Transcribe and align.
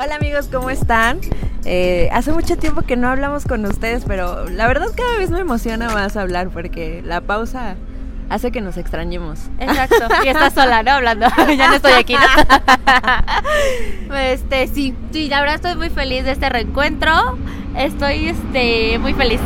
Hola 0.00 0.14
amigos, 0.14 0.48
¿cómo 0.52 0.70
están? 0.70 1.18
Eh, 1.64 2.08
hace 2.12 2.30
mucho 2.30 2.56
tiempo 2.56 2.82
que 2.82 2.94
no 2.94 3.08
hablamos 3.08 3.46
con 3.46 3.64
ustedes, 3.64 4.04
pero 4.06 4.48
la 4.48 4.68
verdad 4.68 4.86
cada 4.96 5.16
vez 5.16 5.30
me 5.30 5.40
emociona 5.40 5.90
más 5.90 6.16
hablar 6.16 6.50
porque 6.50 7.02
la 7.04 7.20
pausa 7.20 7.74
hace 8.30 8.52
que 8.52 8.60
nos 8.60 8.76
extrañemos. 8.76 9.40
Exacto. 9.58 10.06
Y 10.24 10.28
estás 10.28 10.54
sola, 10.54 10.84
¿no? 10.84 10.92
Hablando. 10.92 11.26
ya 11.58 11.66
no 11.66 11.74
estoy 11.74 11.94
aquí, 11.94 12.14
¿no? 12.14 14.14
este, 14.18 14.68
sí, 14.68 14.94
sí, 15.10 15.28
la 15.28 15.40
verdad 15.40 15.56
estoy 15.56 15.74
muy 15.74 15.90
feliz 15.90 16.24
de 16.24 16.30
este 16.30 16.48
reencuentro. 16.48 17.36
Estoy 17.74 18.28
este, 18.28 19.00
muy 19.00 19.14
feliz. 19.14 19.40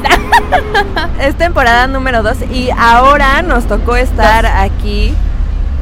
es 1.18 1.34
temporada 1.36 1.86
número 1.86 2.22
2 2.22 2.50
y 2.52 2.68
ahora 2.76 3.40
nos 3.40 3.66
tocó 3.66 3.96
estar 3.96 4.44
aquí 4.44 5.14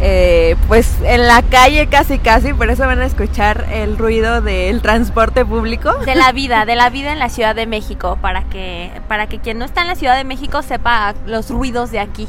eh, 0.03 0.57
pues 0.67 0.97
en 1.05 1.27
la 1.27 1.43
calle 1.43 1.87
casi 1.89 2.19
casi, 2.19 2.55
por 2.55 2.71
eso 2.71 2.87
van 2.87 3.01
a 3.01 3.05
escuchar 3.05 3.67
el 3.71 3.99
ruido 3.99 4.41
del 4.41 4.81
transporte 4.81 5.45
público. 5.45 5.93
De 6.07 6.15
la 6.15 6.33
vida, 6.33 6.65
de 6.65 6.75
la 6.75 6.89
vida 6.89 7.13
en 7.13 7.19
la 7.19 7.29
Ciudad 7.29 7.55
de 7.55 7.67
México, 7.67 8.17
para 8.23 8.45
que, 8.45 8.91
para 9.09 9.27
que 9.27 9.41
quien 9.41 9.59
no 9.59 9.67
está 9.67 9.83
en 9.83 9.89
la 9.89 9.97
Ciudad 9.97 10.17
de 10.17 10.25
México 10.25 10.63
sepa 10.63 11.15
los 11.27 11.51
ruidos 11.51 11.91
de 11.91 12.01
aquí. 12.01 12.27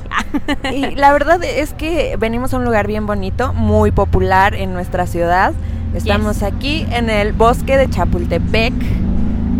y 0.69 0.95
la 0.95 1.13
verdad 1.13 1.41
es 1.45 1.73
que 1.73 2.17
venimos 2.19 2.53
a 2.53 2.57
un 2.57 2.65
lugar 2.65 2.87
bien 2.87 3.05
bonito, 3.05 3.53
muy 3.53 3.91
popular 3.91 4.53
en 4.53 4.73
nuestra 4.73 5.07
ciudad. 5.07 5.53
Estamos 5.93 6.43
aquí 6.43 6.85
en 6.91 7.09
el 7.09 7.31
bosque 7.31 7.77
de 7.77 7.89
Chapultepec. 7.89 8.73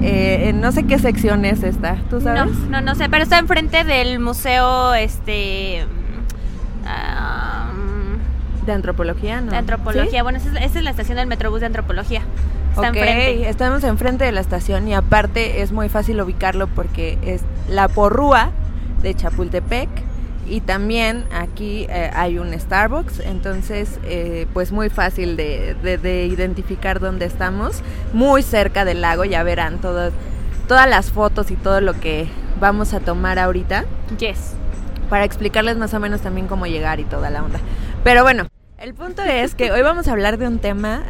Eh, 0.04 0.52
no 0.54 0.74
sé 0.74 0.84
qué 0.84 1.00
sección 1.00 1.46
es 1.46 1.64
esta, 1.64 1.96
¿tú 2.10 2.20
sabes? 2.20 2.54
No, 2.56 2.70
no, 2.70 2.82
no 2.82 2.96
sé, 2.96 3.08
pero 3.08 3.24
está 3.24 3.40
enfrente 3.40 3.86
del 3.86 4.20
museo, 4.20 4.96
este... 4.96 5.86
Uh, 6.84 7.61
de 8.66 8.74
antropología, 8.74 9.42
¿no? 9.42 9.52
De 9.52 9.58
antropología, 9.58 10.24
bueno, 10.24 10.38
esa 10.38 10.60
es, 10.60 10.76
la 10.76 10.90
estación 10.90 11.18
del 11.18 11.28
Metrobús 11.28 11.60
de 11.60 11.68
antropología. 11.68 12.22
Está 12.72 12.88
enfrente. 12.88 13.50
estamos 13.50 13.84
enfrente 13.84 14.24
de 14.24 14.32
la 14.32 14.40
estación 14.40 14.88
y 14.88 14.94
aparte 14.94 15.62
es 15.62 15.72
muy 15.72 15.90
fácil 15.90 16.22
ubicarlo 16.22 16.68
porque 16.68 17.18
es 17.22 17.42
la 17.68 17.90
porrúa 17.90 18.52
de 19.02 19.14
Chapultepec 19.14 19.90
y 20.48 20.62
también 20.62 21.26
aquí 21.34 21.86
eh, 21.90 22.12
hay 22.14 22.38
un 22.38 22.58
Starbucks, 22.58 23.20
entonces 23.22 24.00
eh, 24.04 24.48
pues 24.54 24.72
muy 24.72 24.90
fácil 24.90 25.38
de, 25.38 25.76
de, 25.76 26.26
identificar 26.26 27.00
dónde 27.00 27.26
estamos, 27.26 27.82
muy 28.14 28.42
cerca 28.44 28.86
del 28.86 29.02
lago, 29.02 29.24
ya 29.24 29.44
verán 29.44 29.80
todas 29.80 30.14
todas 30.68 30.90
las 30.90 31.12
fotos 31.12 31.52
y 31.52 31.56
todo 31.56 31.82
lo 31.82 31.94
que 31.94 32.28
vamos 32.60 32.94
a 32.94 33.00
tomar 33.00 33.40
ahorita. 33.40 33.86
Yes. 34.18 34.54
Para 35.10 35.26
explicarles 35.26 35.78
más 35.78 35.94
o 35.94 36.00
menos 36.00 36.22
también 36.22 36.48
cómo 36.48 36.66
llegar 36.66 37.00
y 37.00 37.04
toda 37.04 37.30
la 37.30 37.44
onda. 37.44 37.60
Pero 38.04 38.24
bueno, 38.24 38.48
el 38.80 38.96
punto 38.96 39.22
es 39.22 39.54
que 39.54 39.72
hoy 39.72 39.84
vamos 39.84 40.08
a 40.08 40.12
hablar 40.12 40.40
de 40.40 40.48
un 40.48 40.58
tema 40.58 41.04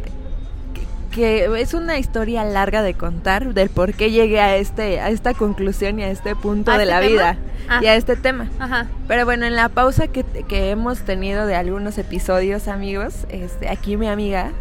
que, 1.10 1.48
es 1.58 1.72
una 1.72 1.98
historia 1.98 2.44
larga 2.44 2.82
de 2.82 2.92
contar 2.92 3.54
del 3.54 3.70
por 3.70 3.94
qué 3.94 4.10
llegué 4.10 4.40
a 4.40 4.56
este 4.56 5.00
a 5.00 5.08
esta 5.08 5.32
conclusión 5.32 5.98
y 5.98 6.02
a 6.02 6.10
este 6.10 6.36
punto 6.36 6.70
de 6.70 6.82
este 6.82 6.90
la 6.90 7.00
vida 7.00 7.38
ah. 7.70 7.80
y 7.82 7.86
a 7.86 7.94
este 7.94 8.14
tema. 8.16 8.50
Ajá. 8.58 8.88
Pero 9.08 9.24
bueno, 9.24 9.46
en 9.46 9.56
la 9.56 9.70
pausa 9.70 10.06
que, 10.08 10.24
hemos 10.70 11.00
tenido 11.00 11.46
de 11.46 11.56
algunos 11.56 11.96
episodios, 11.96 12.68
amigos, 12.68 13.26
este, 13.30 13.70
aquí 13.70 13.96
mi 13.96 14.08
amiga 14.08 14.52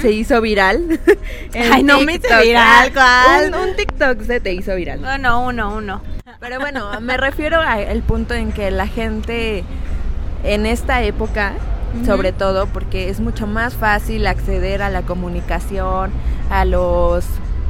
se 0.00 0.10
hizo 0.10 0.40
viral. 0.40 0.98
Ay, 1.54 1.82
no 1.82 2.00
me 2.00 2.14
hizo 2.14 2.40
viral, 2.40 2.94
¿cuál? 2.94 3.54
Un, 3.54 3.76
TikTok 3.76 4.22
se 4.22 4.40
te 4.40 4.54
hizo 4.54 4.74
viral. 4.74 5.02
No, 5.02 5.18
no, 5.18 5.44
uno, 5.44 5.76
uno. 5.76 6.02
Pero 6.40 6.60
bueno, 6.60 6.98
me 7.02 7.18
refiero 7.18 7.60
al 7.60 8.02
punto 8.02 8.32
en 8.32 8.52
que 8.52 8.70
la 8.70 8.86
gente 8.86 9.64
en 10.44 10.66
esta 10.66 11.02
época 11.02 11.54
sobre 12.04 12.32
todo 12.32 12.66
porque 12.66 13.08
es 13.08 13.20
mucho 13.20 13.46
más 13.46 13.74
fácil 13.74 14.26
acceder 14.26 14.82
a 14.82 14.90
la 14.90 15.02
comunicación, 15.02 16.10
a 16.50 16.64
los 16.64 17.24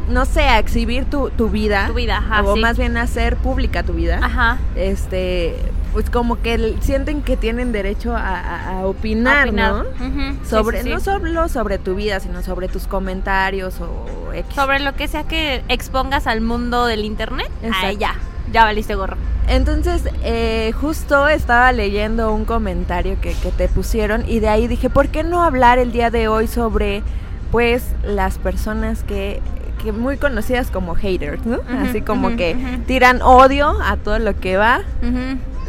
no 0.09 0.27
sé, 0.27 0.43
a 0.43 0.59
exhibir 0.59 1.07
tu, 1.07 1.31
tu 1.31 1.49
vida. 1.49 1.87
Tu 1.87 1.95
vida, 1.95 2.19
ajá, 2.19 2.43
O 2.43 2.57
más 2.57 2.77
bien 2.77 2.97
hacer 2.97 3.37
pública 3.37 3.83
tu 3.83 3.95
vida. 3.95 4.21
Ajá. 4.23 4.59
Este, 4.77 5.57
pues 5.93 6.11
como 6.11 6.43
que 6.43 6.77
sienten 6.81 7.23
que 7.23 7.37
tienen 7.37 7.73
derecho 7.73 8.15
a, 8.17 8.83
opinar, 8.85 9.53
¿no? 9.53 9.85
Sobre, 10.45 10.83
no 10.85 11.01
solo 11.01 11.49
sobre 11.49 11.79
tu 11.79 11.95
vida, 11.95 12.21
sino 12.21 12.43
sobre 12.43 12.69
tus 12.69 12.87
comentarios 12.87 13.81
o... 13.81 14.07
Sobre 14.55 14.81
lo 14.81 14.95
que 14.95 15.09
sea 15.09 15.25
que 15.25 15.63
expongas 15.69 16.27
al 16.27 16.41
mundo 16.41 16.87
del 16.87 17.05
internet. 17.05 17.51
Ahí 17.73 17.97
ya, 17.97 18.17
ya 18.55 18.65
valiste 18.65 18.95
gorro. 18.95 19.17
Entonces, 19.49 20.09
eh, 20.23 20.73
justo 20.81 21.29
estaba 21.29 21.73
leyendo 21.73 22.33
un 22.33 22.45
comentario 22.45 23.21
que, 23.21 23.35
que, 23.35 23.51
te 23.51 23.69
pusieron 23.69 24.25
y 24.27 24.39
de 24.39 24.49
ahí 24.49 24.69
dije, 24.69 24.89
¿por 24.89 25.09
qué 25.09 25.25
no 25.25 25.43
hablar 25.43 25.79
el 25.79 25.91
día 25.91 26.11
de 26.11 26.29
hoy 26.29 26.47
sobre, 26.47 27.03
pues, 27.51 27.85
las 28.05 28.39
personas 28.39 29.03
que, 29.03 29.43
que 29.83 29.91
muy 29.93 30.17
conocidas 30.19 30.71
como 30.71 30.95
haters, 30.95 31.45
¿no? 31.45 31.59
Así 31.69 32.01
como 32.01 32.37
que 32.37 32.57
tiran 32.87 33.21
odio 33.23 33.75
a 33.83 33.97
todo 33.97 34.19
lo 34.21 34.39
que 34.39 34.57
va. 34.57 34.83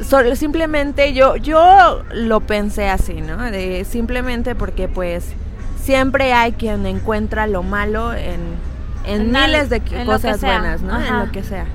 Solo, 0.02 0.35
simplemente 0.35 1.13
yo, 1.13 1.38
yo 1.38 2.03
lo 2.13 2.41
pensé 2.41 2.88
así, 2.90 3.16
¿no? 3.16 3.38
De, 3.38 3.84
simplemente 3.84 4.53
porque, 4.53 4.88
pues, 4.88 5.34
siempre 5.81 6.34
hay 6.34 6.52
quien 6.52 6.85
encuentra 6.85 7.47
lo 7.47 7.63
malo 7.63 8.13
en, 8.13 8.41
en, 9.06 9.31
miles 9.31 9.69
de 9.69 9.81
cosas 10.06 10.40
buenas, 10.40 10.81
¿no? 10.81 11.02
En 11.03 11.19
lo 11.19 11.31
que 11.31 11.44
sea. 11.44 11.66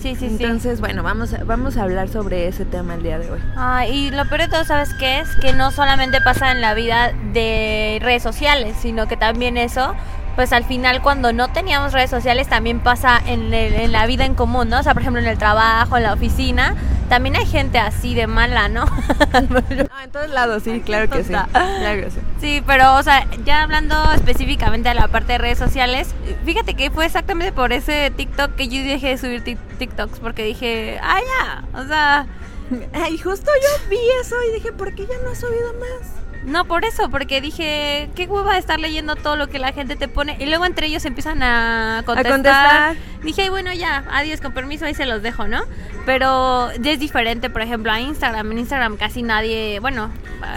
Sí, 0.00 0.14
sí, 0.14 0.26
Entonces, 0.26 0.80
bueno, 0.80 1.02
vamos 1.02 1.34
a, 1.34 1.42
vamos 1.44 1.76
a 1.76 1.82
hablar 1.82 2.08
sobre 2.08 2.46
ese 2.46 2.64
tema 2.64 2.94
el 2.94 3.02
día 3.02 3.18
de 3.18 3.30
hoy. 3.30 3.40
Ah, 3.56 3.86
y 3.86 4.10
lo 4.10 4.28
peor 4.28 4.42
de 4.42 4.48
todo, 4.48 4.64
¿sabes 4.64 4.94
qué 4.94 5.20
es? 5.20 5.28
Que 5.36 5.52
no 5.52 5.70
solamente 5.70 6.20
pasa 6.20 6.52
en 6.52 6.60
la 6.60 6.74
vida 6.74 7.12
de 7.32 7.98
redes 8.00 8.22
sociales, 8.22 8.76
sino 8.80 9.08
que 9.08 9.16
también 9.16 9.56
eso 9.56 9.94
pues 10.36 10.52
al 10.52 10.62
final 10.62 11.02
cuando 11.02 11.32
no 11.32 11.48
teníamos 11.48 11.92
redes 11.92 12.10
sociales 12.10 12.46
también 12.46 12.78
pasa 12.78 13.20
en, 13.26 13.52
en, 13.52 13.90
la 13.90 14.06
vida 14.06 14.24
en 14.24 14.36
común, 14.36 14.68
¿no? 14.68 14.78
O 14.78 14.82
sea, 14.84 14.92
por 14.92 15.02
ejemplo, 15.02 15.20
en 15.20 15.26
el 15.26 15.36
trabajo, 15.36 15.96
en 15.96 16.04
la 16.04 16.12
oficina, 16.12 16.76
también 17.08 17.36
hay 17.36 17.46
gente 17.46 17.78
así 17.78 18.14
de 18.14 18.26
mala, 18.26 18.68
¿no? 18.68 18.84
en 19.34 20.10
todos 20.10 20.30
lados, 20.30 20.62
sí, 20.62 20.80
claro 20.80 21.08
que 21.08 21.24
sí. 21.24 21.32
Claro 21.32 22.02
que 22.02 22.10
sí. 22.10 22.20
Sí, 22.40 22.62
pero, 22.66 22.94
o 22.96 23.02
sea, 23.02 23.26
ya 23.44 23.62
hablando 23.62 23.96
específicamente 24.12 24.88
de 24.88 24.94
la 24.94 25.08
parte 25.08 25.32
de 25.32 25.38
redes 25.38 25.58
sociales, 25.58 26.14
fíjate 26.44 26.74
que 26.74 26.90
fue 26.90 27.06
exactamente 27.06 27.52
por 27.52 27.72
ese 27.72 28.12
TikTok 28.16 28.54
que 28.54 28.68
yo 28.68 28.82
dejé 28.82 29.08
de 29.08 29.18
subir 29.18 29.58
TikToks, 29.78 30.20
porque 30.20 30.44
dije, 30.44 30.98
ah, 31.02 31.20
ya, 31.20 31.78
o 31.78 31.86
sea... 31.86 32.26
Y 33.10 33.16
justo 33.16 33.50
yo 33.62 33.88
vi 33.88 33.98
eso 34.20 34.36
y 34.50 34.54
dije, 34.54 34.72
¿por 34.72 34.94
qué 34.94 35.06
ya 35.06 35.18
no 35.24 35.30
he 35.30 35.36
subido 35.36 35.72
más? 35.74 36.27
No, 36.44 36.64
por 36.64 36.84
eso, 36.84 37.10
porque 37.10 37.40
dije, 37.40 38.10
qué 38.14 38.26
hueva 38.26 38.58
estar 38.58 38.78
leyendo 38.78 39.16
todo 39.16 39.36
lo 39.36 39.48
que 39.48 39.58
la 39.58 39.72
gente 39.72 39.96
te 39.96 40.08
pone. 40.08 40.36
Y 40.38 40.46
luego 40.46 40.64
entre 40.64 40.86
ellos 40.86 41.04
empiezan 41.04 41.42
a 41.42 42.02
contestar. 42.06 42.96
Dije, 43.22 43.50
bueno, 43.50 43.72
ya, 43.72 44.04
adiós, 44.12 44.40
con 44.40 44.52
permiso, 44.52 44.84
ahí 44.84 44.94
se 44.94 45.04
los 45.04 45.22
dejo, 45.22 45.48
¿no? 45.48 45.60
Pero 46.06 46.70
ya 46.80 46.92
es 46.92 47.00
diferente, 47.00 47.50
por 47.50 47.62
ejemplo, 47.62 47.92
a 47.92 48.00
Instagram. 48.00 48.52
En 48.52 48.58
Instagram 48.58 48.96
casi 48.96 49.22
nadie, 49.22 49.80
bueno. 49.80 50.10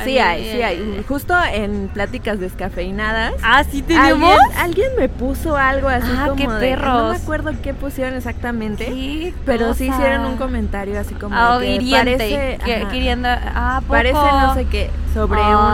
Sí 0.06 0.20
hay, 0.20 0.50
sí 0.52 0.62
hay. 0.62 1.03
Justo 1.08 1.36
en 1.52 1.90
pláticas 1.90 2.40
descafeinadas. 2.40 3.34
Ah, 3.41 3.64
sí 3.64 3.81
tenemos. 3.81 4.38
Alguien, 4.56 4.90
me 4.97 5.09
puso 5.09 5.58
algo 5.58 5.90
así 5.90 6.12
ah, 6.16 6.28
como 6.30 6.36
qué 6.36 6.47
perros. 6.47 6.94
no 6.94 7.09
me 7.09 7.18
acuerdo 7.18 7.52
qué 7.62 7.74
pusieron 7.74 8.14
exactamente. 8.16 8.86
Sí, 8.86 9.34
pero 9.46 9.74
sí 9.74 9.88
hicieron 9.88 10.25
un 10.25 10.38
comentario 10.38 11.00
así 11.00 11.16
como 11.16 11.36
ah, 11.36 11.58
que 11.59 11.86
parece, 11.91 12.59
que, 12.64 12.88
queriendo, 12.91 13.28
ah, 13.30 13.81
parece 13.88 14.14
no 14.14 14.53
sé 14.53 14.66
qué 14.66 14.90
sobre 15.14 15.41
un, 15.41 15.71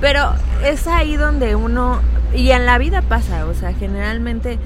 pero 0.00 0.32
es 0.64 0.86
ahí 0.86 1.16
donde 1.16 1.56
uno 1.56 2.00
y 2.34 2.50
en 2.50 2.66
la 2.66 2.78
vida 2.78 3.02
pasa, 3.02 3.46
o 3.46 3.54
sea, 3.54 3.72
generalmente 3.72 4.58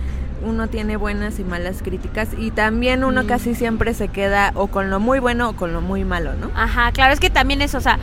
uno 0.45 0.69
tiene 0.69 0.97
buenas 0.97 1.39
y 1.39 1.45
malas 1.45 1.83
críticas 1.83 2.31
y 2.37 2.51
también 2.51 3.05
uno 3.05 3.27
casi 3.27 3.55
siempre 3.55 3.95
se 3.95 4.09
queda 4.09 4.53
o 4.55 4.67
con 4.67 4.91
lo 4.91 5.01
muy 5.01 5.21
bueno 5.21 5.51
o 5.51 5.53
con 5.55 5.73
lo 5.73 5.81
muy 5.81 6.05
malo, 6.05 6.35
¿no? 6.35 6.51
Ajá, 6.55 6.91
claro, 6.93 7.13
es 7.13 7.21
que 7.21 7.31
también 7.31 7.63
eso, 7.63 7.79
o 7.79 7.81
sea, 7.81 7.99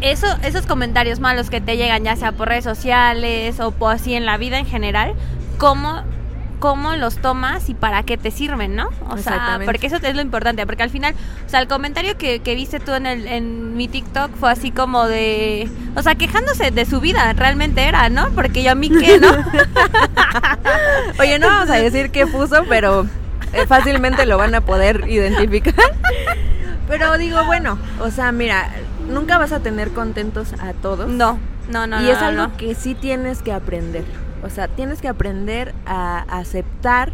eso, 0.00 0.26
esos 0.42 0.66
comentarios 0.66 1.20
malos 1.20 1.50
que 1.50 1.60
te 1.60 1.76
llegan 1.76 2.04
ya 2.04 2.16
sea 2.16 2.32
por 2.32 2.48
redes 2.48 2.64
sociales 2.64 3.60
o 3.60 3.72
por 3.72 3.94
así 3.94 4.14
en 4.14 4.24
la 4.24 4.36
vida 4.36 4.58
en 4.58 4.66
general, 4.66 5.14
¿cómo 5.58 6.02
cómo 6.60 6.94
los 6.94 7.16
tomas 7.16 7.68
y 7.68 7.74
para 7.74 8.04
qué 8.04 8.16
te 8.16 8.30
sirven, 8.30 8.76
¿no? 8.76 8.90
O 9.08 9.16
sea, 9.16 9.58
porque 9.64 9.88
eso 9.88 9.96
es 9.96 10.14
lo 10.14 10.20
importante, 10.20 10.64
porque 10.66 10.82
al 10.82 10.90
final, 10.90 11.14
o 11.44 11.48
sea, 11.48 11.60
el 11.60 11.66
comentario 11.66 12.16
que, 12.16 12.40
viste 12.54 12.78
tú 12.78 12.92
en, 12.92 13.06
el, 13.06 13.26
en 13.26 13.76
mi 13.76 13.88
TikTok 13.88 14.30
fue 14.36 14.52
así 14.52 14.70
como 14.70 15.06
de, 15.06 15.68
o 15.96 16.02
sea, 16.02 16.14
quejándose 16.14 16.70
de 16.70 16.84
su 16.84 17.00
vida, 17.00 17.32
realmente 17.32 17.82
era, 17.82 18.08
¿no? 18.10 18.30
Porque 18.30 18.62
yo 18.62 18.72
a 18.72 18.74
mí 18.74 18.90
qué, 18.90 19.18
¿no? 19.18 19.30
Oye, 21.18 21.38
no 21.38 21.48
vamos 21.48 21.70
a 21.70 21.76
decir 21.76 22.10
qué 22.10 22.26
puso, 22.26 22.64
pero 22.68 23.06
eh, 23.52 23.66
fácilmente 23.66 24.26
lo 24.26 24.38
van 24.38 24.54
a 24.54 24.60
poder 24.60 25.08
identificar. 25.08 25.74
Pero 26.86 27.16
digo, 27.18 27.44
bueno, 27.46 27.78
o 28.00 28.10
sea, 28.10 28.32
mira, 28.32 28.70
nunca 29.08 29.38
vas 29.38 29.52
a 29.52 29.60
tener 29.60 29.90
contentos 29.90 30.52
a 30.60 30.74
todos. 30.74 31.08
No, 31.08 31.38
no, 31.70 31.86
no. 31.86 32.02
Y 32.02 32.10
es 32.10 32.18
algo 32.18 32.54
que 32.56 32.74
sí 32.74 32.94
tienes 32.94 33.42
que 33.42 33.52
aprender. 33.52 34.04
O 34.42 34.50
sea, 34.50 34.68
tienes 34.68 35.00
que 35.00 35.08
aprender 35.08 35.74
a 35.86 36.20
aceptar 36.38 37.12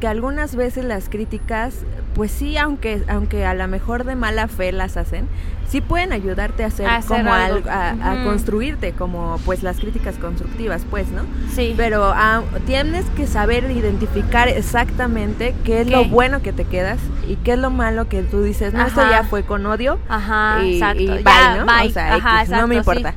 que 0.00 0.06
algunas 0.06 0.54
veces 0.56 0.84
las 0.84 1.08
críticas, 1.08 1.74
pues 2.14 2.30
sí, 2.30 2.58
aunque, 2.58 3.02
aunque 3.08 3.46
a 3.46 3.54
lo 3.54 3.66
mejor 3.66 4.04
de 4.04 4.14
mala 4.14 4.46
fe 4.46 4.70
las 4.70 4.98
hacen, 4.98 5.26
sí 5.70 5.80
pueden 5.80 6.12
ayudarte 6.12 6.64
a 6.64 6.66
hacer, 6.66 6.86
A 6.86 6.96
hacer 6.96 7.18
como 7.22 7.32
algo. 7.32 7.70
a, 7.70 7.90
a 8.20 8.24
construirte, 8.24 8.92
como 8.92 9.40
pues 9.46 9.62
las 9.62 9.78
críticas 9.78 10.16
constructivas, 10.18 10.82
pues, 10.90 11.08
¿no? 11.08 11.22
Sí. 11.54 11.72
Pero 11.78 12.12
ah, 12.14 12.42
tienes 12.66 13.06
que 13.16 13.26
saber 13.26 13.70
identificar 13.70 14.48
exactamente 14.48 15.54
qué 15.64 15.80
es 15.80 15.88
lo 15.90 16.04
bueno 16.04 16.42
que 16.42 16.52
te 16.52 16.64
quedas 16.64 16.98
y 17.26 17.36
qué 17.36 17.52
es 17.54 17.58
lo 17.58 17.70
malo 17.70 18.06
que 18.06 18.22
tú 18.22 18.42
dices, 18.42 18.74
no, 18.74 18.86
esto 18.86 19.00
ya 19.00 19.24
fue 19.24 19.44
con 19.44 19.64
odio. 19.64 19.98
Ajá, 20.10 20.62
y, 20.62 20.74
exacto. 20.74 21.00
y 21.02 21.06
bye, 21.08 21.22
Ya, 21.24 21.56
¿no? 21.56 21.64
bye. 21.64 21.88
O 21.88 21.90
sea, 21.90 22.14
Ajá, 22.16 22.42
X, 22.42 22.50
no 22.50 22.66
me 22.66 22.76
exacto, 22.76 23.00
sí. 23.00 23.14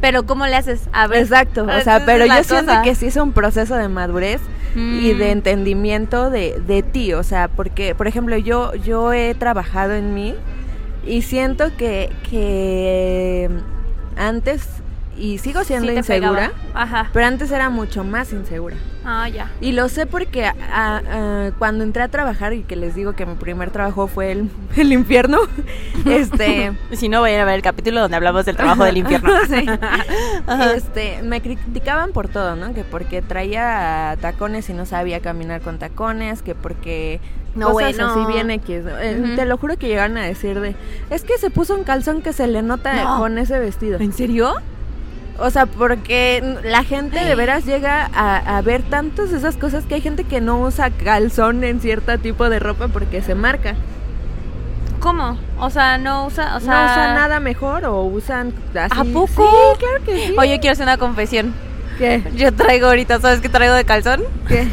Pero 0.00 0.24
¿cómo 0.24 0.46
le 0.46 0.56
haces? 0.56 0.88
A 0.92 1.06
ver. 1.06 1.20
Exacto, 1.22 1.64
o 1.64 1.70
Esa 1.70 1.98
sea, 1.98 2.06
pero 2.06 2.24
yo 2.26 2.42
siento 2.44 2.72
que 2.82 2.94
sí 2.94 3.06
es 3.06 3.16
un 3.16 3.32
proceso 3.32 3.76
de 3.76 3.88
madurez 3.88 4.40
y 4.74 4.78
Mm. 5.14 5.18
de 5.18 5.30
entendimiento 5.32 6.30
de, 6.30 6.60
de 6.66 6.82
ti, 6.82 7.12
o 7.12 7.22
sea, 7.22 7.48
porque, 7.48 7.94
por 7.94 8.06
ejemplo, 8.06 8.36
yo, 8.38 8.72
yo 8.76 9.12
he 9.12 9.34
trabajado 9.34 9.94
en 9.94 10.14
mí 10.14 10.34
y 11.04 11.22
siento 11.22 11.76
que, 11.76 12.10
que 12.30 13.50
antes, 14.16 14.66
y 15.20 15.38
sigo 15.38 15.62
siendo 15.64 15.92
Sí 15.92 15.98
insegura. 15.98 16.52
Ajá. 16.74 17.10
pero 17.12 17.26
antes 17.26 17.50
era 17.52 17.68
mucho 17.70 18.02
más 18.04 18.32
insegura. 18.32 18.76
Ah, 19.04 19.28
ya. 19.28 19.50
Y 19.60 19.72
lo 19.72 19.88
sé 19.88 20.04
porque 20.06 20.44
a- 20.44 20.54
a- 20.72 21.50
cuando 21.58 21.84
entré 21.84 22.02
a 22.02 22.08
trabajar 22.08 22.52
y 22.52 22.62
que 22.64 22.76
les 22.76 22.94
digo 22.94 23.14
que 23.14 23.24
mi 23.26 23.34
primer 23.34 23.70
trabajo 23.70 24.06
fue 24.08 24.32
el, 24.32 24.50
el 24.76 24.92
infierno, 24.92 25.38
este... 26.06 26.72
Si 26.92 27.08
no, 27.08 27.20
vayan 27.22 27.40
a 27.40 27.44
ver 27.44 27.54
el 27.56 27.62
capítulo 27.62 28.00
donde 28.00 28.16
hablamos 28.16 28.44
del 28.44 28.56
trabajo 28.56 28.84
del 28.84 28.96
infierno. 28.98 29.30
Sí. 29.48 29.66
Este, 30.74 31.22
me 31.22 31.40
criticaban 31.40 32.12
por 32.12 32.28
todo, 32.28 32.56
¿no? 32.56 32.74
Que 32.74 32.84
porque 32.84 33.22
traía 33.22 34.16
tacones 34.20 34.68
y 34.70 34.72
no 34.74 34.86
sabía 34.86 35.20
caminar 35.20 35.60
con 35.60 35.78
tacones, 35.78 36.42
que 36.42 36.54
porque 36.54 37.20
No, 37.54 37.72
cosas 37.72 37.96
bueno. 37.96 38.22
así 38.24 38.32
bien 38.32 38.50
X. 38.50 38.84
¿no? 38.84 38.98
Eh. 38.98 39.32
Te 39.36 39.44
lo 39.44 39.56
juro 39.58 39.76
que 39.76 39.88
llegaron 39.88 40.16
a 40.18 40.22
decir 40.24 40.60
de, 40.60 40.74
es 41.10 41.24
que 41.24 41.38
se 41.38 41.50
puso 41.50 41.74
un 41.74 41.84
calzón 41.84 42.22
que 42.22 42.32
se 42.32 42.46
le 42.46 42.62
nota 42.62 43.02
No. 43.04 43.18
con 43.18 43.38
ese 43.38 43.58
vestido. 43.58 43.98
¿En 43.98 44.12
serio? 44.12 44.52
O 45.40 45.50
sea, 45.50 45.66
porque 45.66 46.58
la 46.62 46.84
gente 46.84 47.24
de 47.24 47.34
veras 47.34 47.64
llega 47.64 48.10
a, 48.12 48.58
a 48.58 48.62
ver 48.62 48.82
tantas 48.82 49.32
esas 49.32 49.56
cosas 49.56 49.84
que 49.86 49.94
hay 49.94 50.00
gente 50.02 50.24
que 50.24 50.40
no 50.40 50.60
usa 50.60 50.90
calzón 50.90 51.64
en 51.64 51.80
cierto 51.80 52.16
tipo 52.18 52.50
de 52.50 52.58
ropa 52.58 52.88
porque 52.88 53.22
se 53.22 53.34
marca. 53.34 53.74
¿Cómo? 55.00 55.38
O 55.58 55.70
sea, 55.70 55.96
no 55.96 56.26
usa, 56.26 56.56
o 56.56 56.60
sea... 56.60 56.74
no 56.74 56.92
usan 56.92 57.14
nada 57.14 57.40
mejor 57.40 57.86
o 57.86 58.02
usan 58.02 58.52
así. 58.74 59.00
¿A 59.00 59.04
poco? 59.04 59.28
Sí, 59.50 59.78
claro 59.78 60.04
que 60.04 60.26
sí. 60.26 60.34
Oye, 60.38 60.60
quiero 60.60 60.72
hacer 60.72 60.84
una 60.84 60.98
confesión. 60.98 61.54
¿Qué? 61.96 62.22
Yo 62.36 62.52
traigo 62.52 62.86
ahorita, 62.86 63.18
¿sabes 63.18 63.40
qué 63.40 63.48
traigo 63.48 63.74
de 63.74 63.84
calzón? 63.84 64.22
¿Qué? 64.46 64.68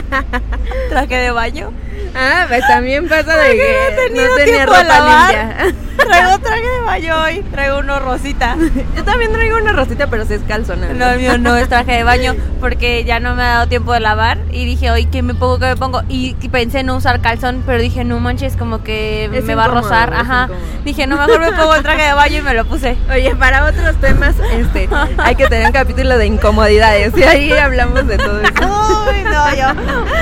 Traje 0.88 1.16
de 1.16 1.30
baño. 1.30 1.70
Ah, 2.14 2.44
pues 2.48 2.66
también 2.66 3.08
pasa 3.08 3.36
de 3.36 3.56
que 3.56 4.10
no 4.14 4.36
tenía 4.36 4.66
ropa 4.66 4.84
lavar. 4.84 5.34
limpia. 5.34 5.74
Traigo 5.96 6.38
traje 6.38 6.62
de 6.62 6.80
baño 6.84 7.22
hoy. 7.22 7.42
Traigo 7.50 7.78
uno 7.78 8.00
rosita. 8.00 8.56
Yo 8.96 9.04
también 9.04 9.32
traigo 9.32 9.56
una 9.56 9.72
rosita, 9.72 10.08
pero 10.08 10.24
sí 10.24 10.34
es 10.34 10.42
calzona. 10.42 10.88
No, 10.92 11.10
el 11.10 11.20
mío 11.20 11.38
no 11.38 11.56
es 11.56 11.68
traje 11.68 11.92
de 11.92 12.04
baño 12.04 12.34
porque 12.60 13.04
ya 13.04 13.20
no 13.20 13.34
me 13.34 13.42
ha 13.42 13.48
dado 13.48 13.66
tiempo 13.68 13.92
de 13.92 14.00
lavar 14.00 14.38
y 14.50 14.64
dije, 14.64 14.90
hoy 14.90 15.06
¿qué 15.06 15.22
me 15.22 15.34
pongo? 15.34 15.58
¿Qué 15.58 15.66
me 15.66 15.76
pongo? 15.76 16.02
Y, 16.08 16.34
pensé 16.50 16.80
en 16.80 16.86
no 16.86 16.96
usar 16.96 17.20
calzón, 17.20 17.62
pero 17.64 17.80
dije, 17.80 18.04
no 18.04 18.20
manches, 18.20 18.56
como 18.56 18.82
que 18.82 19.30
Es 19.32 19.44
me 19.44 19.54
va 19.54 19.64
a 19.64 19.68
rozar. 19.68 20.12
Ajá. 20.12 20.48
Dije, 20.84 21.06
no, 21.06 21.16
mejor 21.16 21.40
me 21.40 21.52
pongo 21.52 21.74
el 21.74 21.82
traje 21.82 22.02
de 22.02 22.12
baño 22.12 22.38
y 22.38 22.42
me 22.42 22.54
lo 22.54 22.64
puse. 22.64 22.96
Oye, 23.10 23.34
para 23.36 23.64
otros 23.64 23.96
temas, 23.96 24.34
este, 24.52 24.88
hay 25.18 25.34
que 25.34 25.46
tener 25.48 25.66
un 25.66 25.72
capítulo 25.72 26.18
de 26.18 26.26
incomodidades 26.26 27.16
y 27.16 27.22
ahí 27.22 27.52
hablamos 27.52 28.06
de 28.06 28.18
todo 28.18 28.40
eso. 28.40 28.52
Uy, 28.60 29.22
no, 29.24 29.54
yo 29.54 29.66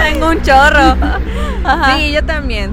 tengo 0.05 0.29
un 0.29 0.43
chorro. 0.43 0.97
Ajá. 1.65 1.80
Sí, 1.97 2.13
yo 2.13 2.25
también. 2.25 2.71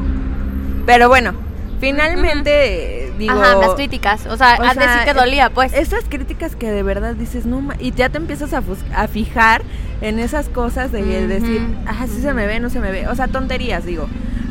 Pero 0.85 1.09
bueno, 1.09 1.33
finalmente 1.79 3.05
eh, 3.07 3.13
digo. 3.17 3.33
Ajá, 3.33 3.55
las 3.55 3.75
críticas. 3.75 4.25
O 4.27 4.37
sea, 4.37 4.57
o 4.59 4.63
antes 4.63 4.83
sea, 4.83 4.99
sí 4.99 5.05
te 5.05 5.13
dolía, 5.13 5.49
pues. 5.49 5.73
Esas 5.73 6.03
críticas 6.09 6.55
que 6.55 6.71
de 6.71 6.83
verdad 6.83 7.15
dices, 7.15 7.45
no, 7.45 7.61
ma-", 7.61 7.75
y 7.79 7.91
ya 7.91 8.09
te 8.09 8.17
empiezas 8.17 8.53
a, 8.53 8.61
a 8.95 9.07
fijar 9.07 9.61
en 10.01 10.19
esas 10.19 10.49
cosas 10.49 10.91
de 10.91 11.27
decir, 11.27 11.61
ah, 11.87 12.05
sí 12.07 12.21
se 12.21 12.33
me 12.33 12.45
ve, 12.47 12.59
no 12.59 12.69
se 12.69 12.79
me 12.79 12.91
ve. 12.91 13.07
O 13.07 13.15
sea, 13.15 13.27
tonterías, 13.27 13.85
digo. 13.85 14.07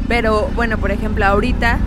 Pero 0.09 0.49
bueno, 0.55 0.79
por 0.79 0.91
ejemplo, 0.91 1.25
ahorita, 1.25 1.79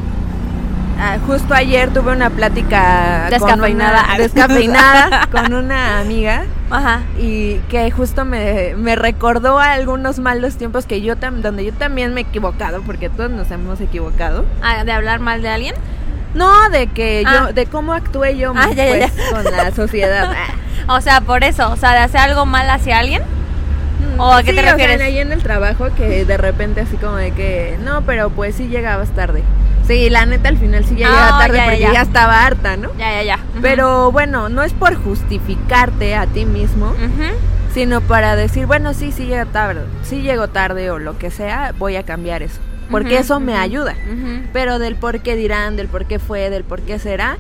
ah, 1.00 1.18
justo 1.28 1.54
ayer 1.54 1.90
tuve 1.94 2.12
una 2.14 2.30
plática 2.30 3.24
con 3.30 3.40
Descafeinada. 3.40 4.04
una- 4.06 4.18
descafeinada 4.18 5.28
con 5.32 5.54
una 5.54 6.00
amiga 6.02 6.44
Ajá. 6.72 7.02
y 7.18 7.56
que 7.70 7.90
justo 7.92 8.26
me, 8.26 8.76
me 8.78 8.96
recordó 8.96 9.58
a 9.60 9.74
algunos 9.74 10.20
malos 10.20 10.56
tiempos 10.58 10.86
que 10.86 11.02
yo 11.02 11.16
tam- 11.18 11.42
donde 11.42 11.66
yo 11.66 11.74
también 11.74 12.14
me 12.14 12.22
he 12.22 12.24
equivocado, 12.24 12.82
porque 12.84 13.10
todos 13.10 13.32
nos 13.32 13.50
hemos 13.52 13.82
equivocado. 13.82 14.46
Ah, 14.62 14.84
¿De 14.84 14.92
hablar 14.92 15.20
mal 15.20 15.42
de 15.42 15.50
alguien? 15.50 15.76
No, 16.36 16.70
de 16.70 16.86
que 16.88 17.24
Ah. 17.26 17.46
yo, 17.48 17.54
de 17.54 17.66
cómo 17.66 17.94
actué 17.94 18.38
yo 18.38 18.54
Ah, 18.56 18.70
ya, 18.76 18.86
ya, 18.98 19.08
pues, 19.08 19.32
con 19.32 19.44
la 19.46 19.72
sociedad. 19.72 20.32
Ah. 20.36 20.54
O 20.96 21.02
sea, 21.02 21.22
por 21.22 21.44
eso. 21.44 21.70
O 21.72 21.76
sea, 21.76 21.92
de 21.92 21.98
hacer 22.00 22.22
algo 22.22 22.46
mal 22.48 22.68
hacia 22.70 22.98
alguien. 23.00 23.22
¿O 24.18 24.32
a 24.32 24.42
qué 24.44 24.52
Sí, 24.52 24.56
te 24.56 24.62
o 24.62 24.64
sea, 24.64 24.72
refieres? 24.74 25.02
ahí 25.02 25.20
en 25.20 25.32
el 25.32 25.44
trabajo 25.44 25.88
que 25.96 26.24
de 26.26 26.38
repente 26.38 26.82
así 26.82 26.96
como 26.98 27.16
de 27.18 27.32
que, 27.32 27.78
no, 27.84 28.02
pero 28.04 28.30
pues 28.30 28.56
sí 28.56 28.68
llegabas 28.70 29.10
tarde. 29.10 29.44
Sí, 29.90 30.08
la 30.12 30.26
neta 30.28 30.50
al 30.50 30.58
final 30.60 30.86
sí 30.86 30.96
ya 30.96 31.08
Ah, 31.08 31.10
llegaba 31.10 31.40
tarde 31.40 31.58
ya, 31.58 31.64
porque 31.66 31.80
ya. 31.80 31.94
ya. 31.94 32.02
estaba 32.04 32.46
harta, 32.46 32.78
¿no? 32.78 32.90
Ya, 32.98 33.12
ya, 33.12 33.24
ya. 33.24 33.40
Pero 33.60 34.12
bueno, 34.12 34.48
no 34.48 34.62
es 34.62 34.72
por 34.74 34.94
justificarte 34.96 36.14
a 36.16 36.28
ti 36.28 36.46
mismo, 36.46 36.94
sino 37.74 38.00
para 38.02 38.36
decir, 38.36 38.68
bueno, 38.68 38.94
sí, 38.94 39.12
sí 39.12 39.26
llega 39.26 39.46
tarde, 39.46 39.82
sí 40.04 40.22
llego 40.22 40.48
tarde 40.48 40.92
o 40.92 41.00
lo 41.00 41.18
que 41.18 41.32
sea, 41.32 41.74
voy 41.80 41.96
a 41.96 42.04
cambiar 42.04 42.44
eso. 42.44 42.60
Porque 42.92 43.18
eso 43.18 43.40
me 43.40 43.56
ayuda. 43.56 43.96
Pero 44.54 44.78
del 44.80 44.96
por 44.96 45.22
qué 45.22 45.36
dirán, 45.36 45.76
del 45.76 45.88
por 45.88 46.06
qué 46.06 46.20
fue, 46.20 46.50
del 46.52 46.64
por 46.64 46.82
qué 46.82 47.00
será, 47.00 47.38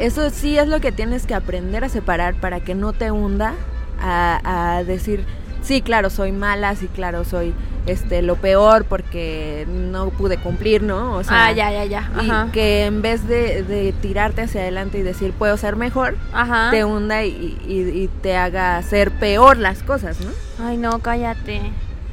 eso 0.00 0.28
sí 0.30 0.58
es 0.58 0.66
lo 0.66 0.80
que 0.80 0.90
tienes 0.90 1.24
que 1.26 1.34
aprender 1.34 1.84
a 1.84 1.88
separar 1.88 2.34
para 2.34 2.58
que 2.58 2.74
no 2.74 2.92
te 2.92 3.12
hunda 3.12 3.54
a, 4.00 4.76
a 4.76 4.82
decir, 4.84 5.24
sí, 5.62 5.82
claro, 5.82 6.10
soy 6.10 6.32
mala, 6.32 6.74
sí, 6.74 6.88
claro, 6.92 7.24
soy 7.24 7.54
este 7.86 8.22
lo 8.22 8.36
peor 8.36 8.84
porque 8.84 9.66
no 9.68 10.10
pude 10.10 10.36
cumplir, 10.38 10.82
¿no? 10.82 11.14
O 11.16 11.24
sea, 11.24 11.46
ah, 11.46 11.52
ya, 11.52 11.70
ya, 11.72 11.84
ya. 11.84 12.10
y 12.22 12.50
que 12.52 12.84
en 12.86 13.02
vez 13.02 13.26
de, 13.26 13.62
de 13.62 13.92
tirarte 14.00 14.42
hacia 14.42 14.60
adelante 14.62 14.98
y 14.98 15.02
decir, 15.02 15.32
puedo 15.32 15.56
ser 15.56 15.76
mejor, 15.76 16.16
Ajá. 16.32 16.68
te 16.70 16.84
hunda 16.84 17.24
y, 17.24 17.58
y- 17.66 18.02
y 18.02 18.08
te 18.22 18.36
haga 18.36 18.76
hacer 18.76 19.10
peor 19.12 19.56
las 19.56 19.82
cosas, 19.82 20.18
¿no? 20.20 20.30
Ay, 20.64 20.76
no, 20.76 21.00
cállate. 21.00 21.60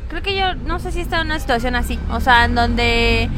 Creo 0.09 0.23
que 0.23 0.35
yo 0.35 0.55
no 0.55 0.79
sé 0.79 0.91
si 0.91 1.01
está 1.01 1.19
en 1.21 1.27
una 1.27 1.39
situación 1.39 1.75
así. 1.75 1.99
O 2.11 2.19
sea, 2.19 2.45
en 2.45 2.55
donde. 2.55 3.29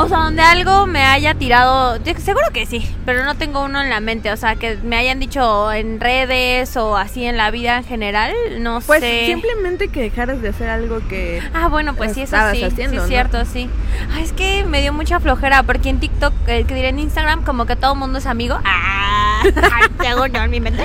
O 0.00 0.06
sea, 0.08 0.18
donde 0.18 0.42
algo 0.42 0.86
me 0.86 1.02
haya 1.04 1.34
tirado. 1.34 1.98
Seguro 2.18 2.46
que 2.52 2.66
sí, 2.66 2.88
pero 3.04 3.24
no 3.24 3.34
tengo 3.34 3.64
uno 3.64 3.82
en 3.82 3.90
la 3.90 3.98
mente. 4.00 4.30
O 4.32 4.36
sea, 4.36 4.54
que 4.56 4.76
me 4.84 4.96
hayan 4.96 5.18
dicho 5.18 5.72
en 5.72 5.98
redes 5.98 6.76
o 6.76 6.96
así 6.96 7.24
en 7.24 7.36
la 7.36 7.50
vida 7.50 7.78
en 7.78 7.84
general. 7.84 8.32
No 8.60 8.80
Pues 8.80 9.00
sé. 9.00 9.26
simplemente 9.26 9.88
que 9.88 10.00
dejaras 10.00 10.40
de 10.40 10.50
hacer 10.50 10.68
algo 10.70 11.00
que... 11.08 11.42
Ah, 11.52 11.66
bueno, 11.68 11.94
pues 11.94 12.14
sí, 12.14 12.22
eso 12.22 12.36
sí, 12.52 12.62
haciendo, 12.62 12.90
sí 12.92 12.96
¿no? 12.96 13.02
es 13.02 13.08
cierto, 13.08 13.44
sí. 13.44 13.68
Ay, 14.14 14.22
es 14.22 14.32
que 14.32 14.64
me 14.64 14.80
dio 14.82 14.92
mucha 14.92 15.18
flojera 15.18 15.64
porque 15.64 15.88
en 15.88 15.98
TikTok, 15.98 16.32
eh, 16.46 16.64
que 16.64 16.74
diré 16.74 16.88
en 16.90 17.00
Instagram, 17.00 17.42
como 17.44 17.66
que 17.66 17.74
todo 17.74 17.94
el 17.94 17.98
mundo 17.98 18.18
es 18.20 18.26
amigo. 18.26 18.58
Ah, 18.64 19.17
en 20.44 20.50
mi 20.50 20.60
mente. 20.60 20.82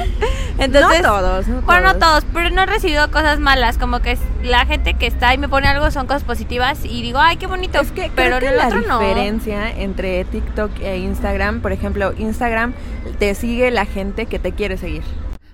Entonces, 0.58 1.02
no 1.02 1.08
todos, 1.10 1.48
no 1.48 1.62
bueno, 1.62 1.94
no 1.94 2.00
todos. 2.00 2.22
todos, 2.22 2.26
pero 2.34 2.50
no 2.52 2.62
he 2.64 2.66
recibido 2.66 3.10
cosas 3.12 3.40
malas, 3.40 3.78
como 3.78 4.00
que 4.02 4.18
la 4.44 4.66
gente 4.66 4.94
que 4.94 5.08
está 5.08 5.34
y 5.34 5.38
me 5.38 5.50
pone 5.50 5.68
algo 5.68 5.90
son 5.92 6.08
cosas 6.08 6.24
positivas 6.24 6.86
y 6.86 7.02
digo, 7.02 7.20
ay, 7.20 7.38
qué 7.38 7.48
bonito, 7.48 7.80
Es 7.80 7.92
que 7.92 8.12
pero 8.16 8.38
creo 8.38 8.40
que 8.40 8.56
el 8.56 8.58
la 8.58 8.68
otro 8.68 8.82
no. 8.82 9.00
diferencia 9.00 9.72
entre 9.72 10.24
TikTok 10.26 10.72
e 10.82 10.98
Instagram, 10.98 11.62
por 11.62 11.72
ejemplo, 11.72 12.14
Instagram 12.18 12.74
te 13.20 13.34
sigue 13.36 13.72
la 13.72 13.86
gente 13.86 14.26
que 14.28 14.40
te 14.40 14.52
quiere 14.52 14.78
seguir. 14.78 15.04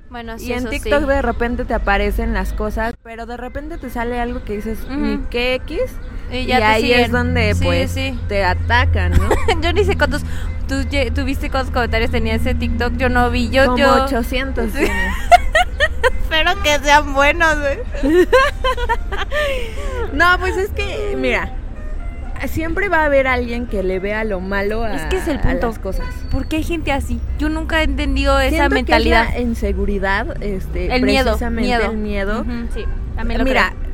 Bueno, 0.09 0.39
sí, 0.39 0.47
y 0.47 0.53
en 0.53 0.59
eso 0.59 0.69
TikTok 0.69 1.01
sí. 1.01 1.07
de 1.07 1.21
repente 1.21 1.65
te 1.65 1.73
aparecen 1.75 2.33
las 2.33 2.51
cosas, 2.53 2.95
pero 3.03 3.25
de 3.25 3.37
repente 3.37 3.77
te 3.77 3.89
sale 3.89 4.19
algo 4.19 4.43
que 4.43 4.53
dices, 4.55 4.79
Ujú. 4.85 4.93
ni 4.95 5.17
qué 5.29 5.53
X. 5.55 5.81
Y 6.31 6.37
Y, 6.37 6.45
ya 6.45 6.57
te 6.57 6.63
ahí 6.63 6.81
siguen. 6.83 6.99
es 7.01 7.11
donde 7.11 7.53
Sí, 7.55 7.63
pues 7.65 7.91
sí. 7.91 8.19
te 8.27 8.43
atacan, 8.43 9.11
¿no? 9.13 9.29
yo 9.61 9.73
ni 9.73 9.83
sé 9.83 9.97
cuántos, 9.97 10.21
tú, 10.67 10.75
lle- 10.89 11.11
tú 11.13 11.23
viste 11.25 11.49
cuántos 11.49 11.73
comentarios 11.73 12.11
tenía 12.11 12.35
ese 12.35 12.53
TikTok, 12.55 12.97
yo 12.97 13.09
no 13.09 13.29
vi, 13.31 13.49
yo, 13.49 13.65
Como 13.65 13.77
yo 13.77 14.03
800 14.05 14.71
Sí. 14.71 14.83
espero 16.23 16.51
que 16.63 16.77
sean 16.79 17.13
buenos, 17.13 17.55
güey. 17.59 17.79
No, 20.13 20.25
pues 20.39 20.57
es 20.57 20.69
que, 20.71 21.15
mira, 21.17 21.51
siempre 22.47 22.89
va 22.89 23.01
a 23.01 23.05
haber 23.05 23.27
alguien 23.27 23.67
que 23.67 23.83
le 23.83 23.99
vea 23.99 24.23
lo 24.23 24.39
malo 24.39 24.83
a, 24.83 24.95
Es 24.95 25.01
que 25.03 25.17
es 25.17 25.27
el 25.27 25.39
punto. 25.39 25.67
las 25.67 25.79
cosas. 25.79 26.05
¿Por 26.31 26.47
qué 26.47 26.57
hay 26.57 26.63
gente 26.63 26.91
así? 26.91 27.19
Yo 27.37 27.49
nunca 27.49 27.81
he 27.81 27.83
entendido 27.83 28.39
esa 28.39 28.69
mentalidad. 28.69 29.23
Que 29.27 29.29
es 29.29 29.35
la 29.35 29.41
inseguridad, 29.41 30.41
este, 30.43 30.93
el 30.95 31.03
miedo, 31.03 31.25
precisamente 31.25 31.67
miedo. 31.67 31.91
el 31.91 31.97
miedo. 31.97 32.45
Sí, 32.73 32.85
también 33.15 33.39
lo 33.39 33.45
Mira, 33.45 33.73
creo. 33.77 33.88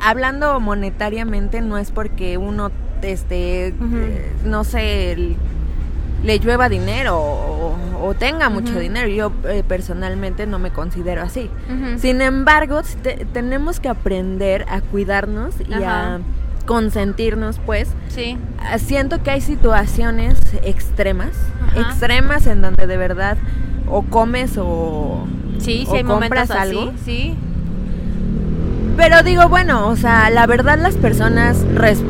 Hablando 0.00 0.58
monetariamente 0.60 1.60
no 1.60 1.78
es 1.78 1.90
porque 1.90 2.38
uno 2.38 2.70
este 3.02 3.68
eh, 3.68 4.32
no 4.44 4.64
sé 4.64 5.36
le 6.24 6.38
llueva 6.40 6.68
dinero 6.68 7.18
o, 7.20 7.76
o 8.02 8.14
tenga 8.14 8.48
mucho 8.48 8.78
dinero. 8.80 9.06
Yo 9.08 9.32
eh, 9.48 9.62
personalmente 9.66 10.46
no 10.46 10.58
me 10.58 10.70
considero 10.72 11.22
así. 11.22 11.50
Sin 11.98 12.20
embargo, 12.20 12.80
te- 13.02 13.26
tenemos 13.32 13.78
que 13.80 13.88
aprender 13.88 14.64
a 14.68 14.80
cuidarnos 14.80 15.54
y 15.68 15.74
a 15.74 16.18
consentirnos, 16.64 17.60
pues. 17.64 17.88
Sí. 18.08 18.36
Ah, 18.58 18.78
Siento 18.78 19.22
que 19.22 19.30
hay 19.30 19.40
situaciones 19.40 20.36
extremas, 20.64 21.32
extremas 21.76 22.46
en 22.48 22.60
donde 22.62 22.86
de 22.88 22.96
verdad 22.96 23.36
o 23.88 24.02
comes 24.02 24.56
o, 24.58 25.26
Sí, 25.58 25.84
o 25.88 25.94
hay 25.94 26.02
momentos 26.02 26.38
compras 26.40 26.50
así. 26.50 26.78
algo. 26.78 26.92
Sí. 27.04 27.34
Pero 28.96 29.22
digo, 29.22 29.48
bueno, 29.48 29.88
o 29.88 29.96
sea, 29.96 30.30
la 30.30 30.46
verdad 30.46 30.78
las 30.78 30.96
personas, 30.96 31.64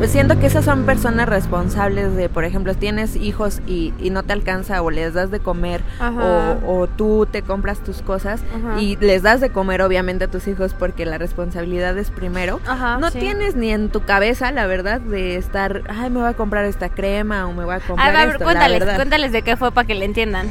siento 0.07 0.39
que 0.39 0.47
esas 0.47 0.63
son 0.65 0.85
personas 0.85 1.27
responsables 1.27 2.15
de, 2.15 2.29
por 2.29 2.45
ejemplo, 2.45 2.73
tienes 2.75 3.15
hijos 3.15 3.61
y, 3.67 3.93
y 3.99 4.09
no 4.09 4.23
te 4.23 4.33
alcanza 4.33 4.81
o 4.81 4.89
les 4.89 5.13
das 5.13 5.29
de 5.29 5.39
comer 5.39 5.81
o, 6.01 6.55
o 6.65 6.87
tú 6.87 7.27
te 7.29 7.41
compras 7.41 7.79
tus 7.79 8.01
cosas 8.01 8.41
Ajá. 8.55 8.79
y 8.81 8.95
les 9.01 9.21
das 9.21 9.41
de 9.41 9.49
comer 9.49 9.81
obviamente 9.81 10.25
a 10.25 10.27
tus 10.27 10.47
hijos 10.47 10.73
porque 10.73 11.05
la 11.05 11.17
responsabilidad 11.17 11.97
es 11.97 12.09
primero. 12.09 12.61
Ajá, 12.65 12.97
no 12.97 13.11
sí. 13.11 13.19
tienes 13.19 13.55
ni 13.55 13.69
en 13.71 13.89
tu 13.89 14.01
cabeza, 14.03 14.51
la 14.51 14.65
verdad, 14.65 15.01
de 15.01 15.35
estar, 15.35 15.83
ay, 15.89 16.09
me 16.09 16.19
voy 16.21 16.29
a 16.29 16.33
comprar 16.33 16.65
esta 16.65 16.89
crema 16.89 17.47
o 17.47 17.53
me 17.53 17.65
voy 17.65 17.73
a 17.73 17.77
A 17.77 17.81
comprar 17.81 18.13
ver, 18.13 18.27
esto, 18.29 18.39
la 18.39 18.45
cuéntales, 18.45 18.95
cuéntales 18.95 19.31
de 19.33 19.41
qué 19.41 19.57
fue 19.57 19.71
para 19.71 19.85
que 19.85 19.93
le 19.93 20.05
entiendan. 20.05 20.47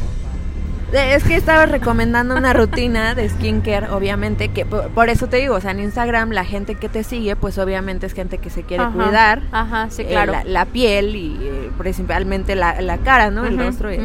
Es 0.92 1.24
que 1.24 1.34
estaba 1.34 1.66
recomendando 1.66 2.36
una 2.36 2.52
rutina 2.52 3.16
de 3.16 3.28
skincare, 3.28 3.88
obviamente, 3.90 4.50
que 4.50 4.64
por, 4.64 4.88
por 4.90 5.08
eso 5.08 5.26
te 5.26 5.38
digo, 5.38 5.56
o 5.56 5.60
sea, 5.60 5.72
en 5.72 5.80
Instagram 5.80 6.30
la 6.30 6.44
gente 6.44 6.76
que 6.76 6.88
te 6.88 7.02
sigue, 7.02 7.34
pues 7.34 7.58
obviamente 7.58 8.06
es 8.06 8.12
gente 8.14 8.38
que 8.38 8.50
se 8.50 8.62
quiere 8.62 8.84
Ajá. 8.84 8.92
cuidar. 8.92 9.42
Ajá, 9.50 9.88
sí, 9.90 10.02
eh, 10.02 10.06
claro. 10.10 10.30
la, 10.32 10.44
la 10.44 10.64
piel 10.66 11.16
y 11.16 11.36
eh, 11.42 11.70
principalmente 11.76 12.54
la, 12.54 12.80
la 12.82 12.98
cara, 12.98 13.32
¿no? 13.32 13.44
El 13.44 13.58
rostro. 13.58 13.92
y- 13.92 13.96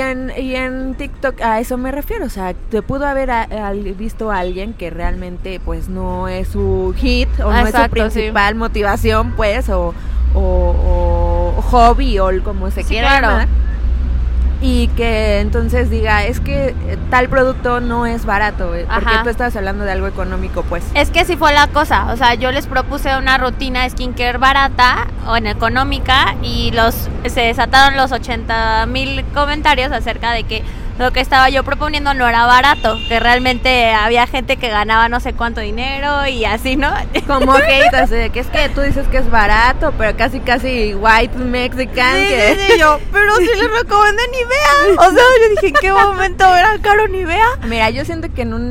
en, 0.00 0.32
y 0.36 0.56
en 0.56 0.94
TikTok 0.96 1.40
a 1.40 1.60
eso 1.60 1.78
me 1.78 1.92
refiero, 1.92 2.26
o 2.26 2.30
sea, 2.30 2.54
te 2.54 2.82
pudo 2.82 3.06
haber 3.06 3.30
a- 3.30 3.46
visto 3.96 4.32
a 4.32 4.38
alguien 4.40 4.74
que 4.74 4.90
realmente 4.90 5.60
pues 5.64 5.88
no 5.88 6.26
es 6.26 6.48
su 6.48 6.92
hit 6.96 7.28
o 7.38 7.52
no 7.52 7.66
es 7.66 7.70
su 7.72 7.82
sí. 7.82 7.88
principal 7.88 8.56
motivación 8.56 9.30
pues 9.36 9.68
o, 9.68 9.94
o- 10.34 11.54
o 11.56 11.62
hobby 11.62 12.18
o 12.18 12.30
como 12.42 12.70
se 12.72 12.82
Sí, 12.82 12.88
quiera 12.88 13.18
claro. 13.20 13.26
llamar. 13.28 13.48
Y 14.66 14.88
que 14.88 15.40
entonces 15.40 15.90
diga, 15.90 16.24
es 16.24 16.40
que 16.40 16.68
eh, 16.68 16.96
tal 17.10 17.28
producto 17.28 17.80
no 17.80 18.06
es 18.06 18.24
barato, 18.24 18.74
eh, 18.74 18.86
porque 18.90 19.10
Ajá. 19.10 19.22
tú 19.22 19.28
estabas 19.28 19.54
hablando 19.56 19.84
de 19.84 19.92
algo 19.92 20.06
económico 20.06 20.62
pues. 20.62 20.82
Es 20.94 21.10
que 21.10 21.20
así 21.20 21.36
fue 21.36 21.52
la 21.52 21.66
cosa, 21.66 22.10
o 22.10 22.16
sea, 22.16 22.32
yo 22.32 22.50
les 22.50 22.66
propuse 22.66 23.14
una 23.18 23.36
rutina 23.36 23.86
skincare 23.90 24.38
barata 24.38 25.08
o 25.28 25.36
en 25.36 25.48
económica 25.48 26.34
y 26.40 26.70
los 26.70 27.10
se 27.26 27.42
desataron 27.42 27.98
los 27.98 28.10
80 28.10 28.86
mil 28.86 29.22
comentarios 29.34 29.92
acerca 29.92 30.32
de 30.32 30.44
que 30.44 30.62
lo 30.98 31.12
que 31.12 31.20
estaba 31.20 31.48
yo 31.48 31.64
proponiendo 31.64 32.14
no 32.14 32.28
era 32.28 32.46
barato, 32.46 32.98
que 33.08 33.18
realmente 33.18 33.92
había 33.92 34.26
gente 34.26 34.56
que 34.56 34.68
ganaba 34.68 35.08
no 35.08 35.20
sé 35.20 35.32
cuánto 35.32 35.60
dinero 35.60 36.26
y 36.26 36.44
así, 36.44 36.76
¿no? 36.76 36.92
Como 37.26 37.52
así 37.52 38.14
de 38.14 38.30
que 38.30 38.40
es 38.40 38.46
que 38.48 38.68
tú 38.68 38.80
dices 38.80 39.08
que 39.08 39.18
es 39.18 39.30
barato, 39.30 39.92
pero 39.98 40.16
casi 40.16 40.40
casi 40.40 40.94
white 40.94 41.36
mexican 41.38 42.14
Sí, 42.14 42.28
que... 42.28 42.56
sí, 42.58 42.72
sí, 42.72 42.78
yo, 42.78 43.00
pero 43.12 43.34
si 43.36 43.46
les 43.46 43.70
recomendé 43.78 44.22
Nivea. 44.28 44.98
O 44.98 45.10
sea, 45.10 45.22
yo 45.22 45.48
dije, 45.50 45.66
¿en 45.68 45.74
qué 45.74 45.92
momento 45.92 46.54
era 46.54 46.78
caro 46.80 47.08
Nivea? 47.08 47.46
Mira, 47.64 47.90
yo 47.90 48.04
siento 48.04 48.28
que 48.32 48.42
en 48.42 48.54
un 48.54 48.70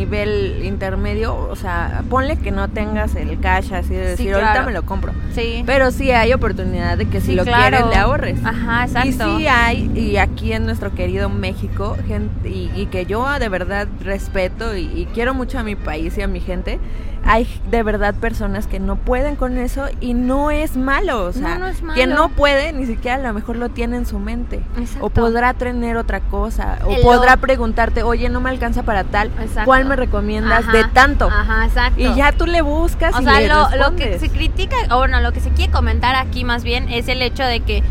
nivel 0.00 0.62
intermedio, 0.64 1.36
o 1.36 1.56
sea, 1.56 2.02
ponle 2.08 2.36
que 2.36 2.50
no 2.50 2.68
tengas 2.68 3.14
el 3.14 3.38
cash 3.40 3.72
así 3.72 3.94
de 3.94 4.04
Sí, 4.16 4.24
decir, 4.24 4.28
claro. 4.32 4.46
ahorita 4.46 4.66
me 4.66 4.72
lo 4.72 4.82
compro. 4.84 5.12
Sí. 5.34 5.62
Pero 5.66 5.90
sí 5.90 6.10
hay 6.10 6.32
oportunidad 6.32 6.96
de 6.98 7.06
que 7.08 7.20
si 7.20 7.28
Sí, 7.28 7.34
lo 7.34 7.44
claro. 7.44 7.76
quieres 7.76 7.86
le 7.94 7.96
ahorres. 7.96 8.44
Ajá, 8.44 8.84
exacto. 8.84 9.08
Y 9.08 9.12
sí 9.40 9.46
hay, 9.46 9.90
y 9.94 10.16
aquí 10.16 10.52
en 10.52 10.64
nuestro 10.66 10.94
querido 10.94 11.28
México, 11.28 11.96
gente, 12.06 12.48
y, 12.48 12.70
y 12.74 12.86
que 12.86 13.06
yo 13.06 13.26
de 13.38 13.48
verdad 13.48 13.86
respeto 14.02 14.76
y, 14.76 14.82
y 14.86 15.06
quiero 15.14 15.34
mucho 15.34 15.58
a 15.58 15.62
mi 15.62 15.76
país 15.76 16.16
y 16.18 16.22
a 16.22 16.26
mi 16.26 16.40
gente, 16.40 16.78
hay 17.22 17.46
de 17.70 17.82
verdad 17.82 18.14
personas 18.14 18.66
que 18.66 18.80
no 18.80 18.96
pueden 18.96 19.36
con 19.36 19.58
eso 19.58 19.84
y 20.00 20.14
no 20.14 20.50
es 20.50 20.76
malo. 20.78 21.24
O 21.26 21.32
sea, 21.32 21.50
No, 21.54 21.58
no 21.60 21.66
es 21.66 21.76
quien 21.94 22.10
malo. 22.10 22.22
no 22.22 22.28
puede, 22.30 22.72
ni 22.72 22.86
siquiera 22.86 23.16
a 23.16 23.18
lo 23.28 23.34
mejor 23.34 23.56
lo 23.56 23.68
tiene 23.68 23.98
en 23.98 24.06
su 24.06 24.18
mente. 24.18 24.62
Exacto. 24.78 25.04
O 25.04 25.10
podrá 25.10 25.52
tener 25.52 25.98
otra 25.98 26.20
cosa. 26.20 26.78
O 26.86 26.92
El 26.92 27.02
podrá 27.02 27.34
lo- 27.36 27.40
preguntarte, 27.42 28.02
oye, 28.02 28.30
no 28.30 28.40
me 28.40 28.48
alcanza 28.48 28.84
para 28.84 29.04
tal. 29.04 29.28
Exacto. 29.38 29.66
¿Cuál 29.66 29.84
me 29.90 29.96
recomiendas 29.96 30.60
Ajá, 30.66 30.72
de 30.72 30.84
tanto? 30.84 31.28
Ajá, 31.28 31.66
exacto. 31.66 32.00
Y 32.00 32.14
ya 32.14 32.32
tú 32.32 32.46
le 32.46 32.62
buscas 32.62 33.14
O 33.14 33.20
y 33.20 33.24
sea, 33.24 33.40
le 33.40 33.48
lo, 33.48 33.68
lo 33.76 33.96
que 33.96 34.18
se 34.18 34.30
critica, 34.30 34.76
o 34.90 34.98
bueno, 34.98 35.20
lo 35.20 35.32
que 35.32 35.40
se 35.40 35.50
quiere 35.50 35.70
comentar 35.72 36.14
aquí 36.16 36.44
más 36.44 36.62
bien 36.64 36.88
es 36.88 37.08
el 37.08 37.20
hecho 37.22 37.42
de 37.44 37.60
que, 37.60 37.82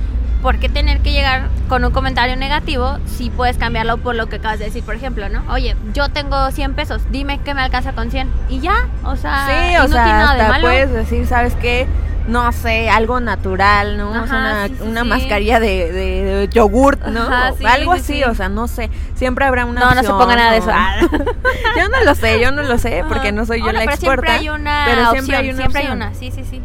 ¿por 0.41 0.57
qué 0.57 0.69
tener 0.69 0.99
que 1.01 1.11
llegar 1.11 1.49
con 1.67 1.83
un 1.85 1.91
comentario 1.91 2.35
negativo 2.37 2.97
si 3.05 3.29
puedes 3.29 3.57
cambiarlo 3.57 3.97
por 3.97 4.15
lo 4.15 4.27
que 4.27 4.37
acabas 4.37 4.57
de 4.59 4.65
decir, 4.65 4.83
por 4.83 4.95
ejemplo, 4.95 5.27
¿no? 5.29 5.43
Oye, 5.51 5.75
yo 5.93 6.09
tengo 6.09 6.49
100 6.49 6.73
pesos, 6.73 7.01
dime 7.11 7.39
qué 7.43 7.53
me 7.53 7.61
alcanza 7.61 7.91
con 7.91 8.09
100. 8.09 8.29
Y 8.49 8.59
ya, 8.61 8.87
o 9.03 9.15
sea, 9.17 9.45
Sí, 9.47 9.73
no 9.75 9.85
tiene 9.87 10.03
nada 10.03 10.33
de 10.35 10.41
hasta 10.41 10.53
malo. 10.53 10.63
puedes 10.67 10.91
decir, 10.91 11.27
¿sabes 11.27 11.53
qué? 11.55 11.87
No 12.27 12.51
sé, 12.51 12.89
algo 12.89 13.19
natural, 13.19 13.97
¿no? 13.97 14.09
O 14.09 14.13
sea, 14.13 14.21
Ajá, 14.23 14.37
una, 14.37 14.67
sí, 14.67 14.75
sí, 14.77 14.83
una 14.83 15.01
sí. 15.01 15.07
mascarilla 15.07 15.59
de, 15.59 15.91
de, 15.91 16.23
de 16.23 16.47
yogurt, 16.49 17.03
¿no? 17.07 17.21
Ajá, 17.21 17.53
algo 17.67 17.95
sí, 17.95 17.99
así, 17.99 18.13
sí. 18.13 18.23
o 18.23 18.35
sea, 18.35 18.49
no 18.49 18.67
sé. 18.67 18.89
Siempre 19.15 19.45
habrá 19.45 19.65
una 19.65 19.81
No, 19.81 19.95
no 19.95 20.01
se 20.03 20.09
ponga 20.09 20.35
nada 20.35 20.51
de 20.51 20.57
eso. 20.59 20.69
Ah. 20.71 20.97
yo 21.77 21.89
no 21.89 22.03
lo 22.03 22.13
sé, 22.15 22.39
yo 22.39 22.51
no 22.51 22.61
lo 22.61 22.77
sé, 22.77 23.03
porque 23.07 23.31
no 23.31 23.45
soy 23.45 23.59
yo 23.59 23.65
Bueno, 23.65 23.79
la 23.79 23.85
pero 23.85 23.95
experta. 23.95 24.27
siempre 24.27 24.31
hay 24.31 24.49
una 24.49 24.83
pero 24.85 25.11
siempre 25.11 25.37
opción, 25.37 25.39
hay 25.39 25.49
una 25.49 25.57
siempre 25.57 25.81
hay 25.81 25.91
una, 25.91 26.13
sí, 26.13 26.31
sí, 26.31 26.43
sí. 26.43 26.61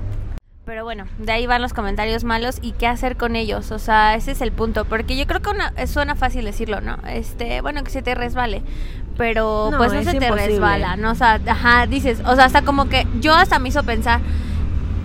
Pero 0.67 0.83
bueno, 0.83 1.05
de 1.19 1.31
ahí 1.31 1.47
van 1.47 1.61
los 1.61 1.75
comentarios 1.75 2.25
malos 2.25 2.59
y 2.63 2.73
qué 2.73 2.87
hacer 2.87 3.17
con 3.19 3.37
ellos, 3.37 3.71
o 3.71 3.79
sea, 3.79 4.15
ese 4.15 4.33
es 4.33 4.41
el 4.41 4.51
punto, 4.51 4.87
porque 4.87 5.15
yo 5.15 5.27
creo 5.27 5.43
que 5.43 5.51
una, 5.51 5.75
suena 5.87 6.15
fácil 6.15 6.47
decirlo, 6.47 6.81
¿no? 6.81 6.97
Este, 7.07 7.61
bueno, 7.61 7.85
que 7.85 7.91
se 7.91 8.01
te 8.01 8.15
resbale, 8.15 8.63
pero 9.19 9.69
No, 9.71 9.77
pues 9.77 9.93
no 9.93 10.03
se 10.03 10.19
te 10.19 10.31
resbala, 10.31 10.97
¿no? 10.97 11.11
O 11.11 11.15
sea, 11.15 11.39
ajá, 11.47 11.87
dices, 11.87 12.23
o 12.25 12.35
sea, 12.35 12.47
hasta 12.47 12.63
como 12.63 12.89
que 12.89 13.07
yo 13.21 13.35
hasta 13.35 13.59
me 13.59 13.69
hizo 13.69 13.83
pensar, 13.83 14.21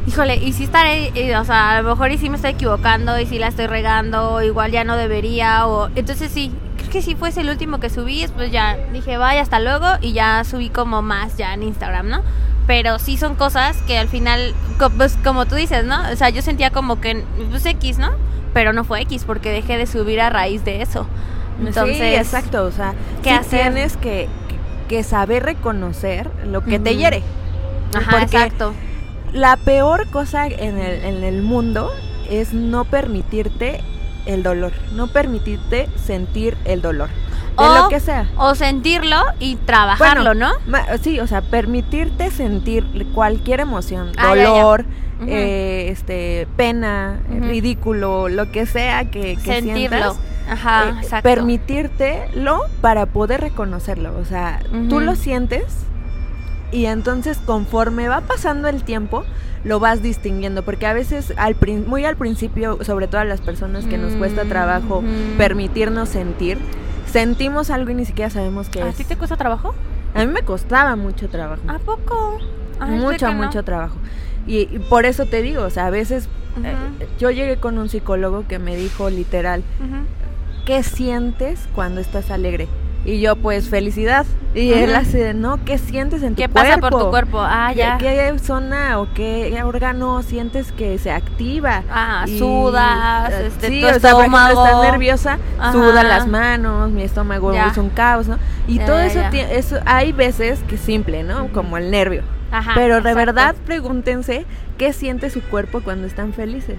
híjole, 0.07 0.35
y 0.37 0.53
si 0.53 0.63
estaré, 0.63 1.11
y, 1.13 1.31
o 1.33 1.45
sea, 1.45 1.77
a 1.77 1.81
lo 1.81 1.89
mejor 1.89 2.11
y 2.11 2.17
si 2.17 2.29
me 2.29 2.35
estoy 2.35 2.51
equivocando 2.51 3.19
y 3.19 3.25
si 3.25 3.39
la 3.39 3.47
estoy 3.47 3.67
regando, 3.67 4.33
o 4.33 4.41
igual 4.41 4.71
ya 4.71 4.83
no 4.83 4.95
debería, 4.95 5.67
o 5.67 5.89
entonces 5.95 6.31
sí, 6.31 6.51
creo 6.77 6.89
que 6.89 7.01
si 7.01 7.15
fuese 7.15 7.41
el 7.41 7.49
último 7.49 7.79
que 7.79 7.89
subí, 7.89 8.25
pues 8.35 8.51
ya 8.51 8.77
dije, 8.91 9.17
vaya, 9.17 9.41
hasta 9.41 9.59
luego, 9.59 9.85
y 10.01 10.13
ya 10.13 10.43
subí 10.43 10.69
como 10.69 11.01
más 11.01 11.37
ya 11.37 11.53
en 11.53 11.63
Instagram, 11.63 12.09
¿no? 12.09 12.21
Pero 12.67 12.99
sí 12.99 13.17
son 13.17 13.35
cosas 13.35 13.81
que 13.83 13.97
al 13.97 14.07
final, 14.07 14.53
pues 14.97 15.17
como 15.23 15.45
tú 15.45 15.55
dices, 15.55 15.85
¿no? 15.85 15.97
O 16.11 16.15
sea, 16.15 16.29
yo 16.29 16.41
sentía 16.41 16.69
como 16.69 17.01
que, 17.01 17.23
pues 17.49 17.65
X, 17.65 17.97
¿no? 17.97 18.11
Pero 18.53 18.73
no 18.73 18.83
fue 18.83 19.01
X 19.01 19.23
porque 19.25 19.51
dejé 19.51 19.77
de 19.77 19.87
subir 19.87 20.21
a 20.21 20.29
raíz 20.29 20.63
de 20.65 20.81
eso. 20.81 21.07
Entonces, 21.59 21.97
sí, 21.97 22.15
exacto, 22.15 22.63
o 22.63 22.71
sea, 22.71 22.93
¿qué 23.21 23.29
sí 23.31 23.35
hacer? 23.35 23.73
tienes 23.73 23.97
que, 23.97 24.29
que, 24.87 25.03
saber 25.03 25.43
reconocer 25.43 26.29
lo 26.45 26.63
que 26.63 26.79
te 26.79 26.91
Ujú. 26.91 26.99
hiere. 26.99 27.23
Ajá, 27.93 28.21
exacto. 28.21 28.73
La 29.33 29.57
peor 29.57 30.07
cosa 30.09 30.48
en 30.48 30.77
el, 30.77 31.03
en 31.03 31.24
el 31.24 31.41
mundo 31.41 31.91
es 32.29 32.53
no 32.53 32.86
permitirte 32.86 33.81
el 34.25 34.43
dolor, 34.43 34.71
no 34.93 35.07
permitirte 35.07 35.88
sentir 35.95 36.55
el 36.65 36.81
dolor, 36.81 37.09
de 37.57 37.65
O- 37.65 37.75
lo 37.83 37.89
que 37.89 38.00
sea. 38.00 38.27
O 38.38 38.53
sentirlo 38.55 39.17
y 39.39 39.55
trabajarlo, 39.55 40.24
Bueno, 40.31 40.50
¿no? 40.50 40.51
ma- 40.67 40.86
sí, 41.01 41.19
o 41.19 41.27
sea, 41.27 41.41
permitirte 41.41 42.29
sentir 42.29 42.86
cualquier 43.13 43.59
emoción, 43.62 44.12
Ah, 44.17 44.36
ya, 44.36 44.43
ya. 44.43 44.50
dolor, 44.50 44.86
eh, 45.27 45.88
este, 45.91 46.48
pena, 46.55 47.19
eh, 47.31 47.39
ridículo, 47.41 48.29
lo 48.29 48.51
que 48.51 48.65
sea 48.65 49.05
que, 49.09 49.36
que 49.36 49.55
Sentirlo. 49.62 49.98
sientas. 50.13 50.19
Ajá, 50.50 50.89
eh, 50.89 50.93
exacto. 51.03 51.24
permitírtelo 51.29 52.62
para 52.81 53.05
poder 53.05 53.41
reconocerlo. 53.41 54.17
O 54.17 54.25
sea, 54.25 54.59
tú 54.89 55.00
lo 55.00 55.15
sientes 55.15 55.63
y 56.71 56.85
entonces 56.85 57.38
conforme 57.45 58.07
va 58.09 58.21
pasando 58.21 58.67
el 58.67 58.83
tiempo 58.83 59.23
lo 59.63 59.79
vas 59.79 60.01
distinguiendo 60.01 60.63
porque 60.63 60.85
a 60.85 60.93
veces 60.93 61.33
al 61.38 61.55
muy 61.88 62.05
al 62.05 62.15
principio 62.15 62.77
sobre 62.83 63.07
todo 63.07 63.21
a 63.21 63.25
las 63.25 63.41
personas 63.41 63.85
que 63.85 63.97
nos 63.97 64.13
cuesta 64.13 64.45
trabajo 64.45 64.99
Ujú. 64.99 65.07
permitirnos 65.38 66.09
sentir 66.09 66.57
sentimos 67.11 67.69
algo 67.69 67.91
y 67.91 67.95
ni 67.95 68.05
siquiera 68.05 68.29
sabemos 68.29 68.69
qué 68.69 68.81
¿A 68.83 68.89
es 68.89 68.95
ti 68.95 69.03
te 69.03 69.15
cuesta 69.17 69.35
trabajo? 69.35 69.73
a 70.13 70.19
mí 70.19 70.27
me 70.27 70.43
costaba 70.43 70.95
mucho 70.95 71.27
trabajo 71.29 71.61
¿A 71.67 71.79
poco? 71.79 72.38
Ay, 72.79 72.91
sé 72.99 73.05
mucho 73.05 73.27
no. 73.27 73.33
mucho 73.33 73.63
trabajo 73.63 73.95
y, 74.47 74.59
y 74.73 74.79
por 74.79 75.05
eso 75.05 75.25
te 75.25 75.41
digo 75.41 75.63
o 75.63 75.69
sea 75.69 75.88
a 75.88 75.89
veces 75.89 76.29
eh, 76.63 76.75
yo 77.19 77.31
llegué 77.31 77.57
con 77.57 77.77
un 77.77 77.89
psicólogo 77.89 78.45
que 78.47 78.59
me 78.59 78.75
dijo 78.75 79.09
literal. 79.09 79.63
¿qué 80.65 80.83
sientes 80.83 81.67
cuando 81.73 81.99
estás 82.01 82.31
alegre? 82.31 82.67
Y 83.09 83.21
yo, 83.21 83.35
pues, 83.35 83.69
felicidad. 83.69 84.23
Y 84.53 84.71
Ujú. 84.71 84.79
él 84.83 85.11
de, 85.11 85.33
no, 85.33 85.63
¿qué 85.65 85.79
sientes 85.79 86.21
en 86.21 86.35
tu 86.35 86.41
¿Qué 86.43 86.47
cuerpo? 86.47 86.69
pasa 86.69 86.77
por 86.79 86.99
tu 86.99 87.09
cuerpo? 87.09 87.39
Ah, 87.41 87.69
¿Qué, 87.73 87.79
ya. 87.79 87.97
qué 87.97 88.33
zona 88.39 88.99
o 88.99 89.07
qué 89.15 89.59
órgano 89.63 90.21
sientes 90.21 90.71
que 90.71 90.97
se 90.99 91.11
activa? 91.11 91.81
Ah, 91.91 92.25
Y, 92.27 92.37
sudas, 92.37 93.31
eh, 93.31 93.47
este, 93.47 93.67
sí, 93.67 93.81
tu 93.81 93.87
o 93.87 93.99
sea, 93.99 94.11
por 94.11 94.21
ejemplo, 94.21 94.39
estómago. 94.47 94.65
estás 94.65 94.91
nerviosa, 94.91 95.39
Ajá. 95.59 95.71
suda 95.71 96.03
las 96.03 96.27
manos, 96.27 96.91
mi 96.91 97.01
estómago 97.01 97.51
Ya. 97.51 97.67
es 97.69 97.77
un 97.77 97.89
caos, 97.89 98.27
¿no? 98.27 98.37
Y 98.67 98.77
Ya, 98.77 98.85
todo 98.85 98.99
eso, 98.99 99.21
eso, 99.33 99.77
hay 99.85 100.11
veces 100.11 100.59
que 100.67 100.75
es 100.75 100.81
simple, 100.81 101.23
¿no? 101.23 101.47
Como 101.51 101.77
el 101.77 101.89
nervio. 101.89 102.21
Ajá, 102.51 102.73
Pero 102.75 102.95
de 102.95 102.99
exacto. 103.11 103.17
verdad, 103.17 103.55
pregúntense 103.65 104.45
qué 104.77 104.93
siente 104.93 105.29
su 105.31 105.41
cuerpo 105.41 105.81
cuando 105.81 106.05
están 106.05 106.33
felices. 106.33 106.77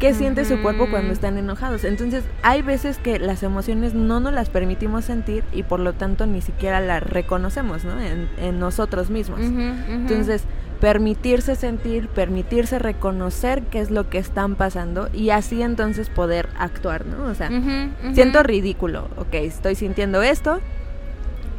Qué 0.00 0.14
siente 0.14 0.44
su 0.44 0.60
cuerpo 0.62 0.88
cuando 0.90 1.12
están 1.12 1.38
enojados. 1.38 1.84
Entonces, 1.84 2.24
hay 2.42 2.62
veces 2.62 2.98
que 2.98 3.18
las 3.18 3.42
emociones 3.42 3.94
no 3.94 4.18
nos 4.18 4.32
las 4.32 4.48
permitimos 4.48 5.04
sentir 5.04 5.44
y 5.52 5.62
por 5.62 5.78
lo 5.78 5.92
tanto 5.92 6.26
ni 6.26 6.40
siquiera 6.40 6.80
las 6.80 7.02
reconocemos, 7.02 7.84
¿no? 7.84 8.00
En, 8.00 8.28
en 8.38 8.58
nosotros 8.58 9.10
mismos. 9.10 9.40
Entonces, 9.40 10.44
permitirse 10.80 11.56
sentir, 11.56 12.08
permitirse 12.08 12.78
reconocer 12.78 13.62
qué 13.64 13.80
es 13.80 13.90
lo 13.90 14.08
que 14.08 14.18
están 14.18 14.56
pasando 14.56 15.10
y 15.12 15.30
así 15.30 15.62
entonces 15.62 16.08
poder 16.08 16.48
actuar, 16.58 17.04
¿no? 17.04 17.24
O 17.24 17.34
sea, 17.34 17.50
siento 18.14 18.42
ridículo, 18.42 19.08
ok, 19.18 19.34
estoy 19.34 19.74
sintiendo 19.74 20.22
esto, 20.22 20.60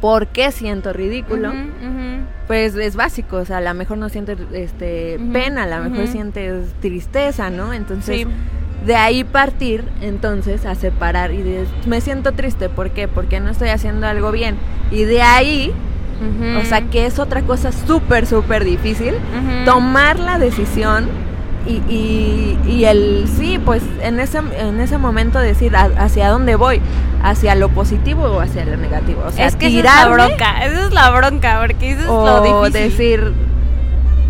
¿por 0.02 0.26
qué 0.26 0.50
siento 0.52 0.92
ridículo? 0.92 1.52
Pues 2.46 2.74
es 2.74 2.96
básico, 2.96 3.36
o 3.38 3.44
sea, 3.46 3.58
a 3.58 3.60
lo 3.62 3.72
mejor 3.72 3.96
no 3.96 4.08
sientes 4.10 4.36
este, 4.52 5.18
pena, 5.32 5.62
a 5.62 5.66
lo 5.78 5.88
mejor 5.88 6.08
sientes 6.08 6.66
tristeza, 6.80 7.48
¿no? 7.48 7.72
Entonces, 7.72 8.18
Sí. 8.18 8.26
de 8.84 8.96
ahí 8.96 9.22
partir 9.24 9.84
entonces 10.02 10.66
a 10.66 10.74
separar 10.74 11.32
y 11.32 11.40
de, 11.42 11.64
me 11.86 12.00
siento 12.00 12.32
triste, 12.32 12.68
¿por 12.68 12.90
qué? 12.90 13.06
Porque 13.08 13.38
no 13.40 13.48
estoy 13.50 13.68
haciendo 13.68 14.06
algo 14.08 14.32
bien. 14.32 14.56
Y 14.90 15.04
de 15.04 15.22
ahí, 15.22 15.72
o 16.60 16.64
sea, 16.64 16.82
que 16.82 17.06
es 17.06 17.18
otra 17.20 17.42
cosa 17.42 17.70
súper, 17.72 18.26
súper 18.26 18.64
difícil, 18.64 19.14
tomar 19.64 20.18
la 20.18 20.38
decisión 20.38 21.06
y, 21.66 21.74
y, 21.92 22.58
y 22.66 22.84
el 22.84 23.28
sí, 23.28 23.60
pues 23.64 23.82
en 24.02 24.18
ese, 24.20 24.38
en 24.58 24.80
ese 24.80 24.98
momento 24.98 25.38
decir 25.38 25.76
a- 25.76 25.90
hacia 25.98 26.28
dónde 26.28 26.56
voy, 26.56 26.80
hacia 27.22 27.54
lo 27.54 27.68
positivo 27.68 28.24
o 28.24 28.40
hacia 28.40 28.64
lo 28.64 28.76
negativo. 28.76 29.22
O 29.26 29.30
sea, 29.30 29.46
es 29.46 29.56
que 29.56 29.66
esa 29.66 29.76
es 29.76 29.82
tirarme 29.82 30.16
la 30.16 30.26
bronca, 30.26 30.64
esa 30.64 30.86
es 30.86 30.92
la 30.92 31.10
bronca, 31.10 31.58
porque 31.60 31.92
eso 31.92 32.00
es 32.02 32.08
o 32.08 32.26
lo 32.26 32.40
difícil. 32.64 32.72
decir 32.90 33.32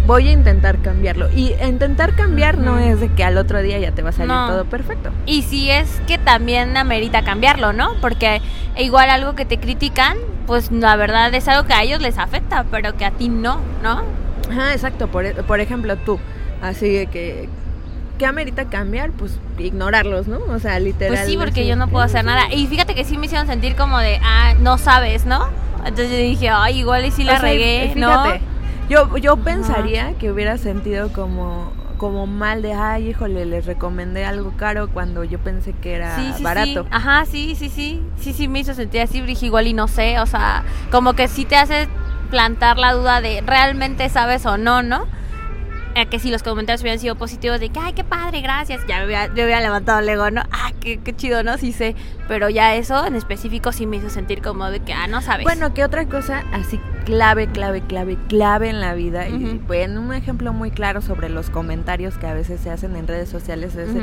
voy 0.06 0.28
a 0.28 0.32
intentar 0.32 0.78
cambiarlo. 0.78 1.28
Y 1.34 1.54
intentar 1.64 2.14
cambiar 2.16 2.58
no 2.58 2.78
es 2.78 2.98
de 3.00 3.08
que 3.08 3.22
al 3.24 3.38
otro 3.38 3.62
día 3.62 3.78
ya 3.78 3.92
te 3.92 4.02
va 4.02 4.10
a 4.10 4.12
salir 4.12 4.32
No. 4.32 4.48
todo 4.48 4.64
perfecto. 4.64 5.10
Y 5.26 5.42
si 5.42 5.70
es 5.70 6.00
que 6.08 6.18
también 6.18 6.76
amerita 6.76 7.22
cambiarlo, 7.22 7.72
¿no? 7.72 7.94
Porque 8.00 8.42
igual 8.76 9.08
algo 9.10 9.34
que 9.36 9.44
te 9.44 9.58
critican, 9.58 10.16
pues 10.46 10.72
la 10.72 10.96
verdad 10.96 11.32
es 11.34 11.46
algo 11.48 11.66
que 11.68 11.72
a 11.72 11.82
ellos 11.84 12.02
les 12.02 12.18
afecta, 12.18 12.64
pero 12.70 12.96
que 12.96 13.04
a 13.04 13.12
ti 13.12 13.28
no, 13.28 13.60
¿no? 13.82 14.02
Ajá, 14.50 14.72
exacto. 14.72 15.06
Por, 15.06 15.32
por 15.44 15.60
ejemplo, 15.60 15.96
tú, 15.96 16.18
así 16.62 17.06
que 17.08 17.48
¿qué 18.18 18.26
amerita 18.26 18.66
cambiar? 18.66 19.10
Pues 19.10 19.38
ignorarlos, 19.58 20.28
¿no? 20.28 20.38
O 20.48 20.58
sea, 20.58 20.78
literal. 20.78 21.14
Pues 21.16 21.26
sí, 21.28 21.36
porque 21.36 21.66
yo 21.66 21.74
no 21.76 21.88
puedo 21.88 22.04
hacer 22.04 22.24
nada. 22.24 22.52
Y 22.52 22.66
fíjate 22.68 22.94
que 22.94 23.04
sí 23.04 23.18
me 23.18 23.26
hicieron 23.26 23.46
sentir 23.46 23.74
como 23.74 23.98
de, 23.98 24.20
ah, 24.22 24.54
no 24.60 24.78
sabes, 24.78 25.26
¿no? 25.26 25.48
Entonces 25.78 26.10
yo 26.10 26.16
dije, 26.16 26.48
ay, 26.48 26.78
igual 26.78 27.04
y 27.04 27.10
sí 27.10 27.24
la 27.24 27.34
O 27.34 27.36
sea, 27.40 27.48
regué, 27.48 27.90
fíjate, 27.92 28.00
¿no? 28.00 28.52
Yo, 28.88 29.16
yo 29.16 29.36
pensaría 29.38 30.14
que 30.18 30.30
hubiera 30.30 30.56
sentido 30.58 31.12
como, 31.12 31.72
como 31.96 32.26
mal 32.26 32.62
de, 32.62 32.74
ay, 32.74 33.08
híjole, 33.08 33.44
les 33.46 33.66
recomendé 33.66 34.24
algo 34.24 34.52
caro 34.56 34.88
cuando 34.88 35.24
yo 35.24 35.38
pensé 35.38 35.72
que 35.72 35.94
era 35.94 36.14
Sí, 36.16 36.32
sí, 36.36 36.42
barato. 36.44 36.82
sí. 36.82 36.88
Ajá, 36.90 37.24
sí, 37.24 37.56
sí, 37.58 37.68
sí. 37.68 38.02
Sí, 38.20 38.32
sí, 38.32 38.46
me 38.48 38.60
hizo 38.60 38.74
sentir 38.74 39.00
así, 39.00 39.20
dije 39.22 39.46
igual 39.46 39.66
y 39.66 39.72
no 39.72 39.88
sé. 39.88 40.20
O 40.20 40.26
sea, 40.26 40.62
como 40.90 41.14
que 41.14 41.26
sí 41.26 41.44
te 41.44 41.56
hace 41.56 41.88
plantar 42.30 42.78
la 42.78 42.92
duda 42.92 43.20
de 43.20 43.40
realmente 43.44 44.08
sabes 44.08 44.46
o 44.46 44.58
no, 44.58 44.82
¿no? 44.82 45.06
Eh, 45.94 46.06
que 46.06 46.18
si 46.18 46.30
los 46.30 46.42
comentarios 46.42 46.80
hubieran 46.80 46.98
sido 46.98 47.16
positivos 47.16 47.60
de 47.60 47.68
que, 47.68 47.78
ay, 47.78 47.92
qué 47.92 48.02
padre, 48.02 48.40
gracias. 48.40 48.80
Ya 48.88 48.98
me 49.00 49.06
hubiera, 49.06 49.28
me 49.28 49.44
hubiera 49.44 49.60
levantado 49.60 49.98
el 49.98 50.08
ego, 50.08 50.30
¿no? 50.30 50.40
Ah, 50.50 50.72
qué, 50.80 50.98
qué 50.98 51.14
chido, 51.14 51.42
¿no? 51.42 51.58
Sí 51.58 51.72
sé. 51.72 51.94
Pero 52.28 52.48
ya 52.48 52.74
eso 52.76 53.04
en 53.06 53.14
específico 53.14 53.72
sí 53.72 53.84
me 53.86 53.98
hizo 53.98 54.08
sentir 54.08 54.40
como 54.40 54.70
de 54.70 54.80
que, 54.80 54.94
ah, 54.94 55.06
no 55.06 55.20
sabes. 55.20 55.44
Bueno, 55.44 55.74
que 55.74 55.84
otra 55.84 56.06
cosa 56.06 56.44
así 56.52 56.80
clave, 57.04 57.46
clave, 57.48 57.82
clave, 57.82 58.16
clave 58.28 58.70
en 58.70 58.80
la 58.80 58.94
vida, 58.94 59.28
y 59.28 59.34
Ujú. 59.34 59.60
bueno, 59.66 60.00
un 60.00 60.14
ejemplo 60.14 60.52
muy 60.52 60.70
claro 60.70 61.02
sobre 61.02 61.28
los 61.28 61.50
comentarios 61.50 62.16
que 62.16 62.26
a 62.28 62.32
veces 62.32 62.60
se 62.60 62.70
hacen 62.70 62.94
en 62.96 63.06
redes 63.08 63.28
sociales 63.28 63.74
es, 63.74 63.90
Ujú. 63.90 64.00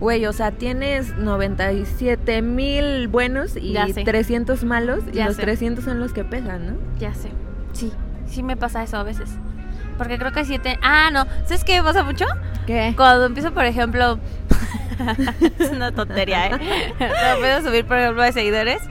güey, 0.00 0.24
o 0.26 0.32
sea, 0.32 0.52
tienes 0.52 1.16
97 1.18 2.42
mil 2.42 3.08
buenos 3.08 3.56
y 3.56 3.72
Ya 3.72 3.88
sé. 3.88 4.04
300 4.04 4.64
malos, 4.64 5.00
y 5.12 5.22
los 5.22 5.36
sé. 5.36 5.42
300 5.42 5.84
son 5.84 6.00
los 6.00 6.12
que 6.12 6.24
pesan, 6.24 6.66
¿no? 6.66 6.72
Ya 6.98 7.12
sé. 7.14 7.30
Sí, 7.72 7.92
sí 8.26 8.42
me 8.42 8.56
pasa 8.56 8.82
eso 8.84 8.96
a 8.96 9.02
veces. 9.02 9.28
Porque 9.96 10.18
creo 10.18 10.32
que 10.32 10.44
siete. 10.44 10.78
Ah, 10.82 11.10
no. 11.12 11.26
¿Sabes 11.44 11.64
qué 11.64 11.82
pasa 11.82 12.02
mucho? 12.02 12.26
¿Qué? 12.66 12.92
Cuando 12.96 13.26
empiezo, 13.26 13.52
por 13.52 13.64
ejemplo. 13.64 14.18
es 15.58 15.70
una 15.70 15.92
tontería, 15.92 16.46
¿eh? 16.46 16.50
Cuando 16.98 17.34
empiezo 17.34 17.58
a 17.58 17.62
subir, 17.62 17.84
por 17.84 17.98
ejemplo, 17.98 18.22
de 18.22 18.32
seguidores. 18.32 18.82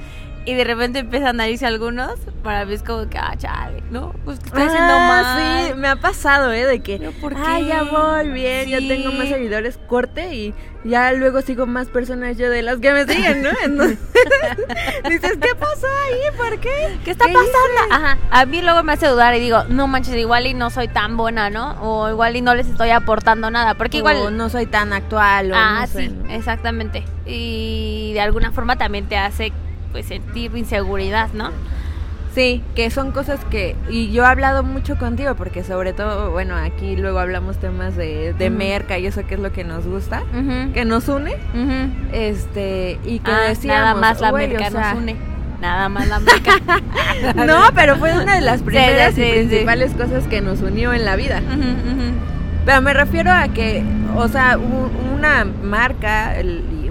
Y 0.47 0.53
de 0.53 0.63
repente 0.63 0.99
empiezan 0.99 1.39
a 1.41 1.47
irse 1.49 1.65
algunos. 1.65 2.11
Para 2.43 2.65
mí 2.65 2.73
es 2.75 2.83
como 2.83 3.09
que, 3.09 3.17
ah, 3.17 3.33
chale, 3.35 3.81
¿no? 3.89 4.13
Pues 4.23 4.37
que 4.39 4.45
estoy 4.45 4.61
haciendo 4.63 4.93
Ah, 4.93 5.07
mal. 5.07 5.67
Sí, 5.67 5.73
me 5.73 5.87
ha 5.87 5.95
pasado, 5.95 6.53
¿eh? 6.53 6.65
De 6.65 6.81
que, 6.81 6.97
¿Pero 6.99 7.11
por 7.13 7.33
ah, 7.35 7.59
ya 7.59 7.81
voy 7.83 8.29
bien, 8.29 8.69
ya 8.69 8.77
tengo 8.77 9.11
más 9.11 9.27
seguidores, 9.29 9.79
corte 9.87 10.35
y 10.35 10.53
ya 10.83 11.11
luego 11.13 11.41
sigo 11.41 11.65
más 11.65 11.87
personas 11.87 12.37
yo 12.37 12.47
de 12.51 12.61
las 12.61 12.77
que 12.77 12.91
me 12.93 13.07
siguen, 13.07 13.41
¿no? 13.41 13.49
Entonces, 13.63 13.97
dices, 15.09 15.37
¿qué 15.41 15.55
pasó 15.55 15.87
ahí? 16.05 16.37
¿Por 16.37 16.59
qué? 16.59 16.95
¿Qué 17.03 17.09
está 17.11 17.25
¿Qué 17.25 17.33
pasando? 17.33 17.49
hice? 17.87 17.93
Ajá. 17.93 18.17
A 18.29 18.45
mí 18.45 18.61
luego 18.61 18.83
me 18.83 18.93
hace 18.93 19.07
dudar 19.07 19.33
y 19.35 19.39
digo, 19.39 19.63
no 19.69 19.87
manches, 19.87 20.15
igual 20.15 20.45
y 20.45 20.53
no 20.53 20.69
soy 20.69 20.87
tan 20.87 21.17
buena, 21.17 21.49
¿no? 21.49 21.71
O 21.81 22.09
igual 22.09 22.35
y 22.35 22.41
no 22.41 22.53
les 22.53 22.67
estoy 22.67 22.91
aportando 22.91 23.49
nada. 23.49 23.73
Porque 23.73 23.97
igual. 23.97 24.17
O 24.17 24.29
no 24.29 24.49
soy 24.49 24.67
tan 24.67 24.93
actual 24.93 25.51
o 25.51 25.55
Ah, 25.55 25.79
no 25.81 25.87
sé, 25.87 26.01
sí, 26.07 26.09
¿no? 26.09 26.29
exactamente. 26.31 27.03
Y 27.25 28.11
de 28.13 28.21
alguna 28.21 28.51
forma 28.51 28.75
también 28.77 29.07
te 29.07 29.17
hace 29.17 29.51
pues 29.95 30.07
sentir 30.07 30.51
inseguridad, 30.57 31.29
¿no? 31.33 31.51
Sí, 32.33 32.61
que 32.75 32.89
son 32.89 33.13
cosas 33.13 33.39
que... 33.49 33.77
Y 33.89 34.11
yo 34.11 34.23
he 34.23 34.27
hablado 34.27 34.61
mucho 34.61 34.97
contigo 34.97 35.35
porque 35.35 35.63
sobre 35.63 35.93
todo, 35.93 36.31
bueno, 36.31 36.57
aquí 36.57 36.97
luego 36.97 37.19
hablamos 37.19 37.55
temas 37.61 37.95
de, 37.95 38.33
de 38.33 38.49
merca 38.49 38.97
y 38.97 39.05
eso 39.05 39.25
que 39.25 39.35
es 39.35 39.39
lo 39.39 39.53
que 39.53 39.63
nos 39.63 39.87
gusta, 39.87 40.21
que 40.73 40.83
nos 40.83 41.07
une, 41.07 41.31
ujú. 41.31 42.09
este, 42.11 42.99
y 43.05 43.19
que 43.19 43.31
Ah, 43.31 43.39
decíamos... 43.47 43.79
nada 43.79 43.95
más 43.95 44.19
la 44.19 44.31
"Güey, 44.31 44.49
merca 44.49 44.67
o 44.67 44.71
sea, 44.71 44.93
nos 44.95 45.01
une. 45.01 45.15
Nada 45.61 45.87
más 45.87 46.09
la 46.09 46.19
merca. 46.19 46.51
No, 47.45 47.61
pero 47.73 47.95
fue 47.95 48.11
una 48.21 48.35
de 48.35 48.41
las 48.41 48.61
primeras 48.63 49.13
sí, 49.15 49.21
y 49.21 49.25
sí. 49.43 49.47
principales 49.47 49.93
cosas 49.93 50.25
que 50.27 50.41
nos 50.41 50.59
unió 50.61 50.91
en 50.91 51.05
la 51.05 51.15
vida. 51.15 51.41
Pero 52.65 52.81
me 52.81 52.93
refiero 52.93 53.31
a 53.31 53.47
que, 53.47 53.81
o 54.17 54.27
sea, 54.27 54.57
una 54.57 55.45
marca 55.63 56.33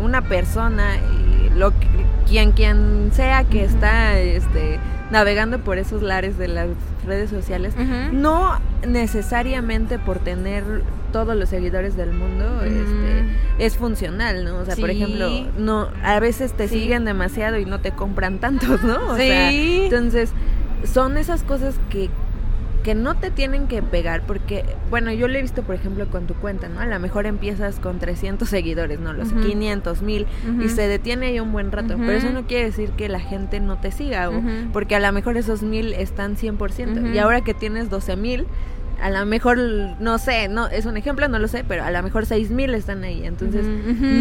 una 0.01 0.23
persona 0.23 0.97
y 0.97 1.51
lo 1.59 1.71
que- 1.73 1.87
quien 2.29 2.53
quien 2.53 3.11
sea 3.13 3.45
que 3.45 3.65
está 3.65 4.19
este 4.19 4.79
navegando 5.11 5.59
por 5.61 5.79
esos 5.79 6.03
lares 6.03 6.39
de 6.39 6.49
las 6.49 6.69
redes 7.07 7.31
sociales, 7.31 7.75
no 8.13 8.59
necesariamente 8.87 9.99
por 9.99 10.19
tener 10.19 10.65
todos 11.13 11.37
los 11.37 11.49
seguidores 11.51 11.97
del 11.97 12.13
mundo 12.13 12.63
este 12.65 13.25
es 13.65 13.77
funcional, 13.77 14.45
¿no? 14.45 14.57
O 14.59 14.65
sea, 14.65 14.75
por 14.77 14.91
ejemplo, 14.91 15.29
no 15.59 15.89
a 16.03 16.19
veces 16.19 16.55
te 16.55 16.67
Sí. 16.69 16.81
siguen 16.81 17.05
demasiado 17.05 17.59
y 17.59 17.67
no 17.67 17.81
te 17.81 17.93
compran 17.93 18.39
tantos, 18.39 18.83
¿no? 18.83 19.13
O 19.13 19.17
sea, 19.17 19.51
Sí. 19.51 19.83
entonces, 19.85 20.33
son 20.85 21.17
esas 21.19 21.43
cosas 21.45 21.77
que, 21.91 22.11
que 22.85 22.95
no 22.95 23.17
te 23.17 23.31
tienen 23.31 23.67
que 23.67 23.83
pegar, 23.83 24.23
porque, 24.27 24.65
bueno, 24.91 25.11
yo 25.11 25.27
lo 25.27 25.37
he 25.39 25.43
visto, 25.43 25.63
por 25.63 25.75
ejemplo, 25.75 26.07
con 26.09 26.27
tu 26.27 26.35
cuenta, 26.35 26.69
¿no? 26.69 26.81
A 26.81 26.87
lo 26.87 27.01
mejor 27.01 27.25
empiezas 27.27 27.81
con 27.81 27.99
300 27.99 28.49
seguidores, 28.49 29.01
¿no? 29.01 29.13
Los 29.15 29.33
Ujú. 29.33 29.41
500, 29.41 30.03
1000, 30.03 30.27
y 30.61 30.69
se 30.69 30.87
detiene 30.87 31.27
ahí 31.27 31.41
un 31.41 31.51
buen 31.51 31.73
rato, 31.73 31.97
pero 31.99 32.13
eso 32.13 32.31
no 32.31 32.47
quiere 32.47 32.65
decir 32.67 32.91
que 32.91 33.09
la 33.09 33.21
gente 33.21 33.59
no 33.59 33.79
te 33.79 33.91
siga, 33.91 34.29
o- 34.31 34.43
porque 34.73 34.95
a 34.95 35.01
lo 35.01 35.11
mejor 35.13 35.37
esos 35.39 35.63
1000 35.63 35.95
están 35.95 36.37
100%, 36.37 37.01
Ujú. 37.01 37.09
y 37.09 37.19
ahora 37.19 37.41
que 37.41 37.55
tienes 37.55 37.89
12 37.91 38.17
mil, 38.17 38.47
a 39.03 39.11
lo 39.11 39.25
mejor, 39.27 39.59
no 39.99 40.19
sé, 40.19 40.49
no 40.49 40.69
es 40.69 40.85
un 40.87 40.97
ejemplo, 40.97 41.27
no 41.27 41.39
lo 41.39 41.49
sé, 41.49 41.65
pero 41.67 41.85
a 41.85 41.91
lo 41.91 42.03
mejor 42.03 42.27
6000 42.27 42.75
están 42.75 43.03
ahí, 43.03 43.25
entonces 43.25 43.67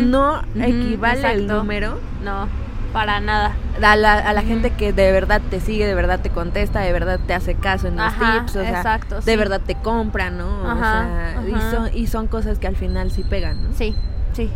no 0.10 0.41
equivale 0.62 1.32
el 1.34 1.47
número 1.47 1.99
No, 2.23 2.47
para 2.93 3.19
nada. 3.19 3.53
a 3.82 3.95
la, 3.95 4.13
a 4.13 4.34
la 4.34 4.41
gente 4.43 4.69
que 4.69 4.93
de 4.93 5.12
verdad 5.12 5.41
te 5.49 5.60
sigue, 5.60 5.86
de 5.88 5.95
verdad 5.95 6.19
te 6.21 6.29
contesta, 6.29 6.79
de 6.82 6.93
verdad 6.93 7.19
te 7.25 7.34
hace 7.34 7.56
caso 7.56 7.88
en 7.88 7.97
los 7.97 8.06
Ajá, 8.06 8.39
tips, 8.39 8.56
o 8.56 8.62
sea, 8.62 8.69
exacto, 8.69 9.15
de 9.15 9.21
sí. 9.32 9.36
verdad 9.36 9.60
te 9.65 9.75
compra, 9.75 10.29
¿no? 10.29 10.69
Ajá, 10.69 11.34
o 11.39 11.43
sea, 11.43 11.58
y 11.58 11.71
son, 11.71 11.89
y 11.97 12.08
son 12.08 12.27
cosas 12.27 12.60
que 12.60 12.67
al 12.67 12.75
final 12.75 13.12
sí 13.12 13.23
pegan, 13.23 13.63
¿no? 13.63 13.69
Sí, 13.75 13.95
sí. 14.34 14.49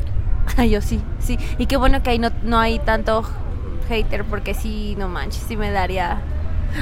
Yo 0.69 0.81
sí, 0.81 1.01
sí. 1.19 1.37
Y 1.57 1.65
qué 1.65 1.75
bueno 1.75 2.01
que 2.03 2.11
ahí 2.11 2.19
no, 2.19 2.29
no 2.43 2.59
hay 2.59 2.79
tanto 2.79 3.23
hater, 3.89 4.23
porque 4.23 4.53
sí, 4.53 4.95
no 4.97 5.09
manches, 5.09 5.43
sí 5.47 5.57
me 5.57 5.71
daría. 5.71 6.19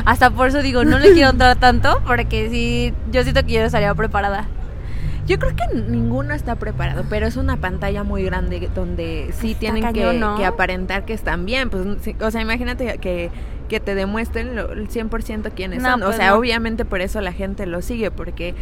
Hasta 0.06 0.30
por 0.30 0.50
eso 0.50 0.62
digo, 0.62 0.84
no 0.84 1.00
le 1.00 1.14
quiero 1.14 1.30
entrar 1.32 1.56
tanto, 1.56 2.02
porque 2.06 2.50
sí, 2.50 2.94
yo 3.12 3.24
siento 3.24 3.44
que 3.46 3.54
yo 3.54 3.60
no 3.62 3.66
estaría 3.68 3.94
preparada. 3.96 4.46
Yo 5.26 5.40
creo 5.40 5.56
que 5.56 5.76
ninguno 5.90 6.34
está 6.34 6.56
preparado, 6.56 7.04
pero 7.10 7.26
es 7.26 7.36
una 7.36 7.58
pantalla 7.58 8.04
muy 8.04 8.24
grande 8.24 8.70
donde 8.76 9.30
sí 9.34 9.50
Está 9.52 9.60
tienen 9.60 9.82
que, 9.94 10.02
cañón, 10.02 10.20
¿no? 10.20 10.36
que 10.38 10.46
aparentar 10.46 11.04
que 11.06 11.14
están 11.14 11.46
bien, 11.46 11.70
pues, 11.70 11.84
o 12.22 12.32
sea, 12.32 12.42
imagínate 12.42 13.00
que, 13.00 13.32
que 13.68 13.80
te 13.80 13.96
demuestren 13.96 14.56
lo- 14.56 14.72
el 14.74 14.88
100% 14.88 15.52
quiénes 15.56 15.82
No, 15.82 15.92
son, 15.92 16.04
o 16.04 16.06
pues 16.06 16.18
sea, 16.18 16.30
no. 16.30 16.36
obviamente 16.38 16.86
por 16.86 17.02
eso 17.02 17.22
la 17.22 17.32
gente 17.34 17.66
lo 17.66 17.82
sigue, 17.82 18.12
porque 18.12 18.54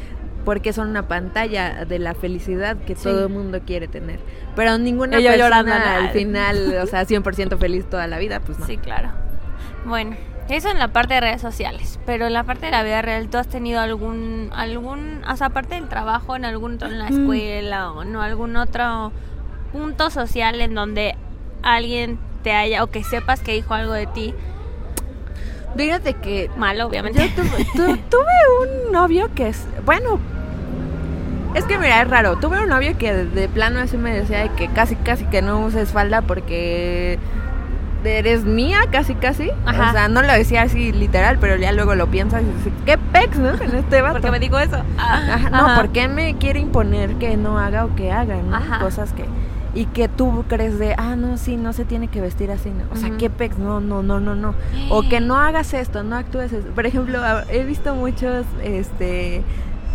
porque 0.46 0.74
son 0.74 0.90
una 0.90 1.08
pantalla 1.08 1.86
de 1.86 2.00
la 2.00 2.14
felicidad 2.16 2.76
que 2.76 2.96
Sí. 2.96 3.04
todo 3.04 3.28
el 3.28 3.30
mundo 3.34 3.62
quiere 3.66 3.88
tener. 3.88 4.20
Pero 4.58 4.78
ninguna 4.78 5.18
Ella 5.18 5.32
persona 5.38 5.96
al 5.96 6.10
final, 6.10 6.76
o 6.82 6.86
sea, 6.86 7.04
100% 7.08 7.58
feliz 7.58 7.86
toda 7.90 8.08
la 8.08 8.18
vida, 8.20 8.42
pues 8.42 8.60
no. 8.60 8.66
Sí, 8.66 8.76
claro. 8.76 9.10
Bueno, 9.86 10.18
eso 10.50 10.70
en 10.70 10.78
la 10.80 10.90
parte 10.90 11.14
de 11.16 11.22
redes 11.22 11.42
sociales, 11.42 12.00
pero 12.06 12.28
en 12.28 12.34
la 12.34 12.44
parte 12.44 12.66
de 12.68 12.72
la 12.72 12.84
vida 12.84 13.02
real, 13.02 13.28
¿tú 13.30 13.38
has 13.38 13.48
tenido 13.48 13.80
algún, 13.80 14.50
algún, 14.54 15.22
o 15.30 15.36
sea, 15.38 15.48
aparte 15.48 15.76
del 15.76 15.88
trabajo, 15.90 16.36
en 16.36 16.46
algún 16.46 16.76
otro, 16.76 16.88
en 16.90 17.00
la 17.00 17.10
Mm. 17.10 17.20
escuela 17.22 17.92
o 17.92 18.04
no, 18.04 18.22
algún 18.22 18.56
otro 18.58 19.12
punto 19.72 20.10
social 20.10 20.60
en 20.62 20.76
donde 20.76 21.16
alguien 21.64 22.20
te 22.44 22.52
haya 22.52 22.84
o 22.84 22.88
que 22.88 23.04
sepas 23.04 23.40
que 23.40 23.54
dijo 23.54 23.74
algo 23.74 23.94
de 23.94 24.06
ti 24.08 24.34
Fíjate 25.76 26.14
que 26.14 26.52
malo, 26.56 26.86
obviamente. 26.88 27.20
yo 27.20 27.30
tuve, 27.34 27.66
tu- 27.76 27.98
tuve 28.10 28.86
un 28.86 28.92
novio 28.92 29.30
que 29.34 29.48
es, 29.48 29.66
bueno, 29.86 30.20
es 31.56 31.66
que 31.66 31.80
mira, 31.80 32.02
es 32.04 32.08
raro. 32.10 32.36
Tuve 32.36 32.62
un 32.62 32.70
novio 32.70 32.96
que 32.98 33.12
de, 33.14 33.26
de 33.26 33.48
plano 33.50 33.80
así 33.80 33.98
me 33.98 34.14
decía 34.14 34.40
de 34.40 34.50
que 34.50 34.68
casi, 34.68 34.96
casi 34.98 35.26
que 35.26 35.42
no 35.42 35.66
uses 35.66 35.90
falda 35.92 36.22
porque 36.22 37.18
eres 38.06 38.46
mía, 38.46 38.82
casi, 38.92 39.16
casi. 39.16 39.50
Ajá. 39.66 39.90
O 39.90 39.92
sea, 39.92 40.08
no 40.08 40.22
lo 40.22 40.34
decía 40.34 40.64
así 40.64 40.92
literal, 40.92 41.38
pero 41.40 41.56
ya 41.58 41.72
luego 41.72 41.96
lo 41.96 42.08
piensas 42.08 42.42
y 42.42 42.46
dices, 42.46 42.74
¿qué 42.86 42.98
pex, 42.98 43.38
no? 43.38 43.50
En 43.62 43.76
este 43.76 44.02
vato. 44.02 44.14
Porque 44.14 44.32
me 44.32 44.40
dijo 44.40 44.60
eso. 44.60 44.78
Ajá, 44.98 45.50
no, 45.50 45.76
¿por 45.76 45.90
qué 45.90 46.08
me 46.08 46.36
quiere 46.36 46.60
imponer 46.60 47.16
que 47.16 47.38
no 47.38 47.60
haga 47.60 47.86
o 47.86 47.96
que 47.96 48.12
haga, 48.12 48.38
¿no? 48.38 48.56
Ajá. 48.56 48.80
Cosas 48.80 49.14
que... 49.14 49.26
Y 49.76 49.88
que 49.88 50.08
tú 50.08 50.46
crees 50.48 50.78
de, 50.78 50.94
ah, 51.00 51.16
no, 51.16 51.36
sí, 51.38 51.58
no 51.58 51.74
se 51.74 51.84
tiene 51.84 52.08
que 52.08 52.22
vestir 52.22 52.52
así, 52.52 52.70
¿no? 52.70 52.84
O 52.94 52.96
sea. 52.96 53.10
¿qué 53.18 53.32
pex? 53.32 53.58
No, 53.58 53.80
no, 53.80 54.04
no, 54.04 54.20
no, 54.20 54.36
no. 54.36 54.54
O 54.90 55.02
que 55.10 55.20
no 55.20 55.36
hagas 55.40 55.74
esto, 55.74 56.04
no 56.04 56.16
actúes 56.16 56.54
esto. 56.54 56.70
Por 56.74 56.86
ejemplo, 56.86 57.20
he 57.50 57.64
visto 57.64 57.96
muchos, 57.96 58.46
este, 58.64 59.42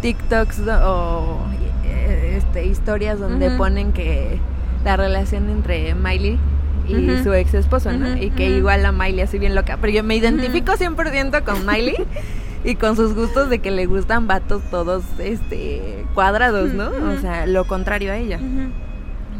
TikToks 0.01 0.62
o 0.83 1.38
eh, 1.85 2.35
este, 2.38 2.66
historias 2.66 3.21
donde 3.21 3.53
ponen 3.53 3.92
que 3.92 4.40
la 4.85 4.97
relación 4.97 5.49
entre 5.49 5.94
Miley 5.94 6.40
y 6.88 7.22
su 7.22 7.33
ex 7.35 7.55
esposo, 7.55 7.92
¿no? 7.92 8.16
Y 8.16 8.31
que 8.31 8.51
igual 8.51 8.83
la 8.83 8.92
Miley 8.92 9.20
así 9.20 9.38
bien 9.38 9.55
loca. 9.55 9.77
Pero 9.81 9.92
yo 9.92 10.03
me 10.05 10.16
identifico 10.16 10.72
100% 10.72 11.42
con 11.44 11.66
Miley 11.66 11.96
y 12.64 12.74
con 12.77 12.96
sus 12.96 13.14
gustos 13.14 13.48
de 13.51 13.59
que 13.61 13.70
le 13.70 13.87
gustan 13.87 14.27
vatos 14.27 14.62
todos 14.70 15.05
este 15.18 16.05
cuadrados, 16.14 16.72
¿no? 16.74 16.88
O 16.88 17.20
sea, 17.20 17.46
lo 17.46 17.64
contrario 17.66 18.12
a 18.12 18.16
ella. 18.16 18.38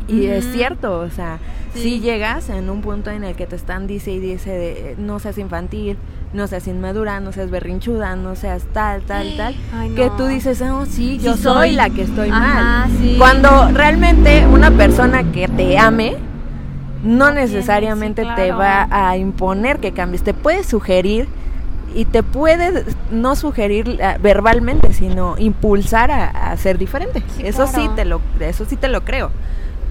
Y 0.07 0.27
es 0.27 0.47
cierto, 0.53 1.01
o 1.01 1.11
sea, 1.11 1.39
Sí. 1.75 1.83
si 1.83 2.01
llegas 2.01 2.49
en 2.49 2.71
un 2.71 2.81
punto 2.81 3.11
en 3.11 3.25
el 3.25 3.37
que 3.37 3.47
te 3.47 3.55
están 3.55 3.87
dice 3.87 4.11
y 4.11 4.19
dice 4.19 4.51
de 4.51 4.95
no 4.99 5.19
seas 5.19 5.37
infantil, 5.37 5.99
no 6.33 6.47
seas 6.47 6.67
inmadura, 6.67 7.21
no 7.21 7.31
seas 7.31 7.51
berrinchuda, 7.51 8.17
no 8.17 8.35
seas 8.37 8.65
tal, 8.73 9.03
tal, 9.03 9.37
tal, 9.37 9.55
Ay, 9.75 9.91
que 9.91 10.07
no. 10.07 10.17
tú 10.17 10.27
dices, 10.29 10.63
oh, 10.63 10.87
sí, 10.87 11.19
Sí 11.19 11.27
yo 11.27 11.37
soy. 11.37 11.69
soy. 11.69 11.73
la 11.73 11.91
que 11.91 12.03
estoy 12.03 12.31
Ajá, 12.31 12.87
mal. 12.87 12.91
sí. 12.99 13.17
Cuando 13.19 13.69
realmente 13.75 14.47
una 14.47 14.71
persona 14.71 15.31
que 15.31 15.47
te 15.47 15.77
ame, 15.77 16.17
no, 17.05 17.31
necesariamente 17.33 18.23
sí, 18.25 18.29
te 18.37 18.53
va 18.53 18.87
a 18.91 19.17
imponer 19.17 19.79
que 19.79 19.93
cambies, 19.93 20.23
te 20.23 20.35
puede 20.35 20.65
sugerir 20.65 21.29
y 21.95 22.05
te 22.05 22.23
puede 22.23 22.85
no 23.11 23.35
sugerir 23.37 23.99
eh, 24.01 24.17
verbalmente, 24.21 24.93
sino 24.93 25.37
impulsar 25.39 26.11
a, 26.11 26.27
a 26.51 26.57
ser 26.57 26.77
diferente. 26.79 27.23
Sí, 27.37 27.43
eso 27.47 27.67
sí 27.67 27.89
te 27.97 28.05
lo, 28.05 28.21
eso 28.41 28.65
sí 28.65 28.77
te 28.77 28.89
lo 28.89 29.05
creo. 29.05 29.31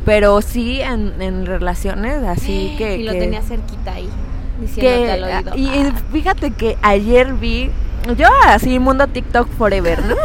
Pero 0.05 0.41
sí 0.41 0.79
en, 0.81 1.21
en 1.21 1.45
relaciones 1.45 2.23
así 2.23 2.75
que... 2.77 2.97
y 2.97 3.03
lo 3.03 3.11
que- 3.13 3.19
tenía 3.19 3.41
cerquita 3.41 3.93
ahí, 3.93 4.07
diciéndote 4.61 5.05
que 5.05 5.11
al 5.11 5.23
oído. 5.23 5.55
y 5.55 5.67
Ah. 5.87 5.93
fíjate 6.11 6.51
que 6.51 6.77
ayer 6.81 7.33
vi 7.33 7.71
yo 8.17 8.27
así 8.45 8.79
mundo 8.79 9.07
TikTok 9.07 9.49
forever, 9.57 9.99
¿no? 10.05 10.15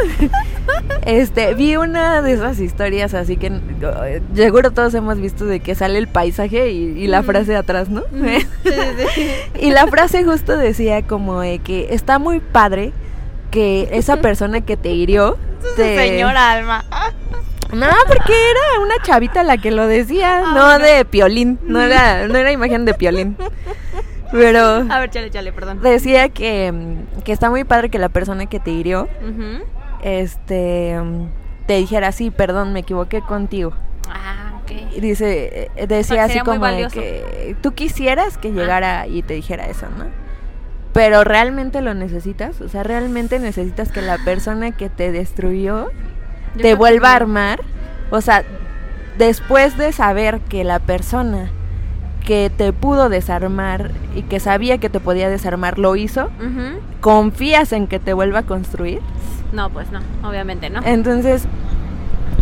este, 1.06 1.54
vi 1.54 1.76
una 1.76 2.22
de 2.22 2.32
esas 2.32 2.60
historias 2.60 3.14
así 3.14 3.36
que 3.36 3.46
eh, 3.48 4.22
seguro 4.34 4.70
todos 4.70 4.94
hemos 4.94 5.18
visto 5.18 5.44
de 5.46 5.60
que 5.60 5.74
sale 5.74 5.98
el 5.98 6.06
paisaje 6.08 6.70
y, 6.70 6.84
y 7.02 7.06
la 7.08 7.20
Ujú. 7.20 7.26
frase 7.32 7.56
atrás, 7.56 7.88
¿no? 7.88 8.02
Sí, 8.12 8.70
sí. 9.14 9.30
y 9.60 9.70
la 9.70 9.86
frase 9.88 10.24
justo 10.24 10.56
decía 10.56 11.02
como 11.02 11.40
de 11.40 11.58
que 11.58 11.88
está 11.94 12.18
muy 12.18 12.40
padre 12.40 12.92
que 13.50 13.88
esa 13.92 14.16
persona 14.18 14.60
que 14.60 14.76
te 14.76 14.90
hirió 14.90 15.36
te- 15.76 15.96
Señora 15.98 16.52
Alma. 16.52 16.84
no, 17.72 17.86
porque 18.06 18.32
era 18.32 18.80
una 18.84 18.94
chavita 19.02 19.42
la 19.42 19.58
que 19.58 19.70
lo 19.70 19.86
decía, 19.86 20.38
Ah, 20.44 20.52
no 20.54 20.64
bueno. 20.66 20.84
de 20.84 21.04
piolín, 21.04 21.58
no 21.64 21.80
era, 21.80 22.28
no 22.28 22.36
era 22.36 22.50
imagen 22.52 22.84
de 22.84 22.94
piolín. 22.94 23.36
Pero 24.32 24.86
A 24.88 25.00
ver, 25.00 25.10
chale, 25.10 25.30
chale, 25.30 25.52
perdón. 25.52 25.80
decía 25.82 26.28
que, 26.30 26.72
que 27.24 27.32
está 27.32 27.50
muy 27.50 27.64
padre 27.64 27.90
que 27.90 27.98
la 27.98 28.08
persona 28.08 28.46
que 28.46 28.58
te 28.58 28.70
hirió, 28.70 29.08
este, 30.02 30.98
te 31.66 31.74
dijera, 31.74 32.10
sí, 32.12 32.30
perdón, 32.30 32.72
me 32.72 32.80
equivoqué 32.80 33.20
contigo. 33.20 33.72
Ah, 34.08 34.60
ok. 34.62 34.72
Y 34.96 35.00
dice, 35.00 35.70
eh, 35.76 35.86
decía 35.86 36.02
Sería 36.02 36.24
así 36.24 36.40
como 36.40 36.66
de 36.66 36.88
que 36.88 37.56
tú 37.60 37.72
quisieras 37.74 38.38
que 38.38 38.52
llegara 38.52 39.06
y 39.06 39.22
te 39.22 39.34
dijera 39.34 39.66
eso, 39.66 39.86
¿no? 39.96 40.06
Pero 40.92 41.24
realmente 41.24 41.80
lo 41.80 41.94
necesitas, 41.94 42.60
o 42.60 42.68
sea, 42.68 42.82
realmente 42.82 43.38
necesitas 43.38 43.90
que 43.92 44.02
la 44.02 44.18
persona 44.18 44.72
que 44.72 44.90
te 44.90 45.10
destruyó 45.10 45.90
Yo 46.54 46.56
te 46.56 46.62
que 46.62 46.74
vuelva 46.74 47.12
a 47.12 47.16
armar. 47.16 47.60
O 48.10 48.20
sea, 48.20 48.44
después 49.16 49.78
de 49.78 49.92
saber 49.92 50.40
que 50.40 50.64
la 50.64 50.80
persona 50.80 51.50
que 52.24 52.50
te 52.56 52.72
pudo 52.72 53.08
desarmar 53.08 53.90
y 54.14 54.22
que 54.22 54.38
sabía 54.40 54.78
que 54.78 54.88
te 54.88 55.00
podía 55.00 55.28
desarmar 55.28 55.78
lo 55.78 55.96
hizo, 55.96 56.30
confías 57.00 57.72
en 57.72 57.86
que 57.86 57.98
te 57.98 58.12
vuelva 58.12 58.40
a 58.40 58.42
construir. 58.44 59.00
No, 59.52 59.70
pues 59.70 59.88
no, 59.90 60.00
obviamente 60.28 60.70
no. 60.70 60.80
Entonces, 60.84 61.44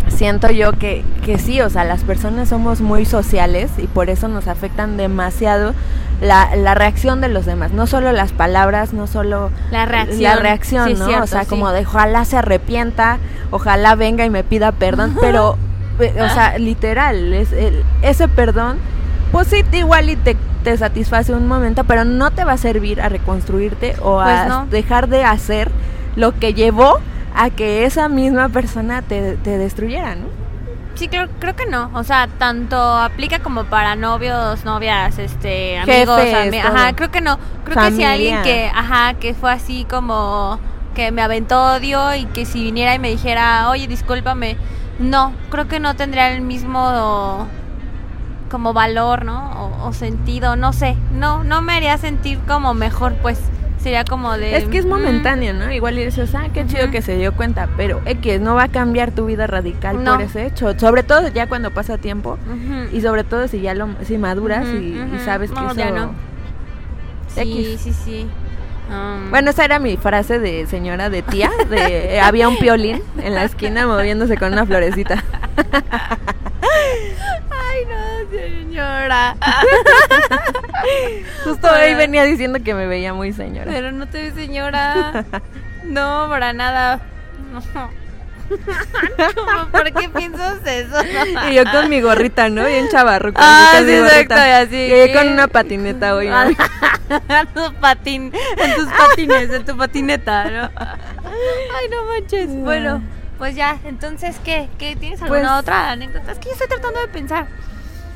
siento 0.09 0.51
yo 0.51 0.73
que, 0.73 1.05
que 1.25 1.39
sí, 1.39 1.61
o 1.61 1.71
sea, 1.71 1.85
las 1.85 2.03
personas 2.05 2.49
somos 2.49 2.81
muy 2.81 3.05
sociales 3.05 3.71
y 3.79 3.87
por 3.87 4.11
eso 4.11 4.29
nos 4.29 4.49
afectan 4.49 4.97
demasiado 4.97 5.73
la, 6.21 6.55
la 6.57 6.75
reacción 6.75 7.21
de 7.21 7.29
los 7.29 7.47
demás. 7.47 7.73
No 7.73 7.87
solo 7.87 8.13
las 8.13 8.33
palabras, 8.33 8.93
no 8.93 9.07
solo 9.07 9.51
La 9.71 9.87
reacción. 9.87 10.23
la 10.23 10.37
reacción, 10.37 10.89
Sí, 10.89 10.95
¿no? 10.99 11.07
cierto, 11.07 11.25
o 11.25 11.27
sea, 11.27 11.45
sí. 11.45 11.49
como 11.49 11.71
de 11.73 11.81
ojalá 11.87 12.25
se 12.25 12.37
arrepienta, 12.37 13.19
ojalá 13.51 13.95
venga 13.95 14.25
y 14.25 14.31
me 14.31 14.45
pida 14.45 14.73
perdón, 14.73 15.17
pero, 15.21 15.57
eh, 15.99 16.13
o 16.21 16.29
sea, 16.29 16.59
literal, 16.59 17.33
es, 17.33 17.53
el- 17.53 17.83
ese 18.03 18.29
perdón, 18.29 18.77
pues 19.33 19.49
sí, 19.49 19.63
te- 19.63 19.79
igual 19.79 20.11
y 20.11 20.17
te, 20.17 20.37
te 20.65 20.77
satisface 20.77 21.33
un 21.33 21.47
momento, 21.49 21.85
pero 21.85 22.05
no 22.05 22.31
te 22.31 22.45
va 22.45 22.53
a 22.53 22.57
servir 22.59 23.01
a 23.01 23.09
reconstruirte 23.09 23.97
o 24.03 24.21
a 24.21 24.25
Pues 24.25 24.47
no. 24.47 24.67
dejar 24.67 25.09
de 25.09 25.25
hacer 25.25 25.71
lo 26.17 26.39
que 26.39 26.55
llevó 26.55 26.99
a 27.35 27.51
que 27.51 27.85
esa 27.85 28.09
misma 28.09 28.49
persona 28.49 29.03
te, 29.03 29.37
te 29.37 29.57
destruyera, 29.59 30.17
¿no? 30.17 30.27
Sí, 30.97 31.09
creo, 31.09 31.29
creo 31.39 31.57
que 31.57 31.67
no. 31.67 31.91
O 31.95 32.03
sea, 32.05 32.29
tanto 32.39 32.77
aplica 32.77 33.39
como 33.39 33.65
para 33.65 33.95
novios, 33.97 34.65
novias, 34.65 35.19
este, 35.19 35.79
amigos, 35.79 36.21
Jefes, 36.21 36.53
ami- 36.53 36.61
ajá, 36.61 36.93
creo 36.95 37.11
que 37.11 37.21
no. 37.21 37.39
Creo 37.65 37.77
que 37.79 37.93
si 37.93 38.05
alguien 38.05 38.43
que, 38.43 38.71
ajá, 38.75 39.15
que 39.15 39.33
fue 39.35 39.53
así 39.53 39.87
como 39.89 40.59
que 40.95 41.13
me 41.13 41.23
aventó 41.23 41.75
odio 41.77 42.15
y 42.17 42.27
que 42.27 42.45
si 42.45 42.65
viniera 42.65 42.95
y 42.95 42.99
me 42.99 43.09
dijera, 43.11 43.71
oye, 43.71 43.87
discúlpame, 43.87 44.57
no, 44.99 45.33
creo 45.51 45.69
que 45.69 45.81
no 45.81 45.95
tendría 45.97 46.33
el 46.35 46.43
mismo 46.43 47.47
como 48.51 48.73
valor, 48.75 49.25
¿no? 49.25 49.53
O, 49.53 49.89
o 49.89 49.93
sentido, 49.95 50.57
no 50.57 50.73
sé, 50.73 50.97
no, 51.13 51.45
no 51.45 51.63
me 51.63 51.73
haría 51.73 51.97
sentir 51.97 52.39
como 52.47 52.75
mejor, 52.75 53.15
pues 53.23 53.41
sería 53.79 54.05
como 54.05 54.37
de... 54.37 54.57
Es 54.57 54.65
que 54.69 54.79
es 54.79 54.85
mm, 54.87 54.91
momentáneo, 54.91 55.55
¿no? 55.55 55.71
Igual 55.73 55.97
dices, 55.97 56.35
ah, 56.35 56.49
qué 56.53 56.67
chido 56.67 56.91
que 56.91 57.01
se 57.03 57.17
dio 57.17 57.33
cuenta, 57.33 57.69
pero 57.77 58.01
X 58.05 58.41
no 58.41 58.55
va 58.55 58.65
a 58.65 58.69
cambiar 58.69 59.11
tu 59.11 59.25
vida 59.27 59.47
radical 59.47 60.05
No. 60.05 60.13
por 60.15 60.23
ese 60.23 60.47
hecho. 60.47 60.79
Sobre 60.79 61.03
todo 61.03 61.29
ya 61.29 61.47
cuando 61.47 61.71
pasa 61.71 61.97
tiempo 61.99 62.39
y 62.93 63.01
sobre 63.01 63.25
todo 63.25 63.49
si 63.49 63.61
ya 63.61 63.75
lo 63.75 63.89
si 64.03 64.19
maduras 64.19 64.67
y, 64.69 65.01
sabes 65.25 65.51
que 65.51 65.61
No, 65.61 65.71
eso 65.71 65.77
ya 65.77 65.91
no. 65.91 66.13
Sí, 67.29 67.41
X. 67.41 67.81
sí, 67.81 67.93
sí. 67.93 68.27
Um, 68.91 69.31
Bueno, 69.31 69.51
esa 69.51 69.65
era 69.65 69.79
mi 69.79 69.97
frase 69.97 70.39
de 70.41 70.67
señora 70.67 71.11
de 71.11 71.23
tía, 71.23 71.51
de 71.69 72.17
eh, 72.17 72.21
había 72.21 72.49
un 72.49 72.57
piolín 72.57 73.03
en 73.23 73.35
la 73.35 73.45
esquina 73.45 73.87
moviéndose 73.87 74.37
con 74.37 74.53
una 74.53 74.67
florecita. 74.67 75.23
Ay, 76.61 77.87
no, 77.89 78.31
señora. 78.37 79.37
Justo 81.45 81.69
hoy 81.71 81.95
venía 81.95 82.25
diciendo 82.25 82.59
que 82.65 82.75
me 82.75 82.87
veía 82.87 83.15
muy 83.15 83.33
señora. 83.33 83.71
Pero 83.71 83.93
no 83.93 84.09
te 84.09 84.23
ves, 84.23 84.35
señora. 84.35 85.25
No, 85.85 86.27
para 86.29 86.53
nada. 86.53 87.01
No. 87.53 87.91
¿Por 89.73 89.93
qué 89.93 90.09
piensas 90.09 90.59
eso? 90.67 90.97
Y 91.51 91.55
yo 91.55 91.65
con 91.71 91.89
mi 91.89 92.01
gorrita, 92.01 92.49
¿no? 92.49 92.65
Bien. 92.65 92.89
Ah, 92.95 93.73
así 93.75 93.79
con 93.79 93.87
sí, 93.87 93.93
mi 93.93 93.99
exacto, 93.99 94.35
así. 94.35 94.77
Y 94.77 94.89
yo 95.09 95.13
con 95.19 95.29
una 95.29 95.49
patineta 95.49 96.15
hoy. 96.15 96.29
¿no? 96.29 96.49
tu 97.55 97.75
patín, 97.81 98.33
en 98.57 98.75
tus 98.75 98.87
patines, 98.87 99.51
en 99.51 99.65
tu 99.65 99.77
patineta, 99.77 100.45
¿no? 100.51 100.71
Ay, 100.77 101.89
no 101.91 102.05
manches. 102.05 102.49
Bueno, 102.49 103.03
pues 103.39 103.55
ya, 103.55 103.79
entonces, 103.85 104.37
¿qué? 104.45 104.69
¿Qué 104.79 104.97
tienes 104.97 105.23
alguna 105.23 105.41
Pues- 105.49 105.61
otra 105.61 105.91
anécdota? 105.91 106.33
Es 106.33 106.39
que 106.39 106.47
yo 106.47 106.53
estoy 106.53 106.69
tratando 106.69 107.01
de 107.01 107.09
pensar. 107.09 107.47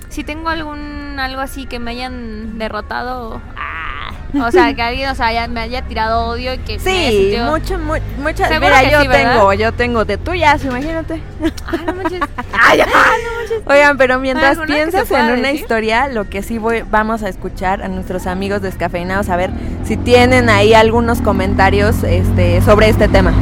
Si 0.09 0.23
tengo 0.23 0.49
algún 0.49 1.17
algo 1.19 1.41
así 1.41 1.67
que 1.67 1.79
me 1.81 1.91
hayan 1.91 2.59
derrotado, 2.59 3.41
ah, 3.57 3.94
o 4.43 4.51
sea, 4.51 4.75
que 4.75 4.83
alguien 4.83 5.11
o 5.11 5.15
sea, 5.15 5.27
haya- 5.27 5.49
me 5.49 5.61
haya 5.61 5.83
tirado 5.83 6.27
odio 6.27 6.55
y 6.55 6.59
que 6.59 6.79
me 6.79 6.91
haya 6.91 7.11
Sí, 7.11 7.17
sentido- 7.17 7.51
mucho, 7.51 7.79
mu- 7.79 8.23
muchas. 8.23 8.51
Mira, 8.61 8.81
que 8.83 8.91
yo 8.91 9.01
sí, 9.03 9.09
tengo, 9.09 9.53
yo 9.53 9.73
tengo 9.73 10.05
de 10.05 10.17
tuyas, 10.19 10.65
imagínate. 10.65 11.21
Ay, 11.67 11.81
no 11.87 11.95
manches. 11.95 12.21
Ay, 12.53 12.79
ya, 12.79 12.87
no 12.87 12.93
manches. 12.93 13.63
Oigan, 13.67 13.97
pero 13.99 14.19
mientras 14.19 14.59
¿Alguna 14.59 14.67
que 14.67 14.73
se 14.73 14.91
piensas 14.91 15.11
en 15.11 15.25
una 15.27 15.49
decir? 15.49 15.61
historia, 15.61 16.09
lo 16.09 16.29
que 16.29 16.43
sí 16.43 16.59
voy, 16.59 16.83
vamos 16.91 17.23
a 17.23 17.29
escuchar 17.29 17.83
a 17.83 17.89
nuestros 17.89 18.27
amigos 18.27 18.63
descafeinados 18.63 19.29
a 19.29 19.37
ver 19.37 19.51
si 19.85 19.97
tienen 19.97 20.49
ahí 20.51 20.75
algunos 20.75 21.21
comentarios 21.21 22.03
este, 22.05 22.61
sobre 22.63 22.89
este 22.89 23.09
tema. 23.09 23.33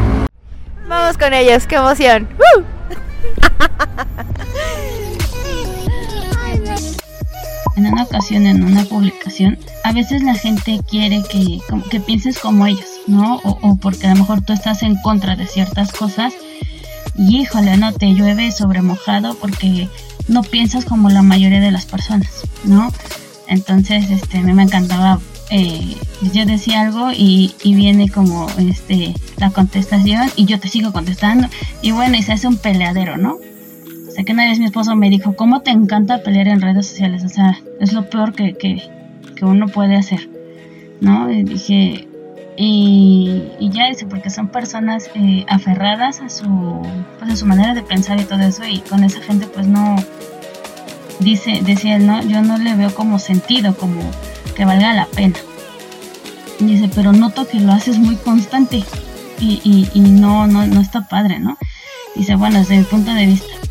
Vamos 0.89 1.17
con 1.17 1.33
ellos, 1.33 1.67
qué 1.67 1.77
emoción. 1.77 2.29
en 7.87 7.93
una 7.93 8.05
ocasión, 8.05 8.47
en 8.47 8.63
una 8.63 8.85
publicación, 8.85 9.59
a 9.85 9.93
veces 9.93 10.23
la 10.23 10.35
gente 10.35 10.81
quiere 10.89 11.23
que, 11.31 11.59
que 11.91 12.01
pienses 12.01 12.39
como 12.39 12.67
ellos, 12.67 12.87
¿no? 13.07 13.37
O, 13.45 13.77
porque 13.77 14.07
a 14.07 14.11
lo 14.15 14.21
mejor 14.21 14.43
tú 14.43 14.53
estás 14.53 14.83
en 14.83 14.97
contra 15.03 15.37
de 15.37 15.47
ciertas 15.47 15.93
cosas 15.93 16.33
y 17.17 17.41
híjole, 17.41 17.77
no 17.77 17.93
te 17.93 18.15
llueve 18.15 18.53
sobre 18.53 18.83
mojado 18.83 19.35
porque 19.35 19.89
no 20.29 20.43
piensas 20.43 20.85
como 20.85 21.11
la 21.11 21.23
mayoría 21.23 21.61
de 21.61 21.71
las 21.71 21.87
personas, 21.87 22.31
¿no? 22.65 22.93
Entonces, 23.49 24.11
este, 24.11 24.39
a 24.39 24.43
mí 24.43 24.53
me 24.53 24.63
encantaba, 24.63 25.21
eh, 25.51 25.97
yo 26.33 26.47
decía 26.47 26.81
algo 26.83 27.13
y, 27.13 27.55
y, 27.63 27.75
viene 27.75 28.09
como 28.09 28.49
este, 28.59 29.15
la 29.37 29.51
contestación 29.51 30.31
y 30.37 30.47
yo 30.47 30.59
te 30.59 30.69
sigo 30.69 30.93
contestando 30.93 31.49
y 31.83 31.91
bueno, 31.91 32.17
y 32.17 32.23
se 32.23 32.33
hace 32.33 32.47
un 32.47 32.57
peleadero, 32.57 33.19
¿no? 33.19 33.37
O 34.13 34.15
sea, 34.15 34.25
que 34.25 34.33
una 34.35 34.45
mi 34.45 34.67
esposo 34.67 34.95
me 34.95 35.09
dijo, 35.09 35.35
¿cómo 35.35 35.63
te 35.63 35.71
encanta 35.71 36.23
pelear 36.23 36.47
en 36.49 36.61
redes 36.61 36.87
sociales? 36.87 37.25
O 37.25 37.31
sea, 37.31 37.59
es 37.81 37.95
lo 37.95 38.11
peor 38.11 38.35
que, 38.35 38.53
que, 38.53 38.83
que 39.35 39.47
uno 39.47 39.69
puede 39.69 39.97
hacer, 39.97 40.29
¿no? 41.01 41.33
Y 41.33 41.45
dije, 41.45 42.07
y, 42.59 43.71
ya 43.71 43.89
eso, 43.89 44.07
porque 44.11 44.29
son 44.29 44.49
personas 44.49 45.11
eh, 45.15 45.47
aferradas 45.49 46.21
a 46.21 46.29
su, 46.29 46.47
pues 47.19 47.31
a 47.31 47.37
su 47.37 47.47
manera 47.47 47.73
de 47.73 47.83
pensar 47.83 48.21
y 48.21 48.25
todo 48.25 48.41
eso, 48.41 48.67
y 48.67 48.81
con 48.81 49.03
esa 49.03 49.23
gente 49.23 49.47
pues 49.47 49.67
no, 49.67 49.97
dice, 51.21 51.63
decía 51.65 51.97
él, 51.97 52.07
no, 52.07 52.23
yo 52.23 52.43
no 52.43 52.59
le 52.59 52.75
veo 52.75 52.95
como 52.95 53.19
sentido, 53.19 53.75
como 53.79 54.03
que 54.55 54.67
valga 54.67 54.93
la 54.93 55.07
pena. 55.07 55.39
Y 56.61 56.67
dice, 56.67 56.91
pero 56.95 57.15
noto 57.15 57.49
que 57.49 57.61
lo 57.61 57.73
haces 57.73 57.99
muy 57.99 58.17
constante 58.17 58.85
y, 59.41 59.63
y, 59.65 59.89
y 59.95 60.01
no, 60.03 60.47
no, 60.47 60.67
no 60.67 60.83
está 60.83 61.09
padre, 61.09 61.41
¿no? 61.41 61.57
Dice, 62.15 62.35
bueno, 62.35 62.59
desde 62.59 62.77
mi 62.77 62.85
punto 62.85 63.15
de 63.15 63.25
vista. 63.25 63.62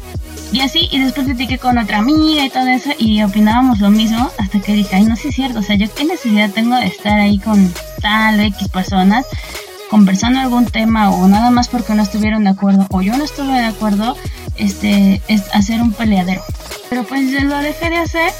Y 0.51 0.59
así, 0.59 0.89
y 0.91 0.99
después 0.99 1.25
platiqué 1.25 1.57
con 1.57 1.77
otra 1.77 1.99
amiga 1.99 2.45
y 2.45 2.49
todo 2.49 2.67
eso, 2.67 2.89
y 2.97 3.23
opinábamos 3.23 3.79
lo 3.79 3.89
mismo, 3.89 4.29
hasta 4.37 4.59
que 4.59 4.73
dije, 4.73 4.97
ay, 4.97 5.05
no, 5.05 5.15
sí 5.15 5.29
es 5.29 5.35
cierto, 5.35 5.59
o 5.59 5.61
sea, 5.61 5.77
yo 5.77 5.87
qué 5.93 6.03
necesidad 6.03 6.49
tengo 6.51 6.75
de 6.75 6.87
estar 6.87 7.19
ahí 7.19 7.39
con 7.39 7.73
tal 8.01 8.39
X 8.41 8.67
personas, 8.67 9.25
conversando 9.89 10.39
algún 10.39 10.65
tema, 10.65 11.09
o 11.09 11.27
nada 11.29 11.51
más 11.51 11.69
porque 11.69 11.93
no 11.95 12.03
estuvieron 12.03 12.43
de 12.43 12.49
acuerdo, 12.49 12.85
o 12.89 13.01
yo 13.01 13.15
no 13.15 13.23
estuve 13.23 13.53
de 13.53 13.65
acuerdo, 13.65 14.17
este, 14.57 15.21
es 15.29 15.43
hacer 15.53 15.81
un 15.81 15.93
peleadero. 15.93 16.41
Pero 16.89 17.05
pues 17.05 17.31
lo 17.43 17.57
dejé 17.59 17.89
de 17.89 17.97
hacer, 17.97 18.33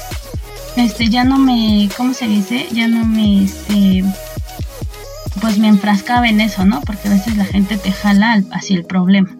este, 0.76 1.08
ya 1.08 1.24
no 1.24 1.38
me, 1.38 1.88
¿cómo 1.96 2.12
se 2.12 2.26
dice? 2.26 2.66
Ya 2.72 2.88
no 2.88 3.06
me, 3.06 3.44
este, 3.44 4.04
pues 5.40 5.58
me 5.58 5.68
enfrascaba 5.68 6.28
en 6.28 6.42
eso, 6.42 6.66
¿no? 6.66 6.82
Porque 6.82 7.08
a 7.08 7.12
veces 7.12 7.38
la 7.38 7.44
gente 7.46 7.78
te 7.78 7.90
jala 7.90 8.42
hacia 8.52 8.76
el 8.76 8.84
problema. 8.84 9.30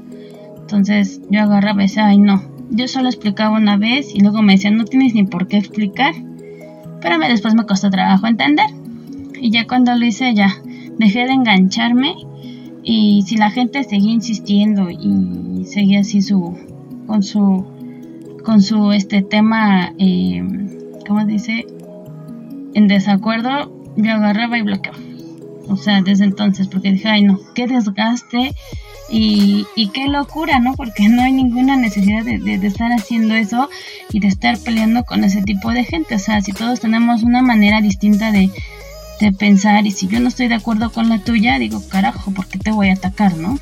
Entonces 0.60 1.20
yo 1.28 1.42
agarraba 1.42 1.82
decía, 1.82 2.06
ay 2.06 2.18
no, 2.18 2.51
yo 2.74 2.88
solo 2.88 3.08
explicaba 3.08 3.56
una 3.56 3.76
vez 3.76 4.14
y 4.14 4.20
luego 4.20 4.42
me 4.42 4.54
decían, 4.54 4.76
no 4.76 4.84
tienes 4.84 5.14
ni 5.14 5.24
por 5.24 5.46
qué 5.46 5.58
explicar. 5.58 6.14
Pero 7.00 7.18
después 7.18 7.54
me 7.54 7.66
costó 7.66 7.90
trabajo 7.90 8.26
entender. 8.26 8.66
Y 9.40 9.50
ya 9.50 9.66
cuando 9.66 9.94
lo 9.94 10.06
hice, 10.06 10.34
ya 10.34 10.54
dejé 10.98 11.26
de 11.26 11.32
engancharme. 11.32 12.14
Y 12.82 13.22
si 13.26 13.36
la 13.36 13.50
gente 13.50 13.84
seguía 13.84 14.12
insistiendo 14.12 14.88
y 14.90 15.64
seguía 15.66 16.00
así 16.00 16.22
su 16.22 16.56
con 17.06 17.22
su 17.22 17.64
con 18.44 18.60
su 18.60 18.92
este 18.92 19.22
tema, 19.22 19.92
eh, 19.98 20.42
¿cómo 21.06 21.24
dice? 21.24 21.66
En 22.74 22.88
desacuerdo, 22.88 23.70
yo 23.96 24.12
agarraba 24.12 24.58
y 24.58 24.62
bloqueaba. 24.62 24.98
O 25.68 25.76
sea, 25.76 26.02
desde 26.02 26.24
entonces, 26.24 26.68
porque 26.68 26.92
dije, 26.92 27.08
ay 27.08 27.22
no, 27.22 27.40
qué 27.54 27.66
desgaste 27.66 28.54
y, 29.08 29.66
qué 29.92 30.08
locura, 30.08 30.58
¿no? 30.58 30.74
Porque 30.74 31.08
no 31.08 31.22
hay 31.22 31.32
ninguna 31.32 31.76
necesidad 31.76 32.24
de, 32.24 32.38
de, 32.38 32.58
de, 32.58 32.66
estar 32.66 32.90
haciendo 32.92 33.34
eso 33.34 33.68
y 34.10 34.20
de 34.20 34.28
estar 34.28 34.58
peleando 34.58 35.04
con 35.04 35.22
ese 35.22 35.42
tipo 35.42 35.70
de 35.70 35.84
gente. 35.84 36.14
O 36.14 36.18
sea, 36.18 36.40
si 36.40 36.52
todos 36.52 36.80
tenemos 36.80 37.22
una 37.22 37.42
manera 37.42 37.80
distinta 37.80 38.32
de, 38.32 38.50
de 39.20 39.32
pensar 39.32 39.86
y 39.86 39.90
si 39.90 40.08
yo 40.08 40.18
no 40.18 40.28
estoy 40.28 40.48
de 40.48 40.54
acuerdo 40.54 40.90
con 40.90 41.08
la 41.08 41.18
tuya, 41.18 41.58
digo, 41.58 41.82
carajo, 41.88 42.32
¿por 42.32 42.46
qué 42.48 42.58
te 42.58 42.72
voy 42.72 42.88
a 42.88 42.94
atacar, 42.94 43.36
no? 43.36 43.58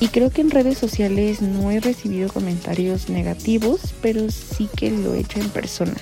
Y 0.00 0.08
creo 0.08 0.30
que 0.30 0.42
en 0.42 0.50
redes 0.50 0.78
sociales 0.78 1.40
no 1.40 1.70
he 1.70 1.80
recibido 1.80 2.28
comentarios 2.28 3.08
negativos, 3.08 3.94
pero 4.02 4.30
sí 4.30 4.68
que 4.76 4.90
lo 4.90 5.14
he 5.14 5.20
hecho 5.20 5.40
en 5.40 5.48
persona. 5.48 5.94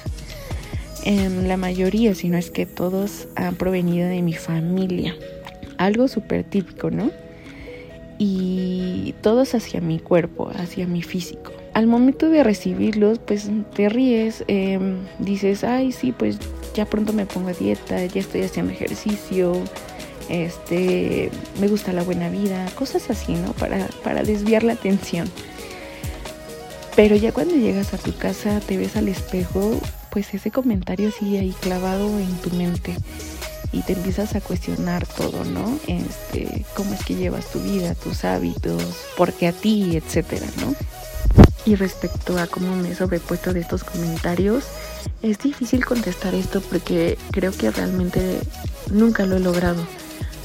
En 1.05 1.49
la 1.49 1.57
mayoría, 1.57 2.15
si 2.15 2.29
no 2.29 2.39
es 2.39 2.51
que 2.51 2.67
todos, 2.67 3.29
han 3.35 3.57
provenido 3.57 4.09
de 4.09 4.23
mi 4.23 4.35
familia. 4.35 5.17
Algo 5.79 6.07
súper 6.07 6.45
típico, 6.45 6.91
¿no? 6.91 7.11
y 8.25 9.17
todos 9.21 9.53
hacia 9.57 9.81
mi 9.81 9.99
cuerpo, 9.99 10.49
hacia 10.55 10.87
mi 10.87 11.03
físico. 11.03 11.51
Al 11.75 11.89
momento 11.89 12.29
de 12.29 12.45
recibirlos, 12.45 13.19
pues 13.19 13.51
te 13.75 13.89
ríes, 13.89 14.45
eh, 14.47 14.79
dices, 15.19 15.65
ay, 15.65 15.91
sí, 15.91 16.13
pues 16.13 16.39
ya 16.73 16.85
pronto 16.85 17.13
me 17.13 17.27
pongo 17.27 17.49
a 17.49 17.53
dieta, 17.53 18.05
ya 18.07 18.21
estoy 18.21 18.43
haciendo 18.43 18.73
ejercicio, 18.73 19.55
este, 20.29 21.31
me 21.61 21.67
gusta 21.67 21.93
la 21.93 22.05
buena 22.05 22.29
vida, 22.29 22.65
cosas 22.77 23.11
así, 23.11 23.33
¿no? 23.33 23.55
Para, 23.55 23.89
para 24.05 24.23
desviar 24.23 24.63
la 24.63 24.75
atención. 24.75 25.29
Pero 26.95 27.17
ya 27.17 27.33
cuando 27.33 27.57
llegas 27.57 27.93
a 27.93 27.99
tu 27.99 28.15
casa, 28.15 28.61
te 28.61 28.77
ves 28.77 28.95
al 28.97 29.09
espejo, 29.09 29.81
pues 30.13 30.35
ese 30.35 30.51
comentario 30.51 31.11
sigue 31.11 31.41
ahí 31.41 31.55
clavado 31.61 32.19
en 32.19 32.37
tu 32.37 32.51
mente 32.51 32.95
y 33.73 33.81
te 33.81 33.95
empiezas 33.95 34.35
a 34.35 34.43
cuestionar 34.43 35.07
todo, 35.07 35.45
¿no? 35.45 35.79
Este, 35.87 36.67
cómo 36.77 36.93
es 36.93 37.03
que 37.03 37.15
llevas 37.15 37.51
tu 37.51 37.59
vida, 37.61 37.95
tus 37.95 38.25
hábitos, 38.25 38.85
por 39.17 39.33
qué 39.33 39.49
a 39.49 39.53
ti, 39.53 39.97
etcétera, 39.97 40.47
¿no? 40.61 40.75
Y 41.65 41.77
respecto 41.77 42.39
a 42.39 42.47
cómo 42.47 42.77
me 42.77 42.91
he 42.91 42.95
sobrepuesto 42.95 43.55
de 43.55 43.61
estos 43.61 43.85
comentarios, 43.85 44.65
es 45.23 45.39
difícil 45.39 45.87
contestar 45.87 46.35
esto 46.35 46.61
porque 46.61 47.17
creo 47.31 47.53
que 47.53 47.71
realmente 47.71 48.41
nunca 48.91 49.25
lo 49.25 49.37
he 49.37 49.41
logrado. 49.41 49.83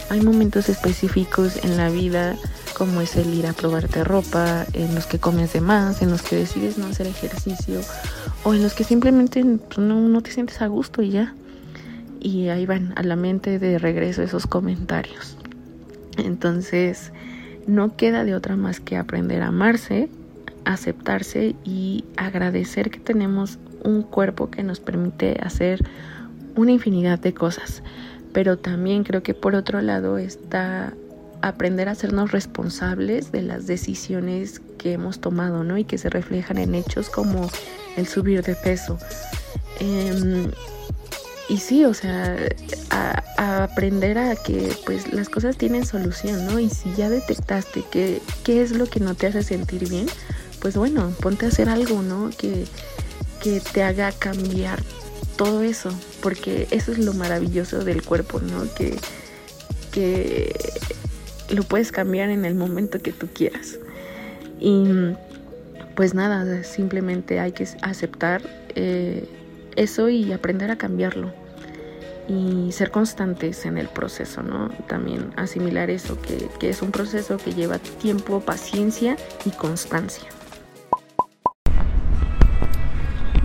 Hay 0.09 0.21
momentos 0.21 0.69
específicos 0.69 1.57
en 1.63 1.75
la 1.75 1.89
vida 1.89 2.37
como 2.77 3.01
es 3.01 3.15
el 3.15 3.33
ir 3.33 3.47
a 3.47 3.53
probarte 3.53 4.03
ropa, 4.03 4.65
en 4.73 4.93
los 4.93 5.07
que 5.07 5.17
comes 5.17 5.53
de 5.53 5.61
más, 5.61 6.01
en 6.01 6.11
los 6.11 6.21
que 6.21 6.35
decides 6.35 6.77
no 6.77 6.85
hacer 6.85 7.07
ejercicio 7.07 7.81
o 8.43 8.53
en 8.53 8.61
los 8.61 8.73
que 8.73 8.83
simplemente 8.83 9.43
pues, 9.43 9.79
no, 9.79 9.99
no 10.07 10.21
te 10.21 10.31
sientes 10.31 10.61
a 10.61 10.67
gusto 10.67 11.01
y 11.01 11.09
ya 11.09 11.33
y 12.19 12.49
ahí 12.49 12.65
van 12.65 12.93
a 12.95 13.03
la 13.03 13.15
mente 13.15 13.59
de 13.59 13.77
regreso 13.79 14.21
esos 14.21 14.47
comentarios. 14.47 15.37
Entonces, 16.17 17.11
no 17.67 17.95
queda 17.95 18.23
de 18.23 18.35
otra 18.35 18.55
más 18.55 18.79
que 18.79 18.97
aprender 18.97 19.41
a 19.41 19.47
amarse, 19.47 20.09
aceptarse 20.65 21.55
y 21.63 22.05
agradecer 22.15 22.89
que 22.89 22.99
tenemos 22.99 23.59
un 23.83 24.03
cuerpo 24.03 24.49
que 24.49 24.63
nos 24.63 24.79
permite 24.79 25.39
hacer 25.41 25.83
una 26.55 26.71
infinidad 26.71 27.19
de 27.19 27.33
cosas. 27.33 27.83
Pero 28.33 28.57
también 28.57 29.03
creo 29.03 29.23
que 29.23 29.33
por 29.33 29.55
otro 29.55 29.81
lado 29.81 30.17
está 30.17 30.93
aprender 31.47 31.89
a 31.89 31.93
hacernos 31.93 32.31
responsables 32.31 33.31
de 33.31 33.41
las 33.41 33.67
decisiones 33.67 34.61
que 34.77 34.93
hemos 34.93 35.19
tomado, 35.19 35.63
¿no? 35.63 35.77
Y 35.77 35.83
que 35.83 35.97
se 35.97 36.09
reflejan 36.09 36.57
en 36.57 36.75
hechos 36.75 37.09
como 37.09 37.49
el 37.95 38.07
subir 38.07 38.43
de 38.43 38.55
peso. 38.55 38.97
Eh, 39.79 40.51
y 41.49 41.57
sí, 41.57 41.85
o 41.85 41.93
sea, 41.93 42.37
aprender 43.37 44.17
a 44.17 44.35
que 44.35 44.75
pues 44.85 45.13
las 45.13 45.29
cosas 45.29 45.57
tienen 45.57 45.85
solución, 45.85 46.45
¿no? 46.45 46.59
Y 46.59 46.69
si 46.69 46.93
ya 46.95 47.09
detectaste 47.09 47.83
que, 47.89 48.21
qué 48.43 48.61
es 48.61 48.71
lo 48.71 48.87
que 48.87 48.99
no 48.99 49.15
te 49.15 49.27
hace 49.27 49.43
sentir 49.43 49.87
bien, 49.87 50.07
pues 50.59 50.75
bueno, 50.75 51.13
ponte 51.21 51.45
a 51.45 51.49
hacer 51.49 51.69
algo, 51.69 52.01
¿no? 52.01 52.31
Que, 52.37 52.65
que 53.41 53.61
te 53.61 53.83
haga 53.83 54.11
cambiar 54.11 54.83
todo 55.37 55.61
eso, 55.63 55.91
porque 56.21 56.67
eso 56.71 56.91
es 56.91 56.97
lo 56.97 57.13
maravilloso 57.13 57.83
del 57.83 58.03
cuerpo, 58.03 58.39
¿no? 58.41 58.73
Que, 58.73 58.97
que 59.91 60.53
lo 61.49 61.63
puedes 61.63 61.91
cambiar 61.91 62.29
en 62.29 62.45
el 62.45 62.55
momento 62.55 62.99
que 62.99 63.11
tú 63.11 63.27
quieras. 63.33 63.79
Y 64.59 64.85
pues 65.95 66.13
nada, 66.13 66.63
simplemente 66.63 67.39
hay 67.39 67.51
que 67.51 67.67
aceptar 67.81 68.41
eh, 68.75 69.27
eso 69.75 70.09
y 70.09 70.31
aprender 70.31 70.71
a 70.71 70.77
cambiarlo 70.77 71.33
y 72.27 72.71
ser 72.71 72.91
constantes 72.91 73.65
en 73.65 73.77
el 73.77 73.87
proceso, 73.87 74.43
¿no? 74.43 74.69
También 74.87 75.31
asimilar 75.37 75.89
eso, 75.89 76.21
que, 76.21 76.49
que, 76.59 76.69
es 76.69 76.81
un 76.81 76.91
proceso 76.91 77.37
que 77.37 77.53
lleva 77.53 77.79
tiempo, 77.79 78.41
paciencia 78.41 79.15
y 79.45 79.51
constancia. 79.51 80.27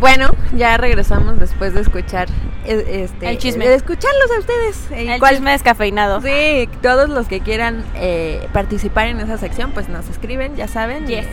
Bueno, 0.03 0.33
ya 0.57 0.77
regresamos 0.79 1.39
después 1.39 1.75
de 1.75 1.81
escuchar 1.81 2.27
este 2.65 3.31
el 3.31 3.39
chisme. 3.39 3.69
de 3.69 3.77
escucharlos 3.77 4.33
a 4.37 4.41
ustedes. 4.41 4.91
El 4.91 5.21
¿Cuál? 5.21 5.37
chisme 5.37 5.53
descafeinado. 5.53 6.21
Sí, 6.21 6.69
todos 6.83 7.09
los 7.09 7.29
que 7.29 7.39
quieran 7.39 7.85
eh, 7.95 8.49
participar 8.53 9.07
en 9.07 9.21
esa 9.21 9.39
sección, 9.39 9.71
pues 9.71 9.89
nos 9.89 10.09
escriben, 10.09 10.57
ya 10.57 10.67
saben. 10.67 11.07
Yes. 11.07 11.29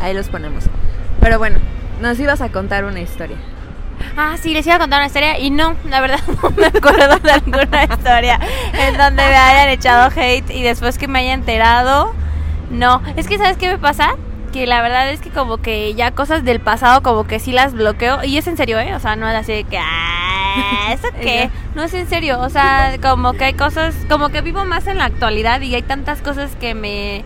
Ahí 0.00 0.14
los 0.14 0.30
ponemos. 0.30 0.64
Pero 1.20 1.38
bueno, 1.38 1.58
nos 2.00 2.18
ibas 2.18 2.40
a 2.40 2.48
contar 2.48 2.86
una 2.86 3.02
historia 3.02 3.36
ah, 4.16 4.36
sí, 4.40 4.54
les 4.54 4.66
iba 4.66 4.76
a 4.76 4.78
contar 4.78 5.00
una 5.00 5.08
historia 5.08 5.38
y 5.38 5.50
no, 5.50 5.76
la 5.84 6.00
verdad 6.00 6.20
no 6.42 6.50
me 6.50 6.66
acuerdo 6.66 7.18
de 7.18 7.30
alguna 7.30 7.84
historia 7.84 8.40
en 8.72 8.96
donde 8.96 9.22
me 9.22 9.36
hayan 9.36 9.68
echado 9.68 10.10
hate 10.16 10.48
y 10.50 10.62
después 10.62 10.96
que 10.96 11.08
me 11.08 11.18
haya 11.18 11.34
enterado, 11.34 12.14
no. 12.70 13.02
Es 13.16 13.28
que, 13.28 13.36
¿sabes 13.36 13.58
qué 13.58 13.68
me 13.68 13.76
pasa? 13.76 14.16
Que 14.48 14.66
la 14.66 14.82
verdad 14.82 15.10
es 15.10 15.20
que 15.20 15.30
como 15.30 15.58
que 15.58 15.94
ya 15.94 16.10
cosas 16.10 16.44
del 16.44 16.60
pasado 16.60 17.02
como 17.02 17.26
que 17.26 17.38
sí 17.38 17.52
las 17.52 17.74
bloqueo 17.74 18.24
y 18.24 18.38
es 18.38 18.46
en 18.46 18.56
serio, 18.56 18.78
¿eh? 18.78 18.94
O 18.94 19.00
sea, 19.00 19.16
no 19.16 19.28
es 19.28 19.34
así 19.36 19.52
de 19.52 19.64
que 19.64 19.78
ah, 19.78 20.92
¿eso 20.92 21.08
qué? 21.20 21.50
No 21.74 21.82
es 21.82 21.94
en 21.94 22.08
serio, 22.08 22.40
o 22.40 22.48
sea, 22.48 22.96
como 23.00 23.34
que 23.34 23.44
hay 23.44 23.54
cosas, 23.54 23.94
como 24.08 24.30
que 24.30 24.40
vivo 24.40 24.64
más 24.64 24.86
en 24.86 24.98
la 24.98 25.04
actualidad 25.04 25.60
y 25.60 25.74
hay 25.74 25.82
tantas 25.82 26.22
cosas 26.22 26.54
que 26.56 26.74
me 26.74 27.24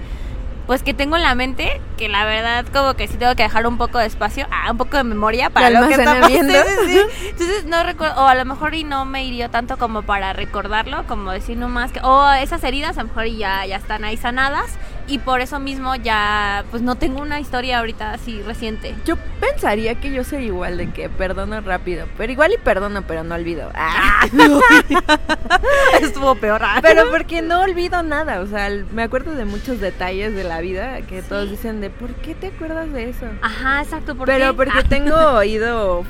pues 0.67 0.83
que 0.83 0.95
tengo 0.95 1.17
en 1.17 1.23
la 1.23 1.35
mente 1.35 1.81
que 1.99 2.09
la 2.09 2.25
verdad 2.25 2.65
como 2.73 2.95
que 2.95 3.09
sí 3.09 3.17
tengo 3.17 3.35
que 3.35 3.43
dejar 3.43 3.67
un 3.67 3.79
poco 3.79 3.99
de 3.99 4.07
espacio, 4.07 4.47
ah, 4.51 4.71
un 4.71 4.79
poco 4.79 4.97
de 4.97 5.05
memoria 5.05 5.51
para 5.51 5.71
lo 5.71 5.87
que 5.87 5.95
está 5.95 6.21
pasando, 6.21 6.55
sí. 6.87 7.01
Entonces 7.29 7.65
no 7.65 7.83
recuerdo, 7.83 8.23
o 8.23 8.27
a 8.27 8.35
lo 8.35 8.45
mejor 8.45 8.75
y 8.75 8.85
no 8.85 9.05
me 9.05 9.25
hirió 9.25 9.51
tanto 9.51 9.77
como 9.77 10.03
para 10.03 10.33
recordarlo, 10.33 11.05
como 11.07 11.33
decir 11.33 11.57
nomás 11.57 11.93
que, 11.93 12.01
o 12.01 12.31
esas 12.33 12.63
heridas 12.65 12.97
a 12.97 13.03
lo 13.03 13.09
mejor 13.09 13.27
ya, 13.27 13.67
ya 13.67 13.77
están 13.77 14.05
ahí 14.05 14.17
sanadas 14.17 14.79
y 15.13 15.19
por 15.19 15.43
eso 15.43 15.61
mismo 15.61 15.95
ya 15.97 16.65
pues 16.71 16.83
no 16.83 16.95
tengo 16.97 17.21
una 17.21 17.39
historia 17.39 17.81
ahorita 17.81 18.13
así 18.15 18.41
reciente. 18.43 18.95
Yo 19.05 19.17
pensaría 19.41 19.95
que 19.97 20.11
yo 20.11 20.25
soy 20.25 20.47
igual 20.47 20.79
de 20.79 20.89
que 20.91 21.11
perdono 21.11 21.61
rápido, 21.61 22.07
pero 22.17 22.33
igual 22.33 22.53
y 22.55 22.57
perdono, 22.57 23.03
pero 23.03 23.23
no 23.23 23.35
olvido. 23.35 23.71
Ah, 23.85 24.27
Estuvo 26.01 26.35
peor. 26.37 26.63
pero 26.83 27.11
porque 27.11 27.43
no 27.43 27.61
olvido 27.61 28.03
nada, 28.03 28.41
o 28.41 28.47
sea, 28.47 28.71
me 28.93 29.03
acuerdo 29.03 29.33
de 29.35 29.45
muchos 29.45 29.81
detalles 29.81 30.35
de 30.35 30.45
la 30.45 30.61
vida 30.61 31.03
que 31.03 31.23
todos 31.23 31.51
dicen 31.51 31.81
de 31.81 31.91
¿por 31.91 32.15
qué 32.15 32.35
te 32.35 32.47
acuerdas 32.49 32.91
de 32.93 33.11
eso? 33.11 33.27
Ajá, 33.43 33.83
exacto. 33.83 34.15
¿por 34.15 34.27
pero 34.27 34.49
qué? 34.53 34.55
porque 34.55 34.79
Ah. 34.79 34.89
tengo 34.89 35.15
oído 35.17 36.05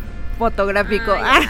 fotográfico. 0.51 1.13
Ay, 1.13 1.47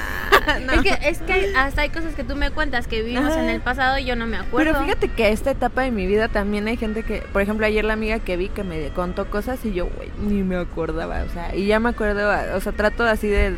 Ah, 0.47 0.59
no. 0.67 0.73
Es 0.73 0.81
que, 0.83 1.09
es 1.09 1.19
que 1.19 1.33
hay- 1.33 1.55
hasta 1.55 1.83
hay 1.83 1.91
cosas 1.91 2.15
que 2.15 2.25
tú 2.25 2.35
me 2.37 2.51
cuentas 2.51 2.87
que 2.87 3.03
vivimos 3.03 3.31
Ajá. 3.33 3.43
en 3.43 3.51
el 3.51 3.61
pasado 3.61 3.99
y 3.99 4.05
yo 4.05 4.17
no 4.17 4.27
me 4.27 4.37
acuerdo. 4.39 4.73
Pero 4.73 4.85
fíjate 4.85 5.09
que 5.09 5.31
esta 5.31 5.51
etapa 5.51 5.83
de 5.83 5.91
mi 5.91 6.07
vida 6.07 6.29
también 6.29 6.67
hay 6.69 6.77
gente 6.77 7.03
que, 7.03 7.19
por 7.33 7.43
ejemplo, 7.43 7.67
ayer 7.67 7.85
la 7.85 7.93
amiga 7.93 8.19
que 8.19 8.37
vi 8.37 8.49
que 8.49 8.65
me 8.65 8.89
contó 8.91 9.27
cosas 9.31 9.65
y 9.65 9.73
yo, 9.73 9.87
güey, 9.87 10.11
ni 10.21 10.43
me 10.43 10.57
acordaba, 10.57 11.23
o 11.23 11.33
sea, 11.33 11.55
y 11.55 11.67
ya 11.67 11.79
me 11.81 11.91
acuerdo, 11.91 12.31
o 12.57 12.61
sea, 12.61 12.73
trato 12.73 13.05
así 13.05 13.29
de 13.29 13.55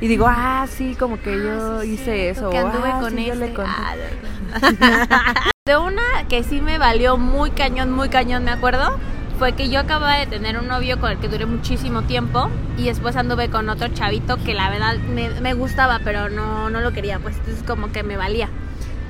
y 0.00 0.08
digo, 0.08 0.26
ah, 0.28 0.66
sí, 0.68 0.94
como 0.98 1.18
que 1.22 1.32
yo 1.42 1.78
Ah, 1.78 1.80
sí, 1.82 1.92
hice 1.92 2.04
cierto, 2.04 2.40
eso, 2.40 2.50
Que 2.50 2.60
o, 2.62 2.66
anduve 2.66 2.90
ah, 2.92 2.98
con 3.00 3.16
sí, 3.16 3.24
yo 3.24 3.34
le 3.34 3.44
este. 3.46 3.54
conté. 3.56 3.70
Ah, 3.74 5.34
de 5.66 5.76
una 5.78 6.02
que 6.28 6.42
sí 6.42 6.60
me 6.60 6.76
valió 6.78 7.16
muy 7.16 7.50
cañón, 7.50 7.90
muy 7.92 8.08
cañón, 8.08 8.44
me 8.44 8.50
acuerdo. 8.50 8.98
Fue 9.38 9.52
que 9.52 9.68
yo 9.68 9.80
acababa 9.80 10.16
de 10.16 10.26
tener 10.26 10.58
un 10.58 10.66
novio 10.66 10.98
con 10.98 11.10
el 11.10 11.18
que 11.18 11.28
duré 11.28 11.44
muchísimo 11.44 12.02
tiempo 12.02 12.48
y 12.78 12.84
después 12.84 13.16
anduve 13.16 13.50
con 13.50 13.68
otro 13.68 13.88
chavito 13.88 14.38
que 14.42 14.54
la 14.54 14.70
verdad 14.70 14.96
me, 14.96 15.28
me 15.40 15.52
gustaba, 15.52 16.00
pero 16.02 16.30
no, 16.30 16.70
no 16.70 16.80
lo 16.80 16.92
quería, 16.92 17.18
pues 17.18 17.36
entonces 17.36 17.62
como 17.66 17.92
que 17.92 18.02
me 18.02 18.16
valía. 18.16 18.48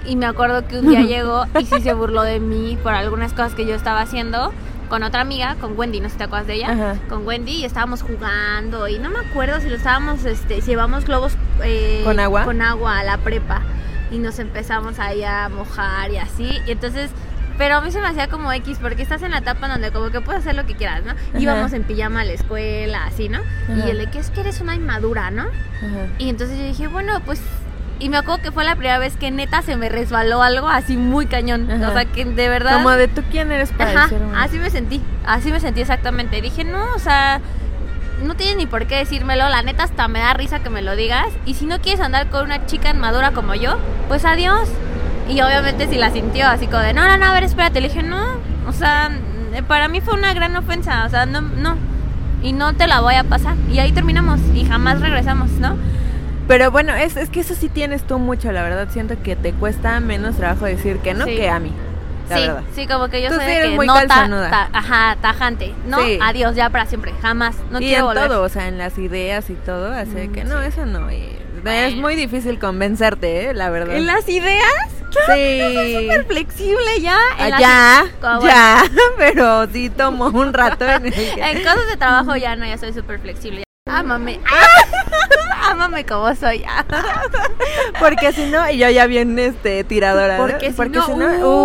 Y 0.05 0.17
me 0.17 0.27
acuerdo 0.27 0.67
que 0.67 0.79
un 0.79 0.89
día 0.89 1.03
llegó 1.07 1.47
y 1.61 1.65
sí 1.67 1.81
se 1.81 1.93
burló 1.93 2.23
de 2.23 2.41
mí 2.41 2.77
por 2.83 2.93
algunas 2.93 3.33
cosas 3.33 3.55
que 3.55 3.67
yo 3.67 3.75
estaba 3.75 4.01
haciendo 4.01 4.53
con 4.89 5.03
otra 5.03 5.21
amiga, 5.21 5.57
con 5.61 5.77
Wendy, 5.79 6.01
no 6.01 6.09
sé 6.09 6.13
si 6.13 6.19
te 6.19 6.25
acuerdas 6.25 6.47
de 6.47 6.55
ella, 6.55 6.71
Ajá. 6.73 6.97
con 7.09 7.27
Wendy 7.27 7.53
y 7.53 7.65
estábamos 7.65 8.03
jugando 8.03 8.87
y 8.89 8.99
no 8.99 9.11
me 9.11 9.19
acuerdo 9.19 9.61
si 9.61 9.69
lo 9.69 9.77
estábamos, 9.77 10.25
este, 10.25 10.61
si 10.61 10.71
llevamos 10.71 11.05
globos 11.05 11.33
eh, 11.65 12.03
¿Con 12.05 12.21
agua? 12.21 12.45
con 12.45 12.63
agua 12.63 12.99
a 12.99 13.05
la 13.05 13.19
prepa 13.19 13.63
y 14.13 14.19
nos 14.19 14.39
empezamos 14.39 15.01
ahí 15.01 15.25
a 15.25 15.49
mojar 15.49 16.13
y 16.13 16.19
así 16.19 16.59
y 16.67 16.71
entonces 16.71 17.11
pero 17.59 17.77
a 17.77 17.81
mí 17.81 17.91
se 17.91 18.01
me 18.01 18.09
hacía 18.09 18.29
como 18.29 18.53
X 18.53 18.79
porque 18.81 19.03
estás 19.03 19.23
en 19.23 19.33
la 19.33 19.39
etapa 19.39 19.69
donde 19.69 19.91
como 19.91 20.11
que 20.11 20.21
puedes 20.21 20.43
hacer 20.43 20.55
lo 20.55 20.67
que 20.67 20.75
quieras, 20.75 21.05
¿no? 21.05 21.13
Ajá. 21.13 21.39
Íbamos 21.39 21.73
en 21.73 21.85
pijama 21.85 22.21
a 22.21 22.25
la 22.25 22.33
escuela, 22.33 23.05
así, 23.07 23.29
¿no? 23.29 23.39
Ajá. 23.39 23.87
Y 23.87 23.91
el 23.91 23.99
de 23.99 24.07
que 24.11 24.19
es 24.19 24.31
que 24.31 24.41
eres 24.41 24.61
una 24.61 24.75
inmadura, 24.75 25.31
¿no? 25.31 25.43
Ajá. 25.43 26.07
Y 26.19 26.29
entonces 26.29 26.59
yo 26.59 26.65
dije, 26.65 26.87
bueno, 26.89 27.21
pues 27.25 27.41
y 27.99 28.11
me 28.11 28.19
acuerdo 28.19 28.43
que 28.43 28.53
fue 28.53 28.65
la 28.65 28.77
primera 28.77 28.99
vez 28.99 29.17
que 29.17 29.31
neta 29.31 29.63
se 29.63 29.77
me 29.77 29.89
resbaló 29.89 30.43
algo 30.43 30.69
así 30.69 30.97
muy 30.97 31.27
cañón, 31.27 31.71
o 31.71 31.93
sea, 31.93 32.05
que 32.05 32.25
de 32.27 32.49
verdad 32.49 32.75
Como 32.75 32.91
de 32.91 33.09
tú 33.09 33.23
quién 33.31 33.51
eres 33.51 33.73
para 33.73 34.05
Ajá, 34.05 34.11
así 34.37 34.59
me 34.59 34.69
sentí, 34.69 35.01
así 35.25 35.51
me 35.51 35.61
sentí 35.61 35.81
exactamente. 35.81 36.43
Dije, 36.43 36.65
no, 36.65 36.95
o 36.95 36.99
sea, 36.99 37.41
no 38.23 38.35
tienes 38.35 38.57
ni 38.57 38.67
por 38.67 38.87
qué 38.87 38.97
decírmelo, 38.97 39.49
la 39.49 39.63
neta 39.63 39.85
hasta 39.85 40.09
me 40.09 40.19
da 40.19 40.35
risa 40.35 40.61
que 40.61 40.69
me 40.69 40.83
lo 40.83 40.95
digas. 40.95 41.29
Y 41.47 41.55
si 41.55 41.65
no 41.65 41.81
quieres 41.81 42.01
andar 42.01 42.29
con 42.29 42.45
una 42.45 42.67
chica 42.67 42.91
inmadura 42.91 43.31
como 43.31 43.55
yo, 43.55 43.79
pues 44.09 44.25
adiós. 44.25 44.69
Y 45.29 45.41
obviamente 45.41 45.89
si 45.89 45.97
la 45.97 46.11
sintió 46.11 46.47
así 46.47 46.67
como 46.67 46.79
de, 46.81 46.93
no, 46.93 47.07
no, 47.07 47.17
no, 47.17 47.27
a 47.27 47.33
ver, 47.33 47.43
espérate, 47.45 47.81
le 47.81 47.89
dije, 47.89 48.03
no, 48.03 48.23
o 48.69 48.73
sea, 48.73 49.11
para 49.69 49.89
mí 49.89 50.01
fue 50.01 50.15
una 50.15 50.33
gran 50.35 50.55
ofensa, 50.57 51.05
o 51.05 51.09
sea, 51.11 51.27
no, 51.27 51.41
no. 51.41 51.77
Y 52.43 52.53
no 52.53 52.75
te 52.75 52.87
la 52.87 53.01
voy 53.01 53.15
a 53.15 53.25
pasar. 53.25 53.57
Y 53.71 53.79
ahí 53.81 53.91
terminamos 53.93 54.41
y 54.55 54.65
jamás 54.65 55.01
regresamos, 55.01 55.51
¿no? 55.53 55.77
Pero 56.47 56.71
bueno, 56.71 56.95
es, 56.95 57.17
es 57.17 57.29
que 57.29 57.41
eso 57.41 57.55
sí 57.57 57.69
tienes 57.69 58.05
tú 58.07 58.19
mucho, 58.21 58.53
la 58.53 58.63
verdad, 58.63 58.87
siento 58.91 59.21
que 59.21 59.35
te 59.35 59.53
cuesta 59.53 59.99
menos 59.99 60.37
trabajo 60.37 60.65
decir 60.67 60.99
que 60.99 61.13
no 61.15 61.25
Sí. 61.25 61.35
que 61.37 61.49
a 61.51 61.59
mí. 61.59 61.73
La 62.31 62.37
sí, 62.37 62.43
verdad. 62.43 62.63
sí, 62.75 62.87
como 62.87 63.09
que 63.09 63.23
yo 63.23 63.29
Tú 63.31 63.35
soy 63.37 63.47
de 63.47 63.63
que 63.63 63.69
muy 63.77 63.87
no 63.87 63.95
ta- 63.95 64.29
ta- 64.29 64.69
ajá, 64.73 65.17
tajante. 65.21 65.73
No, 65.87 66.01
Sí. 66.03 66.19
adiós, 66.23 66.55
ya 66.57 66.71
para 66.71 66.87
siempre, 66.87 67.13
jamás. 67.23 67.57
No 67.71 67.81
y 67.81 67.85
quiero 67.87 68.01
en 68.01 68.07
volver. 68.15 68.29
todo, 68.29 68.43
o 68.43 68.49
sea, 68.49 68.69
en 68.69 68.79
las 68.79 68.97
ideas 68.99 69.49
y 69.51 69.55
todo, 69.55 69.93
así 69.93 70.11
de 70.13 70.29
Mm, 70.29 70.33
que 70.33 70.45
no, 70.45 70.61
sí. 70.61 70.67
eso 70.69 70.87
no. 70.87 71.11
y 71.11 71.37
es 71.65 71.97
muy 71.97 72.15
difícil 72.15 72.59
convencerte, 72.61 73.51
¿eh? 73.51 73.55
la 73.55 73.71
verdad. 73.71 73.97
¿En 73.97 74.07
las 74.07 74.29
ideas? 74.29 74.63
Sí. 75.11 75.93
Súper 76.03 76.25
flexible 76.27 77.01
ya. 77.01 77.19
En, 77.39 77.55
Ah, 77.55 77.59
ya, 77.61 78.05
Como- 78.21 78.43
ya, 78.47 78.85
pero 79.17 79.67
sí 79.73 79.89
tomó 79.91 80.27
un 80.27 80.53
rato 80.53 80.85
en 80.85 81.07
el 81.07 81.15
que... 81.15 81.31
en 81.33 81.59
cosas 81.63 81.87
de 81.89 81.97
trabajo 81.97 82.37
ya 82.37 82.55
no, 82.57 82.67
ya 82.67 82.77
soy 82.79 82.93
súper 82.93 83.21
flexible. 83.21 83.65
Ámame. 83.89 84.41
Ámame 85.69 86.05
como 86.07 86.35
soy. 86.35 86.65
Porque 87.99 88.33
si 88.33 88.47
no, 88.47 88.69
y 88.71 88.79
yo 88.79 88.89
ya 88.91 89.07
bien 89.07 89.39
este, 89.39 89.85
tiradora. 89.85 90.39
¿no? 90.39 90.47
Porque 90.47 90.73
si 90.73 90.83
no, 90.89 91.07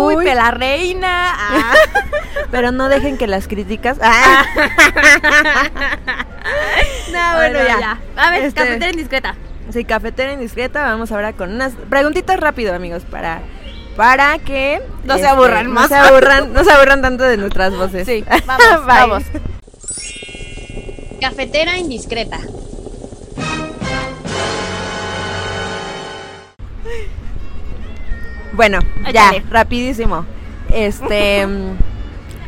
uy, 0.06 0.16
uy, 0.16 0.24
pela 0.24 0.50
reina. 0.50 1.34
Ah. 1.36 1.74
pero 2.50 2.72
no 2.72 2.88
dejen 2.88 3.16
que 3.18 3.26
las 3.26 3.46
críticas... 3.48 3.98
Ah. 4.02 4.44
no, 7.12 7.36
bueno, 7.36 7.58
Bueno, 7.60 7.78
ya. 7.80 7.98
A 8.16 8.30
ver, 8.30 8.42
Este- 8.44 8.60
cafetera 8.60 8.90
indiscreta. 8.90 9.34
Sí, 9.72 9.84
cafetera 9.84 10.32
indiscreta. 10.32 10.84
Vamos 10.84 11.10
ahora 11.12 11.32
con 11.32 11.52
unas 11.52 11.72
preguntitas 11.88 12.38
rápido, 12.38 12.74
amigos, 12.74 13.02
para 13.10 13.40
para 13.96 14.38
que 14.38 14.74
este, 14.76 14.88
No 15.04 15.18
se 15.18 15.26
aburran 15.26 15.66
no 15.66 15.72
más. 15.74 15.88
se 15.88 15.96
aburran, 15.96 16.52
no 16.52 16.64
se 16.64 16.72
aburran 16.72 17.02
tanto 17.02 17.24
de 17.24 17.36
nuestras 17.36 17.76
voces. 17.76 18.06
Sí, 18.06 18.24
vamos, 18.46 18.86
Bye. 18.86 18.86
vamos. 18.86 19.22
Cafetera 21.20 21.78
indiscreta. 21.78 22.38
Bueno, 28.52 28.78
Échale. 29.06 29.40
ya, 29.40 29.50
rapidísimo. 29.50 30.26
Este, 30.72 31.46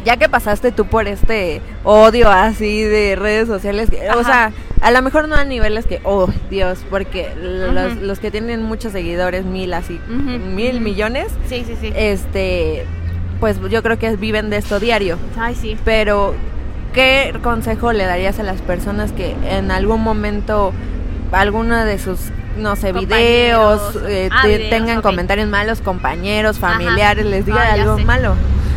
ya 0.05 0.17
que 0.17 0.29
pasaste 0.29 0.73
tú 0.73 0.87
por 0.87 1.09
este 1.09 1.61
odio 1.83 2.31
así 2.31 2.83
de 2.83 3.17
redes 3.17 3.49
sociales, 3.49 3.89
o 4.17 4.25
sea, 4.25 4.53
a 4.85 4.91
lo 4.91 5.01
mejor 5.01 5.29
no 5.29 5.35
a 5.35 5.45
niveles 5.45 5.87
que, 5.87 6.01
oh, 6.05 6.29
Dios, 6.51 6.79
porque 6.91 7.33
los, 7.41 7.97
los 7.97 8.19
que 8.19 8.31
tienen 8.31 8.63
muchos 8.63 8.93
seguidores, 8.93 9.45
mil 9.47 9.73
así, 9.73 9.99
mil 10.09 10.81
millones, 10.83 11.29
Sí, 11.49 11.65
sí, 11.67 11.75
sí. 11.81 11.91
este, 11.97 12.85
pues 13.41 13.59
yo 13.71 13.83
creo 13.83 13.99
que 13.99 14.15
viven 14.17 14.51
de 14.51 14.59
esto 14.59 14.79
diario. 14.81 15.17
Ay, 15.39 15.55
sí. 15.55 15.77
Pero, 15.87 16.35
¿qué 16.93 17.35
consejo 17.43 17.95
le 17.95 18.05
darías 18.05 18.39
a 18.39 18.43
las 18.43 18.61
personas 18.61 19.13
que 19.13 19.35
en 19.51 19.71
algún 19.71 20.03
momento 20.03 20.73
alguno 21.33 21.83
de 21.85 21.99
sus, 21.99 22.19
no 22.59 22.77
sé, 22.77 22.93
videos, 22.93 23.99
eh, 24.07 24.29
Ah, 24.31 24.47
videos, 24.47 24.69
tengan 24.71 25.01
comentarios 25.01 25.49
malos, 25.49 25.81
compañeros, 25.81 26.59
Ajá. 26.63 26.75
familiares, 26.75 27.25
les 27.25 27.47
diga 27.47 27.63
Ah, 27.71 27.73
algo 27.73 27.97
sé. 27.97 28.05
malo? 28.05 28.35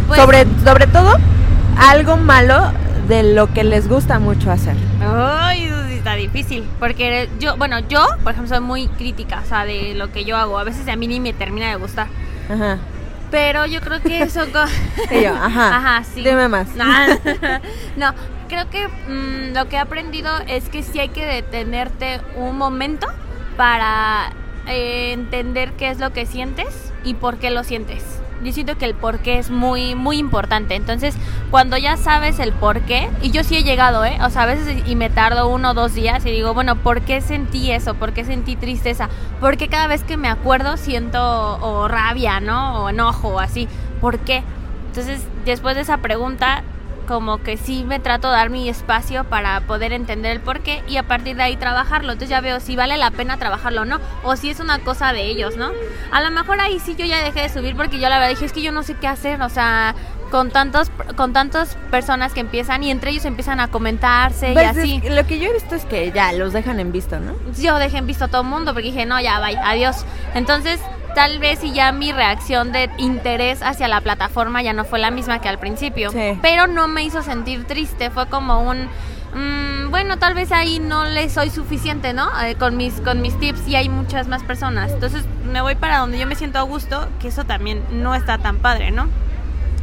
Pues- 0.07 0.21
sobre, 0.21 0.45
sobre 0.63 0.87
todo, 0.87 1.15
algo 1.77 2.15
malo 2.15 2.71
de 3.09 3.23
lo 3.23 3.53
que 3.53 3.63
les 3.65 3.87
gusta 3.89 4.19
mucho 4.19 4.51
hacer. 4.51 4.75
Ay, 5.01 5.69
está 6.07 6.15
difícil. 6.15 6.63
Porque 6.79 7.29
yo, 7.39 7.57
bueno, 7.57 7.79
yo, 7.79 8.05
por 8.23 8.31
ejemplo, 8.31 8.55
soy 8.55 8.63
muy 8.63 8.87
crítica, 8.87 9.41
o 9.43 9.47
sea, 9.47 9.65
de 9.65 9.93
lo 9.93 10.11
que 10.11 10.23
yo 10.23 10.37
hago. 10.37 10.57
A 10.57 10.63
veces 10.63 10.87
a 10.87 10.95
mí 10.95 11.07
ni 11.07 11.19
me 11.19 11.33
termina 11.33 11.69
de 11.69 11.75
gustar. 11.75 12.07
Ajá. 12.49 12.77
Pero 13.29 13.65
yo 13.65 13.81
creo 13.81 14.01
que. 14.01 14.25
Y 14.25 15.21
yo, 15.23 15.33
ajá. 15.33 15.77
Ajá, 15.77 16.03
sí. 16.03 16.23
Dime 16.23 16.47
más. 16.47 16.69
No, 16.75 16.85
no, 17.97 18.13
creo 18.47 18.69
que 18.69 18.87
mm, 18.87 19.53
lo 19.53 19.67
que 19.67 19.75
he 19.75 19.79
aprendido 19.79 20.29
es 20.47 20.69
que 20.69 20.81
sí 20.81 20.99
hay 20.99 21.09
que 21.09 21.25
detenerte 21.25 22.21
un 22.37 22.57
momento 22.57 23.07
para 23.57 24.31
eh, 24.67 25.11
entender 25.11 25.73
qué 25.73 25.89
es 25.89 25.99
lo 25.99 26.13
que 26.13 26.25
sientes 26.25 26.93
y 27.03 27.15
por 27.15 27.37
qué 27.37 27.51
lo 27.51 27.63
sientes. 27.65 28.16
Yo 28.43 28.51
siento 28.53 28.77
que 28.77 28.85
el 28.85 28.93
por 28.93 29.19
qué 29.19 29.39
es 29.39 29.49
muy, 29.49 29.95
muy 29.95 30.17
importante. 30.17 30.75
Entonces, 30.75 31.15
cuando 31.51 31.77
ya 31.77 31.97
sabes 31.97 32.39
el 32.39 32.53
por 32.53 32.81
qué, 32.81 33.09
y 33.21 33.31
yo 33.31 33.43
sí 33.43 33.57
he 33.57 33.63
llegado, 33.63 34.05
¿eh? 34.05 34.17
O 34.21 34.29
sea, 34.29 34.43
a 34.43 34.45
veces 34.45 34.83
y 34.87 34.95
me 34.95 35.09
tardo 35.09 35.47
uno 35.47 35.71
o 35.71 35.73
dos 35.73 35.93
días 35.93 36.25
y 36.25 36.31
digo, 36.31 36.53
bueno, 36.53 36.75
¿por 36.75 37.01
qué 37.01 37.21
sentí 37.21 37.71
eso? 37.71 37.95
¿Por 37.95 38.13
qué 38.13 38.25
sentí 38.25 38.55
tristeza? 38.55 39.09
Porque 39.39 39.67
cada 39.67 39.87
vez 39.87 40.03
que 40.03 40.17
me 40.17 40.29
acuerdo 40.29 40.77
siento 40.77 41.19
o 41.61 41.87
rabia, 41.87 42.39
¿no? 42.39 42.83
O 42.83 42.89
enojo 42.89 43.29
o 43.29 43.39
así. 43.39 43.67
¿Por 43.99 44.19
qué? 44.19 44.43
Entonces, 44.87 45.21
después 45.45 45.75
de 45.75 45.81
esa 45.81 45.97
pregunta, 45.97 46.63
como 47.07 47.39
que 47.41 47.57
sí 47.57 47.83
me 47.85 47.99
trato 47.99 48.29
de 48.29 48.35
dar 48.35 48.49
mi 48.49 48.69
espacio 48.69 49.23
para 49.23 49.61
poder 49.61 49.93
entender 49.93 50.31
el 50.33 50.39
por 50.41 50.59
qué 50.59 50.83
y 50.87 50.97
a 50.97 51.03
partir 51.03 51.35
de 51.37 51.43
ahí 51.43 51.55
trabajarlo. 51.57 52.11
Entonces 52.11 52.29
ya 52.29 52.41
veo 52.41 52.59
si 52.59 52.75
vale 52.75 52.97
la 52.97 53.11
pena 53.11 53.37
trabajarlo 53.37 53.81
o 53.81 53.85
no, 53.85 53.99
o 54.23 54.35
si 54.35 54.49
es 54.49 54.59
una 54.59 54.79
cosa 54.79 55.13
de 55.13 55.23
ellos, 55.25 55.55
¿no? 55.57 55.71
A 56.11 56.21
lo 56.21 56.29
mejor 56.31 56.59
ahí 56.61 56.79
sí 56.79 56.95
yo 56.97 57.05
ya 57.05 57.23
dejé 57.23 57.41
de 57.41 57.49
subir 57.49 57.75
porque 57.75 57.99
yo 57.99 58.09
la 58.09 58.19
verdad 58.19 58.29
dije, 58.29 58.45
es 58.45 58.53
que 58.53 58.61
yo 58.61 58.71
no 58.71 58.83
sé 58.83 58.95
qué 58.95 59.07
hacer, 59.07 59.41
o 59.41 59.49
sea, 59.49 59.95
con 60.29 60.51
tantos 60.51 60.91
con 61.15 61.31
tantas 61.31 61.75
personas 61.89 62.33
que 62.33 62.41
empiezan 62.41 62.83
y 62.83 62.91
entre 62.91 63.11
ellos 63.11 63.23
empiezan 63.23 63.61
a 63.61 63.69
comentarse 63.69 64.49
y 64.51 64.53
Pues 64.53 64.71
es 64.71 64.77
así. 64.77 65.01
lo 65.09 65.25
que 65.25 65.39
yo 65.39 65.49
he 65.49 65.53
visto 65.53 65.73
es 65.75 65.85
que 65.85 66.11
ya 66.11 66.33
los 66.33 66.51
dejan 66.51 66.79
en 66.81 66.91
visto, 66.91 67.19
¿no? 67.19 67.33
Yo 67.57 67.77
dejé 67.79 67.99
en 67.99 68.07
visto 68.07 68.25
a 68.25 68.27
todo 68.27 68.41
el 68.41 68.47
mundo 68.49 68.73
porque 68.73 68.89
dije, 68.89 69.05
no, 69.05 69.19
ya, 69.21 69.39
bye, 69.39 69.57
adiós. 69.57 70.05
Entonces, 70.35 70.81
tal 71.17 71.39
vez 71.39 71.63
y 71.63 71.73
ya 71.73 71.91
mi 71.91 72.11
reacción 72.11 72.71
de 72.71 72.91
interés 72.99 73.63
hacia 73.63 73.87
la 73.87 74.01
plataforma 74.01 74.61
ya 74.61 74.73
no 74.73 74.85
fue 74.85 74.99
la 74.99 75.09
misma 75.09 75.41
que 75.41 75.49
al 75.49 75.57
principio. 75.57 76.11
Sí. 76.11 76.37
Pero 76.43 76.67
no 76.67 76.87
me 76.87 77.01
hizo 77.01 77.23
sentir 77.23 77.65
triste, 77.65 78.11
fue 78.11 78.27
como 78.27 78.61
un... 78.61 78.83
mm, 79.33 79.89
bueno, 79.89 80.19
tal 80.19 80.35
vez 80.35 80.51
ahí 80.51 80.77
no 80.77 81.05
le 81.05 81.27
soy 81.31 81.49
suficiente, 81.49 82.13
¿no? 82.13 82.29
Eh, 82.43 82.53
con, 82.53 82.77
mis, 82.77 83.01
con 83.01 83.19
mis 83.21 83.35
tips 83.39 83.67
y 83.67 83.75
hay 83.75 83.89
muchas 83.89 84.27
más 84.27 84.43
personas. 84.43 84.91
Entonces 84.91 85.25
me 85.43 85.59
voy 85.59 85.73
para 85.73 85.97
donde 85.97 86.19
yo 86.19 86.27
me 86.27 86.35
siento 86.35 86.59
a 86.59 86.61
gusto, 86.61 87.07
que 87.19 87.29
eso 87.29 87.45
también 87.45 87.81
no 87.89 88.13
está 88.13 88.37
tan 88.37 88.57
padre, 88.57 88.91
¿no? 88.91 89.07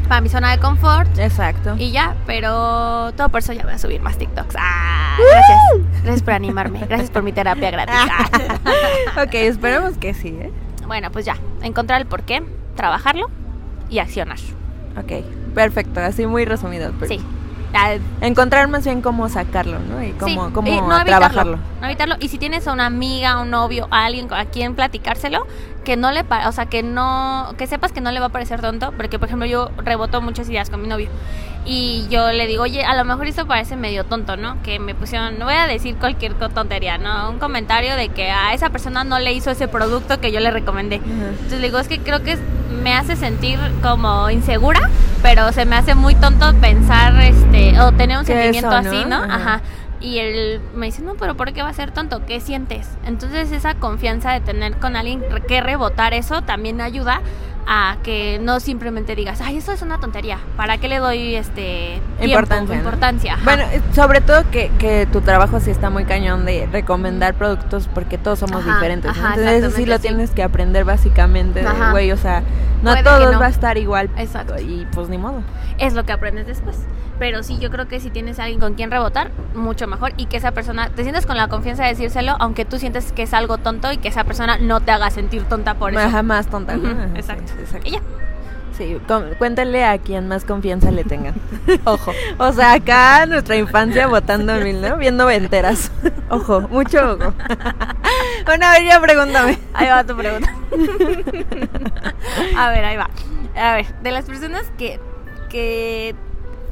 Para 0.07 0.21
mi 0.21 0.29
zona 0.29 0.53
de 0.53 0.61
confort. 0.61 1.19
Exacto. 1.19 1.75
Y 1.77 1.91
ya, 1.91 2.15
pero 2.29 3.11
todo 3.17 3.29
por 3.29 3.41
eso 3.41 3.53
ya 3.53 3.65
voy 3.65 3.73
a 3.73 3.79
subir 3.79 4.01
más 4.01 4.19
TikToks. 4.19 4.55
Ah, 4.57 5.17
gracias. 5.19 6.03
Gracias 6.05 6.23
por 6.23 6.35
animarme. 6.35 6.79
Gracias 6.87 7.11
por 7.11 7.25
mi 7.25 7.33
terapia 7.33 7.73
gratis. 7.73 7.97
Ok, 9.17 9.35
esperemos 9.35 9.97
que 9.99 10.15
sí, 10.15 10.29
¿eh? 10.29 10.53
Bueno, 10.87 11.11
pues 11.11 11.25
ya, 11.25 11.37
encontrar 11.63 12.01
el 12.01 12.07
porqué, 12.07 12.43
trabajarlo 12.77 13.29
y 13.89 13.99
accionar. 13.99 14.39
Ok, 14.99 15.25
perfecto, 15.55 16.01
así 16.01 16.27
muy 16.27 16.45
resumido. 16.45 16.93
pero 16.99 17.13
Sí. 17.15 17.21
Ah, 17.77 17.97
Encontrar 18.21 18.69
más 18.69 18.85
bien 18.85 19.03
cómo 19.03 19.29
sacarlo, 19.29 19.81
¿no? 19.81 20.01
Y 20.01 20.13
cómo, 20.13 20.47
sí, 20.47 20.53
cómo 20.55 20.69
y 20.69 20.81
no 20.81 20.97
evitarlo, 20.97 21.05
trabajarlo. 21.07 21.59
No 21.81 21.87
evitarlo. 21.87 22.15
Y 22.21 22.29
si 22.29 22.39
tienes 22.39 22.69
a 22.69 22.73
una 22.73 22.87
amiga, 22.87 23.41
un 23.41 23.51
novio, 23.51 23.89
a 23.91 24.05
alguien 24.05 24.33
a 24.33 24.45
quien 24.45 24.77
platicárselo, 24.77 25.45
que 25.85 25.97
no 25.97 26.13
le, 26.13 26.25
o 26.47 26.53
sea, 26.53 26.67
que 26.67 26.85
no, 26.85 27.53
que 27.59 27.67
sepas 27.67 27.91
que 27.91 28.01
no 28.01 28.13
le 28.13 28.21
va 28.21 28.27
a 28.27 28.29
parecer 28.31 28.61
tonto, 28.61 28.93
porque 28.97 29.19
por 29.19 29.27
ejemplo 29.27 29.47
yo 29.47 29.71
reboto 29.79 30.21
muchas 30.21 30.49
ideas 30.49 30.71
con 30.71 30.83
mi 30.83 30.89
novio 30.89 31.09
y 31.67 32.07
yo 32.11 32.31
le 32.31 32.47
digo, 32.47 32.65
oye, 32.65 32.85
a 32.85 32.95
lo 32.95 33.05
mejor 33.05 33.27
esto 33.27 33.47
parece 33.47 33.77
medio 33.77 34.05
tonto, 34.05 34.37
¿no? 34.37 34.63
Que 34.63 34.79
me 34.79 34.95
pusieron, 34.95 35.39
no 35.39 35.47
voy 35.47 35.55
a 35.55 35.67
decir 35.67 35.97
cualquier 35.97 36.35
tontería, 36.35 36.99
¿no? 36.99 37.31
Un 37.31 37.39
comentario 37.39 37.97
de 37.97 38.11
que 38.11 38.31
a 38.31 38.53
esa 38.53 38.71
persona 38.71 39.03
no 39.05 39.19
le 39.19 39.33
hizo 39.33 39.51
ese 39.51 39.67
producto 39.67 40.21
que 40.21 40.31
yo 40.31 40.41
le 40.41 40.51
recomendé. 40.51 40.97
Entonces 40.97 41.61
le 41.61 41.69
digo, 41.69 41.79
es 41.79 41.89
que 41.89 42.01
creo 42.01 42.23
que 42.23 42.37
me 42.83 42.95
hace 42.95 43.17
sentir 43.17 43.59
como 43.83 44.29
insegura, 44.29 44.91
pero 45.23 45.53
se 45.53 45.65
me 45.65 45.77
hace 45.77 45.95
muy 45.95 46.15
tonto 46.15 46.53
pensar, 46.61 47.19
este, 47.23 47.81
o 47.81 47.93
tener 47.93 48.19
un 48.19 48.27
sentimiento 48.27 48.69
eso, 48.69 48.89
así, 48.89 49.05
¿no? 49.07 49.17
Ajá. 49.17 49.35
Ajá. 49.35 49.63
Y 50.01 50.19
él 50.19 50.61
me 50.75 50.87
dice, 50.87 51.01
no, 51.01 51.15
pero 51.15 51.35
¿por 51.35 51.55
qué 51.55 51.63
va 51.63 51.71
a 51.71 51.73
ser 51.73 51.91
tonto? 51.93 52.27
¿Qué 52.27 52.41
sientes? 52.41 52.87
Entonces 53.07 53.53
esa 53.53 53.75
confianza 53.75 54.33
de 54.33 54.41
tener 54.41 54.77
con 54.77 54.97
alguien 54.97 55.23
que 55.49 55.63
rebotar 55.63 56.13
eso 56.13 56.43
también 56.43 56.83
ayuda 56.83 57.23
a 57.67 57.97
que 58.03 58.39
no 58.41 58.61
simplemente 58.61 59.15
digas, 59.15 59.41
ay, 59.41 59.57
eso 59.57 59.73
es 59.73 59.83
una 59.83 59.99
tontería. 59.99 60.39
¿Para 60.57 60.79
qué 60.79 60.89
le 60.89 60.99
doy 60.99 61.35
este 61.35 62.01
tiempo, 62.19 62.25
Importancia, 62.25 62.77
importancia? 62.77 63.39
Bueno, 63.45 63.65
eh, 63.73 63.81
sobre 63.95 64.21
todo 64.21 64.49
que, 64.51 64.71
que 64.79 65.07
tu 65.11 65.21
trabajo 65.21 65.61
sí 65.61 65.71
está 65.71 65.91
muy 65.91 66.05
cañón 66.05 66.45
de 66.45 66.69
recomendar 66.71 67.35
productos 67.35 67.89
porque 67.93 68.19
todos 68.19 68.39
somos 68.39 68.63
Ajá, 68.63 68.75
diferentes. 68.75 69.17
Entonces 69.17 69.65
eso 69.65 69.71
sí 69.71 69.87
lo 69.87 69.97
sí. 69.97 70.03
tienes 70.03 70.31
que 70.31 70.43
aprender 70.43 70.85
básicamente, 70.85 71.63
de, 71.63 71.91
güey, 71.91 72.13
o 72.13 72.17
sea, 72.17 72.43
no 72.83 72.91
a 72.91 73.03
todos 73.03 73.33
no. 73.33 73.41
va 73.41 73.47
a 73.47 73.51
estar 73.51 73.79
igual. 73.79 74.11
Exacto. 74.17 74.59
Y 74.59 74.87
pues 74.93 75.09
ni 75.09 75.19
modo. 75.19 75.43
es 75.79 75.95
lo 75.95 76.05
que 76.05 76.13
aprendes 76.13 76.47
después. 76.47 76.77
Pero 77.19 77.43
sí, 77.43 77.59
yo 77.59 77.71
creo 77.71 77.87
que 77.87 78.01
si 78.01 78.11
tienes 78.11 78.39
a 78.39 78.45
alguien 78.45 78.61
con 78.61 78.75
quien 78.75 78.91
rebotar, 78.91 79.31
mucho 79.55 79.87
mejor. 79.87 80.13
Y 80.17 80.27
que 80.27 80.37
esa 80.37 80.53
persona, 80.53 80.91
te 80.91 81.03
sientes 81.03 81.27
con 81.27 81.37
la 81.37 81.49
confianza 81.49 81.85
de 81.85 81.91
decírselo, 81.91 82.37
aunque 82.41 82.65
tú 82.65 82.79
sientes 82.79 83.13
que 83.13 83.23
es 83.23 83.35
algo 83.35 83.59
tonto 83.59 83.93
y 83.93 83.99
que 83.99 84.09
esa 84.09 84.25
persona 84.25 84.59
no 84.59 84.81
te 84.81 84.91
haga 84.91 85.11
sentir 85.11 85.45
tonta 85.45 85.75
por 85.75 85.93
eso. 85.93 86.01
Ajá, 86.01 86.23
más 86.23 86.49
tonta, 86.49 86.77
¿no? 86.77 86.91
Sí, 86.91 86.97
exacto. 87.15 87.53
exacto. 87.61 87.89
Y 87.89 87.93
ya. 87.93 88.01
Sí, 88.77 89.01
cuéntale 89.39 89.85
a 89.85 89.99
quien 89.99 90.27
más 90.27 90.45
confianza 90.45 90.91
le 90.91 91.05
tengan. 91.05 91.35
Ojo. 91.85 92.13
O 92.39 92.53
sea, 92.53 92.73
acá 92.73 93.25
nuestra 93.27 93.57
infancia 93.57 94.09
votando 94.09 94.55
mil, 94.57 94.81
¿no? 94.81 94.97
Viendo 94.97 95.27
venteras. 95.27 95.93
Ojo, 96.29 96.63
mucho 96.63 97.13
ojo. 97.13 97.33
bueno, 98.47 98.67
a 98.67 98.73
ver, 98.73 98.85
ya 98.85 99.01
pregúntame. 99.01 99.59
Ahí 99.75 99.89
va 99.89 100.03
tu 100.03 100.17
pregunta. 100.17 100.53
a 102.57 102.71
ver, 102.71 102.85
ahí 102.85 102.97
va. 102.97 103.09
A 103.57 103.77
ver, 103.77 103.95
de 104.03 104.11
las 104.11 104.25
personas 104.25 104.65
que, 104.77 104.99
que, 105.49 106.17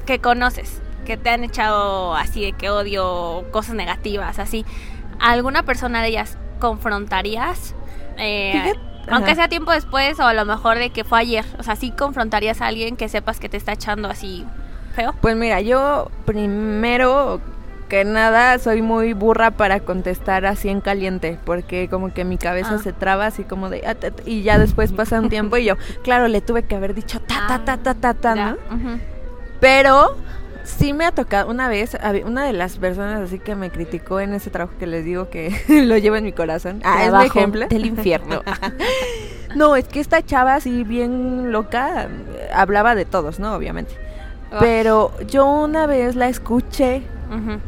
que 0.06 0.18
conoces, 0.20 0.80
que 1.04 1.16
te 1.16 1.30
han 1.30 1.44
echado 1.44 2.14
así 2.14 2.42
de 2.44 2.52
que 2.52 2.70
odio, 2.70 3.44
cosas 3.50 3.74
negativas, 3.74 4.38
así, 4.38 4.64
¿alguna 5.20 5.62
persona 5.62 6.02
de 6.02 6.08
ellas 6.08 6.38
confrontarías? 6.60 7.74
Eh, 8.18 8.72
aunque 9.10 9.34
sea 9.34 9.48
tiempo 9.48 9.72
después 9.72 10.18
o 10.20 10.24
a 10.24 10.32
lo 10.34 10.44
mejor 10.44 10.78
de 10.78 10.90
que 10.90 11.02
fue 11.04 11.18
ayer. 11.20 11.44
O 11.58 11.62
sea, 11.62 11.76
¿sí 11.76 11.90
confrontarías 11.90 12.60
a 12.60 12.66
alguien 12.68 12.96
que 12.96 13.08
sepas 13.08 13.40
que 13.40 13.48
te 13.48 13.56
está 13.56 13.72
echando 13.72 14.08
así 14.08 14.44
feo? 14.94 15.14
Pues 15.20 15.34
mira, 15.36 15.60
yo 15.60 16.08
primero 16.24 17.40
que 17.88 18.04
nada 18.04 18.58
soy 18.58 18.80
muy 18.80 19.12
burra 19.12 19.50
para 19.50 19.80
contestar 19.80 20.46
así 20.46 20.68
en 20.68 20.80
caliente, 20.80 21.38
porque 21.44 21.88
como 21.90 22.12
que 22.14 22.24
mi 22.24 22.38
cabeza 22.38 22.76
Ah. 22.76 22.82
se 22.82 22.92
traba 22.92 23.26
así 23.26 23.44
como 23.44 23.68
de... 23.70 23.82
ah, 23.86 23.94
y 24.24 24.42
ya 24.42 24.58
después 24.58 24.92
pasa 24.92 25.20
un 25.20 25.28
tiempo 25.28 25.56
y 25.58 25.64
yo, 25.64 25.76
claro, 26.02 26.26
le 26.28 26.40
tuve 26.40 26.62
que 26.62 26.74
haber 26.74 26.94
dicho 26.94 27.20
ta, 27.20 27.46
ta, 27.48 27.64
ta, 27.64 27.76
ta, 27.78 27.94
ta, 27.94 28.14
ta, 28.14 28.34
Ya, 28.34 28.50
¿no? 28.52 28.52
ujú. 28.76 28.98
Pero 29.62 30.16
sí 30.64 30.92
me 30.92 31.06
ha 31.06 31.12
tocado 31.12 31.48
una 31.48 31.68
vez, 31.68 31.96
una 32.26 32.44
de 32.44 32.52
las 32.52 32.78
personas 32.78 33.20
así 33.20 33.38
que 33.38 33.54
me 33.54 33.70
criticó 33.70 34.18
en 34.18 34.34
ese 34.34 34.50
trabajo 34.50 34.76
que 34.76 34.88
les 34.88 35.04
digo 35.04 35.30
que 35.30 35.54
lo 35.86 35.96
llevo 35.98 36.16
en 36.16 36.24
mi 36.24 36.32
corazón. 36.32 36.80
Ah, 36.82 37.04
es 37.04 37.12
mi 37.12 37.26
ejemplo. 37.26 37.68
del 37.68 37.86
infierno. 37.86 38.42
no, 39.54 39.76
es 39.76 39.86
que 39.86 40.00
esta 40.00 40.20
chava 40.20 40.56
así 40.56 40.82
bien 40.82 41.52
loca 41.52 42.08
eh, 42.08 42.50
hablaba 42.52 42.96
de 42.96 43.04
todos, 43.04 43.38
¿no? 43.38 43.54
Obviamente. 43.54 43.94
Ah. 44.50 44.56
Pero 44.58 45.12
yo 45.28 45.46
una 45.46 45.86
vez 45.86 46.16
la 46.16 46.28
escuché. 46.28 47.02
Ujú. 47.30 47.60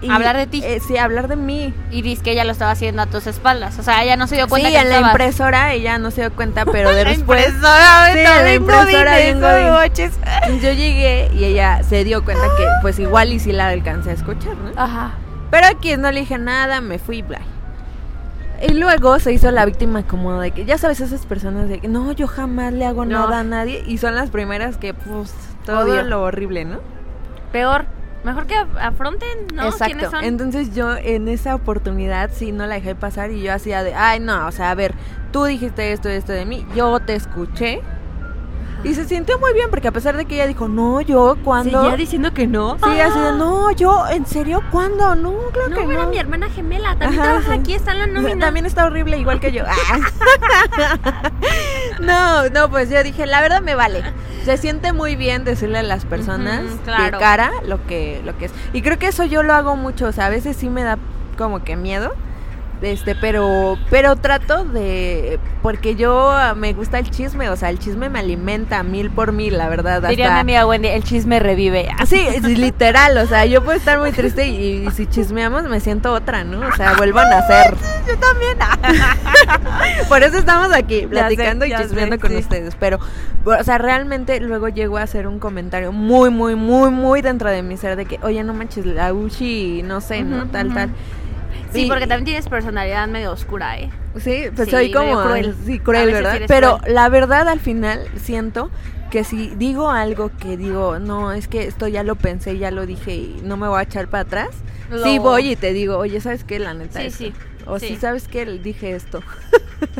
Y- 0.00 0.10
¿Hablar 0.10 0.36
de 0.36 0.46
ti? 0.46 0.62
eh, 0.64 0.80
sí, 0.80 0.96
hablar 0.96 1.28
de 1.28 1.36
mí. 1.36 1.74
Y 1.90 2.02
dices 2.02 2.22
que 2.22 2.32
ella 2.32 2.44
lo 2.44 2.52
estaba 2.52 2.70
haciendo 2.70 3.02
a 3.02 3.06
tus 3.06 3.26
espaldas. 3.26 3.78
O 3.78 3.82
sea, 3.82 4.02
ella 4.04 4.16
no 4.16 4.26
se 4.26 4.36
dio 4.36 4.46
cuenta 4.48 4.68
sí, 4.68 4.74
que 4.74 4.80
en 4.80 4.88
la 4.90 5.00
impresora 5.00 5.72
ella 5.72 5.98
no 5.98 6.10
se 6.10 6.20
dio 6.22 6.32
cuenta, 6.32 6.64
pero 6.64 6.90
de 6.92 7.04
La 7.04 7.10
después... 7.10 7.46
impresora, 7.46 8.12
Sí, 8.12 8.18
ahorita 8.20 8.42
la 8.42 8.54
impresora 8.54 9.18
godín. 9.18 9.40
manches. 9.70 10.12
Yo 10.62 10.72
llegué 10.72 11.30
y 11.34 11.44
ella 11.44 11.82
se 11.82 12.04
dio 12.04 12.24
cuenta 12.24 12.44
que 12.56 12.64
pues 12.82 12.98
igual 12.98 13.32
y 13.32 13.38
sí 13.40 13.52
la 13.52 13.68
alcancé 13.68 14.10
a 14.10 14.14
escuchar, 14.14 14.56
¿no? 14.56 14.70
Ajá. 14.80 15.12
Pero 15.50 15.66
aquí 15.66 15.96
no 15.96 16.10
le 16.12 16.20
dije 16.20 16.38
nada, 16.38 16.80
me 16.80 16.98
fui 16.98 17.22
bla. 17.22 17.40
Y 18.60 18.74
luego 18.74 19.18
se 19.20 19.32
hizo 19.32 19.50
la 19.52 19.64
víctima 19.64 20.02
como 20.02 20.40
de 20.40 20.50
que, 20.50 20.64
ya 20.64 20.78
sabes, 20.78 21.00
esas 21.00 21.24
personas 21.26 21.68
de 21.68 21.78
que 21.78 21.86
no, 21.86 22.10
yo 22.12 22.26
jamás 22.26 22.72
le 22.72 22.84
hago 22.86 23.04
No. 23.04 23.20
nada 23.26 23.38
a 23.40 23.44
nadie. 23.44 23.84
Y 23.86 23.98
son 23.98 24.16
las 24.16 24.30
primeras 24.30 24.76
que, 24.76 24.94
pues, 24.94 25.32
todo 25.64 25.84
Odio. 25.92 26.02
lo 26.02 26.22
horrible, 26.22 26.64
¿no? 26.64 26.80
Peor. 27.52 27.86
Mejor 28.24 28.46
que 28.46 28.54
af- 28.56 28.66
afronten, 28.80 29.28
¿no? 29.54 29.70
¿Quiénes 29.70 29.74
Exacto. 30.04 30.10
son? 30.10 30.24
Entonces 30.24 30.74
yo 30.74 30.96
en 30.96 31.28
esa 31.28 31.54
oportunidad 31.54 32.30
sí 32.32 32.52
no 32.52 32.66
la 32.66 32.74
dejé 32.74 32.94
pasar 32.94 33.30
y 33.30 33.42
yo 33.42 33.52
hacía 33.52 33.82
de, 33.82 33.94
ay, 33.94 34.20
no, 34.20 34.46
o 34.46 34.52
sea, 34.52 34.70
a 34.70 34.74
ver, 34.74 34.94
tú 35.32 35.44
dijiste 35.44 35.92
esto, 35.92 36.08
esto 36.08 36.32
de 36.32 36.44
mí, 36.44 36.66
yo 36.74 36.98
te 37.00 37.14
escuché. 37.14 37.80
Y 38.84 38.94
se 38.94 39.06
sintió 39.06 39.40
muy 39.40 39.52
bien 39.54 39.70
porque 39.70 39.88
a 39.88 39.92
pesar 39.92 40.16
de 40.16 40.24
que 40.24 40.36
ella 40.36 40.46
dijo, 40.46 40.68
no, 40.68 41.00
yo, 41.00 41.36
¿cuándo? 41.42 41.80
Seguía 41.80 41.96
diciendo 41.96 42.32
que 42.32 42.46
no. 42.46 42.76
Sí, 42.78 43.00
así 43.00 43.18
de, 43.18 43.32
no, 43.32 43.72
yo, 43.72 44.04
¿en 44.08 44.24
serio? 44.24 44.62
¿Cuándo? 44.70 45.16
No, 45.16 45.34
claro 45.52 45.70
No, 45.70 45.76
que 45.88 45.94
era 45.94 46.04
no. 46.04 46.10
mi 46.10 46.16
hermana 46.18 46.48
gemela. 46.48 46.90
También 46.96 47.20
Ajá, 47.20 47.30
trabaja 47.30 47.54
sí. 47.54 47.58
aquí, 47.60 47.74
está 47.74 47.90
en 47.90 47.98
la 47.98 48.06
nómina. 48.06 48.38
También 48.38 48.66
está 48.66 48.86
horrible, 48.86 49.18
igual 49.18 49.40
que 49.40 49.50
yo. 49.50 49.64
No, 52.00 52.48
no, 52.50 52.70
pues 52.70 52.90
yo 52.90 53.02
dije, 53.02 53.26
la 53.26 53.40
verdad 53.40 53.60
me 53.60 53.74
vale. 53.74 54.02
Se 54.44 54.56
siente 54.56 54.92
muy 54.92 55.16
bien 55.16 55.44
decirle 55.44 55.78
a 55.78 55.82
las 55.82 56.04
personas 56.04 56.62
claro. 56.84 57.04
de 57.04 57.10
cara 57.22 57.50
lo 57.66 57.84
que, 57.86 58.20
lo 58.24 58.36
que 58.38 58.46
es. 58.46 58.52
Y 58.72 58.82
creo 58.82 58.98
que 58.98 59.08
eso 59.08 59.24
yo 59.24 59.42
lo 59.42 59.54
hago 59.54 59.76
mucho, 59.76 60.06
o 60.06 60.12
sea, 60.12 60.26
a 60.26 60.30
veces 60.30 60.56
sí 60.56 60.68
me 60.70 60.82
da 60.82 60.98
como 61.36 61.64
que 61.64 61.76
miedo. 61.76 62.14
Este, 62.80 63.16
pero, 63.16 63.76
pero 63.90 64.14
trato 64.14 64.64
de, 64.64 65.40
porque 65.62 65.96
yo 65.96 66.30
ah, 66.30 66.54
me 66.54 66.74
gusta 66.74 67.00
el 67.00 67.10
chisme, 67.10 67.48
o 67.50 67.56
sea, 67.56 67.70
el 67.70 67.78
chisme 67.80 68.08
me 68.08 68.20
alimenta 68.20 68.84
mil 68.84 69.10
por 69.10 69.32
mil, 69.32 69.58
la 69.58 69.68
verdad. 69.68 70.00
Diría 70.08 70.26
mi 70.26 70.28
hasta- 70.30 70.40
amiga 70.40 70.66
Wendy, 70.66 70.88
el 70.88 71.02
chisme 71.02 71.40
revive. 71.40 71.88
Sí, 72.06 72.20
es 72.20 72.42
literal, 72.44 73.18
o 73.18 73.26
sea, 73.26 73.44
yo 73.46 73.62
puedo 73.64 73.76
estar 73.76 73.98
muy 73.98 74.12
triste 74.12 74.46
y, 74.46 74.86
y 74.86 74.90
si 74.92 75.06
chismeamos 75.06 75.64
me 75.64 75.80
siento 75.80 76.12
otra, 76.12 76.44
¿no? 76.44 76.66
O 76.66 76.76
sea, 76.76 76.94
vuelvo 76.96 77.18
a 77.18 77.24
nacer. 77.28 77.74
Yo 78.06 78.16
también. 78.18 78.56
Por 80.08 80.22
eso 80.22 80.38
estamos 80.38 80.72
aquí, 80.72 81.06
platicando 81.06 81.66
sé, 81.66 81.72
y 81.72 81.76
chismeando 81.76 82.16
sé, 82.16 82.20
con 82.20 82.30
sí. 82.30 82.36
ustedes. 82.36 82.74
Pero, 82.78 82.98
o 83.44 83.64
sea, 83.64 83.78
realmente 83.78 84.40
luego 84.40 84.68
llego 84.68 84.98
a 84.98 85.02
hacer 85.02 85.26
un 85.26 85.38
comentario 85.38 85.92
muy, 85.92 86.30
muy, 86.30 86.54
muy, 86.54 86.90
muy 86.90 87.22
dentro 87.22 87.50
de 87.50 87.62
mi 87.62 87.76
ser 87.76 87.96
de 87.96 88.06
que, 88.06 88.18
oye, 88.22 88.42
no 88.44 88.54
manches, 88.54 88.86
la 88.86 89.12
Uchi, 89.12 89.82
no 89.82 90.00
sé, 90.00 90.22
¿no? 90.22 90.46
Tal, 90.46 90.72
tal. 90.72 90.90
Sí, 91.72 91.86
porque 91.88 92.06
también 92.06 92.24
tienes 92.24 92.48
personalidad 92.48 93.06
medio 93.08 93.32
oscura, 93.32 93.78
¿eh? 93.78 93.90
Sí, 94.18 94.44
pues 94.54 94.66
Sí, 94.66 94.70
soy 94.70 94.90
como 94.92 95.20
cruel. 95.22 95.54
sí, 95.66 95.78
cruel, 95.78 96.12
¿verdad? 96.12 96.40
Pero 96.48 96.78
cruel. 96.78 96.94
la 96.94 97.08
verdad 97.08 97.48
al 97.48 97.60
final 97.60 98.08
siento 98.16 98.70
que 99.10 99.24
si 99.24 99.48
digo 99.56 99.90
algo 99.90 100.30
que 100.38 100.56
digo, 100.56 100.98
no, 100.98 101.32
es 101.32 101.48
que 101.48 101.64
esto 101.66 101.88
ya 101.88 102.02
lo 102.02 102.16
pensé, 102.16 102.58
ya 102.58 102.70
lo 102.70 102.86
dije 102.86 103.14
y 103.14 103.40
no 103.42 103.56
me 103.56 103.68
voy 103.68 103.78
a 103.80 103.82
echar 103.82 104.08
para 104.08 104.22
atrás, 104.22 104.48
sí 105.02 105.16
Lo- 105.16 105.22
voy 105.22 105.52
y 105.52 105.56
te 105.56 105.72
digo, 105.72 105.96
oye, 105.98 106.20
¿sabes 106.20 106.44
qué? 106.44 106.58
La 106.58 106.74
neta 106.74 107.00
Sí, 107.00 107.06
esto". 107.06 107.18
sí, 107.18 107.32
O 107.66 107.78
sí. 107.78 107.88
sí, 107.88 107.96
¿sabes 107.96 108.28
qué? 108.28 108.44
Dije 108.46 108.94
esto. 108.94 109.22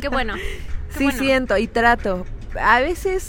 Qué 0.00 0.08
bueno. 0.08 0.34
Qué 0.92 0.98
sí 0.98 1.04
bueno. 1.04 1.18
siento 1.18 1.56
y 1.58 1.66
trato. 1.68 2.24
A 2.60 2.80
veces 2.80 3.22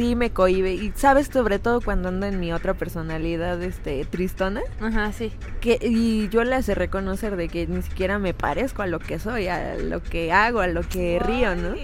sí 0.00 0.16
me 0.16 0.30
cohibe. 0.30 0.72
Y 0.72 0.92
sabes, 0.96 1.28
sobre 1.30 1.58
todo 1.58 1.82
cuando 1.82 2.08
ando 2.08 2.24
en 2.24 2.40
mi 2.40 2.54
otra 2.54 2.72
personalidad, 2.72 3.62
este, 3.62 4.06
tristona, 4.06 4.62
Ajá, 4.80 5.12
sí. 5.12 5.30
que, 5.60 5.78
y 5.82 6.30
yo 6.30 6.42
le 6.42 6.54
hace 6.54 6.74
reconocer 6.74 7.36
de 7.36 7.48
que 7.48 7.66
ni 7.66 7.82
siquiera 7.82 8.18
me 8.18 8.32
parezco 8.32 8.80
a 8.80 8.86
lo 8.86 8.98
que 8.98 9.18
soy, 9.18 9.48
a 9.48 9.74
lo 9.76 10.02
que 10.02 10.32
hago, 10.32 10.60
a 10.60 10.68
lo 10.68 10.80
que 10.80 11.20
río, 11.22 11.54
¿no? 11.54 11.74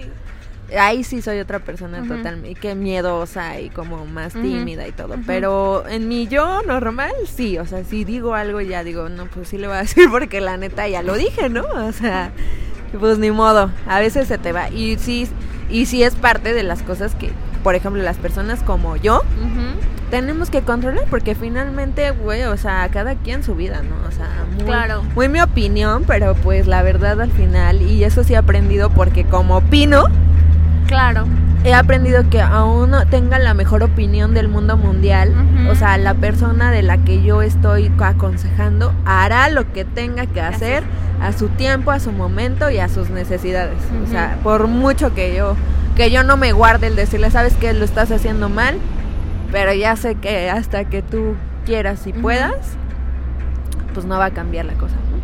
Ahí 0.79 1.03
sí 1.03 1.21
soy 1.21 1.39
otra 1.39 1.59
persona 1.59 1.99
totalmente, 2.07 2.59
que 2.59 2.73
miedosa 2.73 3.59
y 3.61 3.69
como 3.69 4.05
más 4.07 4.33
tímida 4.33 4.87
y 4.87 4.91
todo. 4.91 5.15
Pero 5.27 5.87
en 5.87 6.09
mi 6.09 6.27
yo 6.27 6.63
normal, 6.63 7.13
sí. 7.25 7.57
O 7.59 7.65
sea, 7.65 7.85
si 7.85 8.03
digo 8.03 8.33
algo 8.33 8.59
ya 8.61 8.83
digo, 8.83 9.07
no, 9.09 9.27
pues 9.27 9.47
sí 9.47 9.59
le 9.59 9.67
voy 9.67 9.77
a 9.77 9.79
decir 9.83 10.09
porque 10.09 10.41
la 10.41 10.57
neta 10.57 10.87
ya 10.87 11.03
lo 11.03 11.13
dije, 11.13 11.49
¿no? 11.49 11.63
O 11.63 11.91
sea, 11.93 12.31
pues 12.99 13.17
ni 13.17 13.31
modo. 13.31 13.71
A 13.87 13.99
veces 13.99 14.27
se 14.27 14.37
te 14.37 14.51
va. 14.51 14.69
Y 14.69 14.97
sí, 14.97 15.29
y 15.69 15.85
sí 15.85 16.03
es 16.03 16.15
parte 16.15 16.53
de 16.53 16.63
las 16.63 16.83
cosas 16.83 17.15
que, 17.15 17.31
por 17.63 17.75
ejemplo, 17.75 18.01
las 18.03 18.17
personas 18.17 18.61
como 18.63 18.95
yo 18.95 19.21
tenemos 20.09 20.49
que 20.49 20.61
controlar 20.61 21.03
porque 21.09 21.35
finalmente, 21.35 22.11
güey, 22.11 22.43
o 22.43 22.55
sea, 22.57 22.87
cada 22.89 23.15
quien 23.15 23.43
su 23.43 23.55
vida, 23.55 23.81
¿no? 23.81 24.07
O 24.07 24.11
sea, 24.11 24.27
muy, 24.55 24.63
Claro. 24.65 25.03
muy 25.15 25.27
mi 25.29 25.41
opinión, 25.41 26.03
pero 26.07 26.33
pues 26.35 26.65
la 26.67 26.81
verdad 26.81 27.19
al 27.21 27.31
final, 27.31 27.81
y 27.81 28.03
eso 28.05 28.23
sí 28.23 28.33
he 28.33 28.37
aprendido 28.37 28.89
porque 28.89 29.25
como 29.25 29.57
opino, 29.57 30.05
Claro. 30.87 31.25
he 31.65 31.73
aprendido 31.73 32.29
que 32.29 32.39
aún 32.41 32.91
no 32.91 33.05
tenga 33.07 33.37
la 33.39 33.53
mejor 33.53 33.83
opinión 33.83 34.33
del 34.33 34.47
mundo 34.47 34.77
mundial, 34.77 35.33
o 35.69 35.75
sea, 35.75 35.97
la 35.97 36.13
persona 36.13 36.71
de 36.71 36.83
la 36.83 36.97
que 36.99 37.21
yo 37.21 37.41
estoy 37.41 37.91
aconsejando 37.99 38.93
hará 39.05 39.49
lo 39.49 39.73
que 39.73 39.83
tenga 39.83 40.25
que 40.25 40.39
hacer 40.39 40.83
a 41.21 41.33
su 41.33 41.49
tiempo, 41.49 41.91
a 41.91 41.99
su 41.99 42.13
momento 42.13 42.69
y 42.69 42.77
a 42.77 42.87
sus 42.87 43.09
necesidades. 43.09 43.77
O 44.05 44.09
sea, 44.09 44.37
por 44.43 44.67
mucho 44.67 45.13
que 45.13 45.35
yo 45.35 45.57
que 45.97 46.09
yo 46.11 46.23
no 46.23 46.37
me 46.37 46.53
guarde 46.53 46.87
el 46.87 46.95
decirle, 46.95 47.29
sabes 47.31 47.53
que 47.55 47.73
lo 47.73 47.83
estás 47.83 48.11
haciendo 48.11 48.47
mal, 48.49 48.77
pero 49.51 49.73
ya 49.73 49.95
sé 49.95 50.15
que 50.15 50.49
hasta 50.49 50.85
que 50.85 51.01
tú 51.01 51.35
quieras 51.65 52.05
y 52.07 52.13
puedas, 52.13 52.55
pues 53.93 54.05
no 54.05 54.17
va 54.19 54.25
a 54.25 54.31
cambiar 54.31 54.65
la 54.65 54.73
cosa. 54.73 54.95
¿no? 54.95 55.17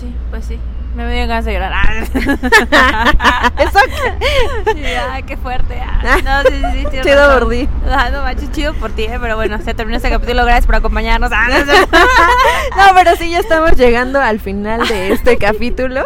Sí, 0.00 0.14
pues 0.30 0.44
sí. 0.46 0.58
Me 0.96 1.10
dio 1.12 1.26
ganas 1.26 1.44
de 1.46 1.54
llorar. 1.54 2.04
Eso 2.14 3.78
que- 3.86 4.74
Sí, 4.74 4.84
ay, 4.84 5.22
qué 5.22 5.36
fuerte. 5.38 5.80
ah. 5.80 6.18
No, 6.22 6.42
sí, 6.50 6.56
sí, 6.56 6.80
sí. 6.82 6.86
tienes 6.90 7.06
Chido 7.06 7.38
por 7.38 7.48
ti. 7.50 7.68
Ah, 7.90 8.10
no 8.10 8.50
chido 8.52 8.74
por 8.74 8.90
ti, 8.92 9.04
eh, 9.04 9.18
pero 9.20 9.36
bueno, 9.36 9.58
se 9.62 9.72
terminó 9.72 9.96
este 9.96 10.10
capítulo. 10.10 10.44
Gracias 10.44 10.66
por 10.66 10.74
acompañarnos. 10.74 11.30
Ah, 11.32 11.46
no 12.76 12.84
pero 12.94 13.16
sí, 13.16 13.30
ya 13.30 13.38
estamos 13.38 13.72
llegando 13.76 14.20
al 14.20 14.38
final 14.38 14.86
de 14.86 15.12
este 15.12 15.38
capítulo. 15.38 16.04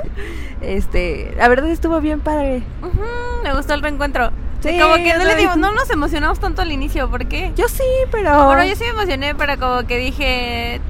Este, 0.61 1.35
la 1.37 1.49
verdad 1.49 1.69
estuvo 1.69 2.01
bien 2.01 2.21
padre. 2.21 2.63
Me 3.49 3.55
gustó 3.55 3.75
el 3.75 3.83
reencuentro. 3.83 4.31
Sí, 4.61 4.79
como 4.81 4.95
que 4.97 5.15
no 5.17 5.25
le 5.25 5.37
digo, 5.37 5.55
no 5.57 5.71
nos 5.73 5.89
emocionamos 5.91 6.41
tanto 6.41 6.63
al 6.63 6.73
inicio, 6.73 7.09
¿por 7.11 7.27
qué? 7.27 7.53
Yo 7.57 7.69
sí, 7.69 7.85
pero 8.11 8.47
Bueno, 8.47 8.65
yo 8.65 8.75
sí 8.75 8.83
me 8.85 8.91
emocioné, 8.91 9.35
pero 9.35 9.59
como 9.59 9.87
que 9.87 9.99
dije. 9.99 10.81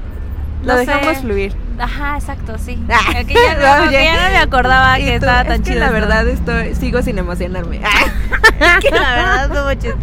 lo 0.63 0.73
no 0.73 0.79
dejamos 0.79 1.07
sé. 1.15 1.21
fluir. 1.21 1.55
Ajá, 1.79 2.15
exacto, 2.17 2.57
sí. 2.57 2.81
Ah, 2.89 3.23
Que 3.23 3.33
ya, 3.35 3.53
no, 3.83 3.89
que 3.91 4.03
ya 4.03 4.23
no 4.23 4.29
me 4.31 4.37
acordaba 4.37 4.97
que 4.97 5.05
tú, 5.05 5.11
estaba 5.25 5.41
es 5.41 5.47
tan 5.47 5.61
que 5.61 5.69
chido. 5.69 5.79
la 5.81 5.91
verdad 5.91 6.27
estoy, 6.27 6.73
sigo 6.75 7.01
sin 7.03 7.19
emocionarme. 7.19 7.79
que 8.81 8.89
la 8.89 9.15
verdad 9.15 9.45
estuvo 9.45 9.73
chido. 9.75 9.97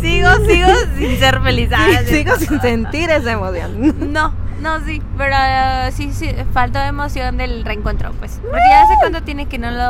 Sigo, 0.00 0.30
sigo 0.46 0.68
sin 0.96 1.18
ser 1.18 1.40
feliz. 1.40 1.70
Ah, 1.76 1.86
es 2.00 2.08
sigo 2.08 2.36
sin 2.36 2.60
sentir 2.60 3.10
esa 3.10 3.32
emoción. 3.32 4.12
No, 4.12 4.32
no, 4.60 4.80
sí, 4.84 5.02
pero 5.18 5.34
eh, 5.38 5.90
sí, 5.92 6.12
sí, 6.12 6.30
faltó 6.52 6.78
emoción 6.80 7.36
del 7.36 7.64
reencuentro, 7.64 8.12
pues. 8.18 8.38
Porque 8.42 8.60
ya 8.70 8.82
hace 8.82 8.94
cuánto 9.00 9.22
tiene 9.22 9.46
que 9.46 9.58
no 9.58 9.70
lo 9.70 9.82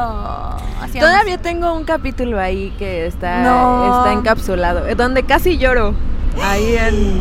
hacíamos. 0.82 1.10
Todavía 1.10 1.38
tengo 1.38 1.74
un 1.74 1.84
capítulo 1.84 2.38
ahí 2.40 2.74
que 2.78 3.06
está, 3.06 3.42
No. 3.42 3.98
está 3.98 4.12
encapsulado, 4.12 4.86
eh, 4.86 4.94
donde 4.94 5.22
casi 5.22 5.58
lloro. 5.58 5.94
Ahí 6.42 6.76
en, 6.76 7.20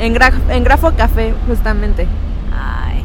en, 0.00 0.14
Gra- 0.14 0.32
en 0.50 0.64
Grafo 0.64 0.92
Café, 0.96 1.32
justamente. 1.46 2.06
Ay, 2.52 3.02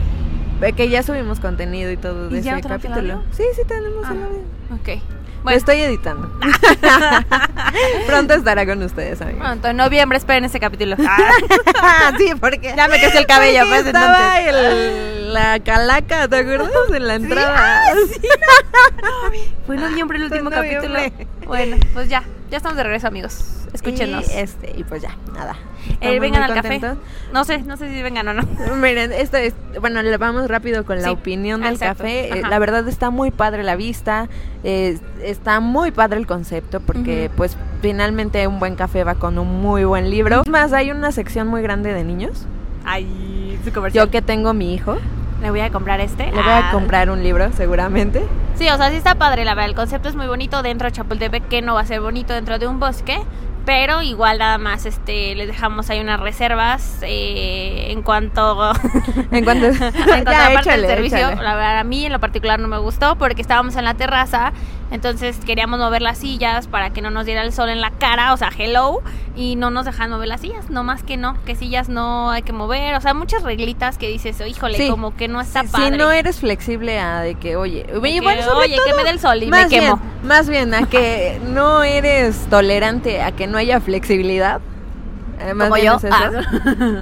Ve 0.60 0.74
Que 0.74 0.90
ya 0.90 1.04
subimos 1.04 1.40
contenido 1.40 1.92
y 1.92 1.98
todo 1.98 2.30
de 2.30 2.40
¿Y 2.40 2.42
ya 2.42 2.58
ese 2.58 2.68
capítulo. 2.68 3.22
Sí, 3.32 3.44
sí 3.56 3.62
tenemos 3.68 4.06
Ah. 4.06 4.14
el 4.14 4.24
audio. 4.24 4.40
ok. 4.72 5.02
Lo 5.46 5.52
Bueno, 5.52 5.58
estoy 5.60 5.80
editando. 5.82 6.28
Pronto 8.08 8.34
estará 8.34 8.66
con 8.66 8.82
ustedes, 8.82 9.22
amigos. 9.22 9.42
pronto, 9.46 9.68
en 9.68 9.78
noviembre 9.78 10.18
esperen 10.18 10.44
ese 10.44 10.60
capítulo. 10.60 10.96
sí, 12.18 12.32
porque 12.40 12.74
Ya 12.76 12.88
me 12.88 13.00
creció 13.00 13.20
el 13.20 13.28
cabello, 13.28 13.62
Sí, 13.64 13.70
pues, 13.70 13.86
estaba 13.86 14.40
entonces. 14.40 14.66
el- 14.72 15.34
la 15.36 15.60
calaca, 15.60 16.28
¿te 16.28 16.38
acuerdas? 16.38 16.70
En 16.94 17.08
la 17.08 17.16
entrada. 17.16 17.84
Fue 19.68 19.76
en 19.76 19.82
noviembre 19.82 20.18
el 20.18 20.30
Fue 20.30 20.38
en 20.38 20.46
último 20.48 20.50
capítulo. 20.50 20.94
noviembre. 20.96 21.28
Bueno, 21.46 21.78
pues 21.94 22.10
ya, 22.10 22.24
ya 22.50 22.58
estamos 22.58 22.76
de 22.78 22.84
regreso, 22.84 23.08
amigos. 23.08 23.44
Escúchenos. 23.76 24.28
Y, 24.34 24.38
este, 24.40 24.74
y 24.78 24.84
pues 24.84 25.02
ya, 25.02 25.16
nada. 25.34 25.56
Eh, 26.02 26.20
vengan 26.20 26.44
al 26.44 26.54
café. 26.54 26.82
No 27.32 27.44
sé, 27.44 27.60
no 27.60 27.78
sé 27.78 27.90
si 27.90 28.02
vengan 28.02 28.28
o 28.28 28.34
no. 28.34 28.44
Miren, 28.78 29.12
esto 29.12 29.38
es, 29.38 29.54
bueno, 29.80 30.02
le 30.02 30.18
vamos 30.18 30.48
rápido 30.48 30.86
con 30.86 30.98
la 30.98 31.04
Sí, 31.04 31.10
opinión 31.10 31.62
del 31.62 31.74
exacto, 31.74 32.04
café. 32.04 32.40
Eh. 32.40 32.42
La 32.50 32.58
verdad 32.60 32.88
está 32.88 33.10
muy 33.10 33.32
padre 33.32 33.64
la 33.64 33.76
vista, 33.76 34.28
eh, 34.64 34.98
está 35.22 35.60
muy 35.60 35.92
padre 35.92 36.18
el 36.20 36.26
concepto 36.26 36.80
porque 36.80 37.30
pues 37.36 37.58
finalmente 37.82 38.48
un 38.48 38.60
buen 38.60 38.76
café 38.76 39.04
va 39.04 39.16
con 39.16 39.38
un 39.38 39.62
muy 39.62 39.84
buen 39.84 40.10
libro. 40.10 40.42
Es 40.42 40.50
más, 40.50 40.74
hay 40.74 40.92
una 40.92 41.12
sección 41.12 41.48
muy 41.48 41.62
grande 41.62 41.94
de 41.94 42.04
niños. 42.04 42.48
Ay, 42.86 43.60
su 43.64 43.72
comercial. 43.72 44.06
Yo 44.06 44.12
que 44.12 44.22
tengo 44.22 44.54
mi 44.54 44.74
hijo, 44.74 44.98
le 45.42 45.50
voy 45.50 45.60
a 45.60 45.70
comprar 45.72 46.00
este. 46.00 46.26
le 46.26 46.32
voy 46.32 46.52
a 46.52 46.72
comprar 46.72 47.10
un 47.10 47.22
libro 47.22 47.52
seguramente. 47.54 48.24
Sí, 48.56 48.70
o 48.70 48.78
sea, 48.78 48.90
sí 48.90 48.96
está 48.96 49.16
padre, 49.16 49.44
la 49.44 49.54
verdad. 49.54 49.70
El 49.70 49.76
concepto 49.76 50.08
es 50.08 50.16
muy 50.16 50.28
bonito 50.28 50.64
dentro 50.64 50.88
de 50.88 50.94
Chapultepec, 50.94 51.48
que 51.50 51.62
no 51.62 51.74
va 51.76 51.82
a 51.82 51.86
ser 51.86 52.00
bonito 52.00 52.34
dentro 52.34 52.58
de 52.58 52.68
un 52.68 52.80
bosque. 52.80 53.20
Pero 53.66 54.02
igual 54.04 54.38
nada 54.40 54.58
más 54.58 54.86
este 54.86 55.34
les 55.36 55.48
dejamos 55.48 55.90
ahí 55.90 56.00
unas 56.00 56.20
reservas 56.20 57.00
eh, 57.02 57.88
en 57.90 58.02
cuanto 58.04 58.72
En 59.32 59.44
cuanto, 59.44 59.66
en 59.68 59.92
cuanto 60.06 60.32
Ya, 60.32 60.46
a 60.46 60.50
la 60.50 60.54
parte 60.56 60.70
del 60.72 60.80
échale, 60.82 60.88
servicio, 60.88 61.18
échale. 61.18 61.44
la 61.44 61.56
verdad 61.56 61.80
a 61.80 61.84
mí 61.84 62.06
en 62.06 62.12
lo 62.14 62.20
particular 62.20 62.60
no 62.60 62.68
me 62.68 62.78
gustó 62.78 63.16
porque 63.18 63.42
estábamos 63.42 63.76
en 63.76 63.86
la 63.86 63.96
terraza, 63.96 64.54
entonces 64.92 65.38
queríamos 65.46 65.80
mover 65.80 66.02
las 66.02 66.20
sillas 66.20 66.68
para 66.68 66.92
que 66.92 67.02
no 67.02 67.10
nos 67.10 67.26
diera 67.26 67.42
el 67.42 67.52
sol 67.52 67.70
en 67.70 67.82
la 67.82 67.90
cara, 67.92 68.34
o 68.34 68.38
sea, 68.38 68.50
hello, 68.58 69.02
y 69.36 69.56
no 69.56 69.70
nos 69.72 69.86
dejan 69.86 70.12
mover 70.12 70.28
las 70.28 70.42
sillas, 70.42 70.70
no 70.70 70.84
más 70.84 71.02
que 71.04 71.18
no, 71.18 71.36
que 71.46 71.56
sillas 71.56 71.90
no 71.90 72.30
hay 72.32 72.44
que 72.44 72.54
mover, 72.54 72.94
o 72.96 73.02
sea, 73.02 73.14
muchas 73.16 73.42
reglitas 73.44 73.98
que 73.98 74.08
dices, 74.08 74.40
"Oh, 74.42 74.46
híjole, 74.46 74.78
Sí. 74.78 74.90
como 74.90 75.16
que 75.16 75.28
no 75.28 75.42
está 75.42 75.62
Si- 75.64 75.68
padre. 75.70 75.86
Si 75.92 75.98
no 75.98 76.12
eres 76.12 76.40
flexible 76.40 77.00
a 77.00 77.22
de 77.22 77.36
que, 77.36 77.56
oye, 77.56 77.84
De 77.84 78.00
que, 78.02 78.22
bueno, 78.22 78.42
oye, 78.56 78.76
que 78.76 78.76
todo, 78.92 78.98
me 78.98 79.04
dé 79.04 79.10
el 79.10 79.20
sol 79.20 79.42
y 79.42 79.48
me 79.48 79.68
quemo. 79.68 79.98
Bien, 79.98 80.28
más 80.28 80.48
bien 80.50 80.74
a 80.74 80.88
que 80.88 81.40
no 81.48 81.84
eres 81.84 82.46
tolerante 82.50 83.22
a 83.22 83.32
que 83.32 83.48
no 83.48 83.55
haya 83.58 83.80
flexibilidad. 83.80 84.62
Eh, 85.40 85.52
Como 85.58 85.78
yo. 85.78 85.96
es. 85.98 86.06
Ah. 86.12 86.32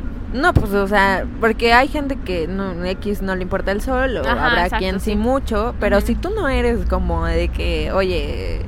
No, 0.34 0.52
pues, 0.52 0.74
o 0.74 0.88
sea, 0.88 1.26
porque 1.40 1.74
hay 1.74 1.88
gente 1.88 2.16
que 2.16 2.48
no, 2.48 2.84
X 2.86 3.22
no 3.22 3.36
le 3.36 3.44
importa 3.44 3.72
el 3.72 3.82
sol, 3.82 4.18
o 4.18 4.22
Ajá, 4.28 4.48
habrá 4.48 4.64
exacto, 4.64 4.78
quien 4.80 5.00
sí, 5.00 5.12
sí. 5.12 5.16
mucho, 5.16 5.76
pero 5.80 6.02
si 6.02 6.16
tú 6.16 6.32
no 6.32 6.48
eres 6.50 6.88
como 6.88 7.28
de 7.28 7.50
que, 7.50 7.92
oye, 7.92 8.62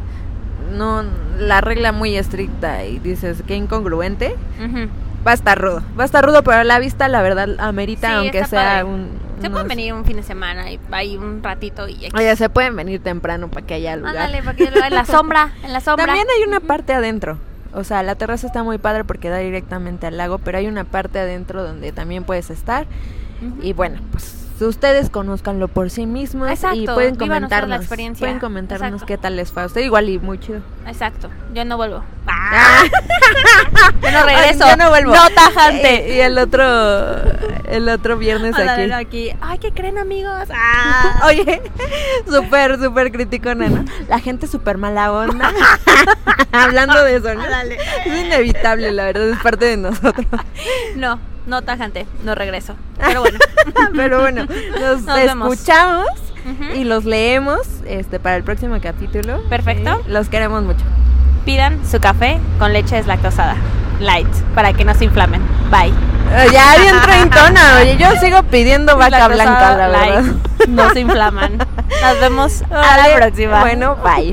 no, 0.77 1.03
la 1.39 1.61
regla 1.61 1.91
muy 1.91 2.15
estricta 2.17 2.85
y 2.85 2.99
dices 2.99 3.41
que 3.47 3.55
incongruente, 3.55 4.35
va 5.27 5.31
a 5.31 5.33
estar 5.33 5.59
rudo, 5.59 5.81
va 5.97 6.03
a 6.03 6.05
estar 6.05 6.23
rudo, 6.23 6.43
pero 6.43 6.63
la 6.63 6.77
vista, 6.77 7.07
la 7.07 7.23
verdad, 7.23 7.49
amerita, 7.59 8.09
Sí, 8.09 8.13
aunque 8.13 8.45
sea 8.45 8.61
padre. 8.63 8.83
un... 8.83 9.09
Se 9.41 9.47
unos- 9.47 9.51
pueden 9.53 9.67
venir 9.67 9.93
un 9.95 10.05
fin 10.05 10.17
de 10.17 10.23
semana 10.23 10.69
y 10.71 10.79
ahí 10.91 11.17
un 11.17 11.41
ratito 11.41 11.87
y 11.87 12.05
aquí. 12.05 12.15
Oye, 12.15 12.35
se 12.35 12.47
pueden 12.47 12.75
venir 12.75 13.01
temprano 13.01 13.47
para 13.49 13.65
que 13.65 13.73
haya 13.73 13.95
lugar. 13.95 14.15
Ándale, 14.15 14.37
en 14.87 14.93
la 14.93 15.05
sombra, 15.05 15.49
en 15.63 15.73
la 15.73 15.81
sombra. 15.81 16.05
También 16.05 16.27
hay 16.29 16.47
una 16.47 16.59
parte 16.59 16.93
adentro. 16.93 17.39
O 17.75 17.83
sea, 17.83 18.01
la 18.03 18.15
terraza 18.15 18.47
está 18.47 18.63
muy 18.63 18.77
padre 18.77 19.03
porque 19.03 19.29
da 19.29 19.37
directamente 19.37 20.07
al 20.07 20.17
lago, 20.17 20.37
pero 20.39 20.57
hay 20.57 20.67
una 20.67 20.85
parte 20.85 21.19
adentro 21.19 21.61
donde 21.63 21.91
también 21.91 22.23
puedes 22.23 22.49
estar. 22.49 22.87
Y 23.61 23.73
bueno, 23.73 23.99
pues 24.11 24.44
ustedes 24.61 25.09
conozcanlo 25.09 25.67
por 25.67 25.89
sí 25.89 26.05
mismos 26.05 26.47
y 26.49 26.53
Exacto, 26.53 26.93
pueden 26.93 27.17
vivan 27.17 27.43
ustedes 27.43 27.49
la 27.51 27.59
comentarnos. 27.59 27.77
experiencia. 27.79 28.25
Pueden 28.25 28.39
comentarnos 28.39 28.87
Exacto. 28.87 29.05
qué 29.05 29.17
tal 29.17 29.35
les 29.35 29.51
fue 29.51 29.63
a 29.63 29.65
usted. 29.65 29.81
Igual 29.81 30.09
y 30.09 30.19
muy 30.19 30.39
chido. 30.39 30.61
Exacto, 30.87 31.29
yo 31.53 31.65
no 31.65 31.77
vuelvo. 31.77 32.03
Ah. 32.27 32.83
Yo 34.01 34.11
no 34.11 34.23
regreso. 34.25 34.67
Yo 34.67 34.77
no 34.77 34.89
vuelvo. 34.89 35.13
No 35.13 35.29
tajante. 35.29 36.11
Eh, 36.13 36.17
Y, 36.17 36.19
el 36.21 36.37
otro 36.37 36.63
el 37.69 37.87
otro 37.89 38.17
viernes 38.17 38.55
aquí. 38.59 38.91
aquí. 38.91 39.31
Ay, 39.41 39.59
¿qué 39.59 39.71
creen, 39.71 39.97
amigos? 39.97 40.47
Ah. 40.53 41.21
Oye, 41.25 41.61
súper, 42.27 42.79
súper 42.79 43.11
criticona, 43.11 43.67
¿no? 43.69 43.85
La 44.07 44.19
gente 44.19 44.47
súper 44.47 44.77
mala 44.77 45.11
onda. 45.11 45.51
Hablando 46.51 47.03
de 47.03 47.17
eso, 47.17 47.33
¿no? 47.33 47.41
Ándale. 47.43 47.77
Es 48.05 48.25
inevitable, 48.25 48.91
la 48.91 49.05
verdad, 49.05 49.29
es 49.29 49.39
parte 49.39 49.65
de 49.65 49.77
nosotros. 49.77 50.25
No, 50.95 51.19
no 51.45 51.61
tajante, 51.61 52.05
no 52.23 52.35
regreso. 52.35 52.75
Pero 52.99 53.21
bueno. 53.21 53.39
Pero 53.95 54.21
bueno, 54.21 54.45
nos, 54.79 55.07
escuchamos 55.17 56.07
y 56.75 56.83
los 56.83 57.05
leemos 57.05 57.61
este 57.87 58.19
para 58.19 58.35
el 58.35 58.43
próximo 58.43 58.77
capítulo. 58.81 59.41
Perfecto. 59.49 60.01
Sí, 60.05 60.11
los 60.11 60.29
queremos 60.29 60.63
mucho. 60.63 60.83
Pidan 61.45 61.79
su 61.89 61.99
café 61.99 62.39
con 62.59 62.73
leche 62.73 62.95
deslactosada. 62.95 63.55
Light, 63.99 64.27
para 64.53 64.73
que 64.73 64.83
no 64.83 64.93
se 64.93 65.05
inflamen. 65.05 65.41
Bye. 65.71 65.93
Eh, 66.31 66.47
Ya 66.51 66.75
bien 66.81 66.95
treintona, 67.01 67.77
oye, 67.81 67.97
yo 67.97 68.11
sigo 68.19 68.43
pidiendo 68.43 68.97
vaca 68.97 69.27
blanca, 69.27 69.35
la 69.77 69.87
Deslactosada, 69.87 69.87
verdad. 69.87 70.23
light. 70.23 70.67
No 70.67 70.89
se 70.91 70.99
inflaman. 70.99 71.57
Nos 71.57 72.19
vemos 72.19 72.63
a 72.71 72.97
la 72.97 73.15
próxima. 73.15 73.61
Bueno, 73.61 73.95
bye. 74.03 74.31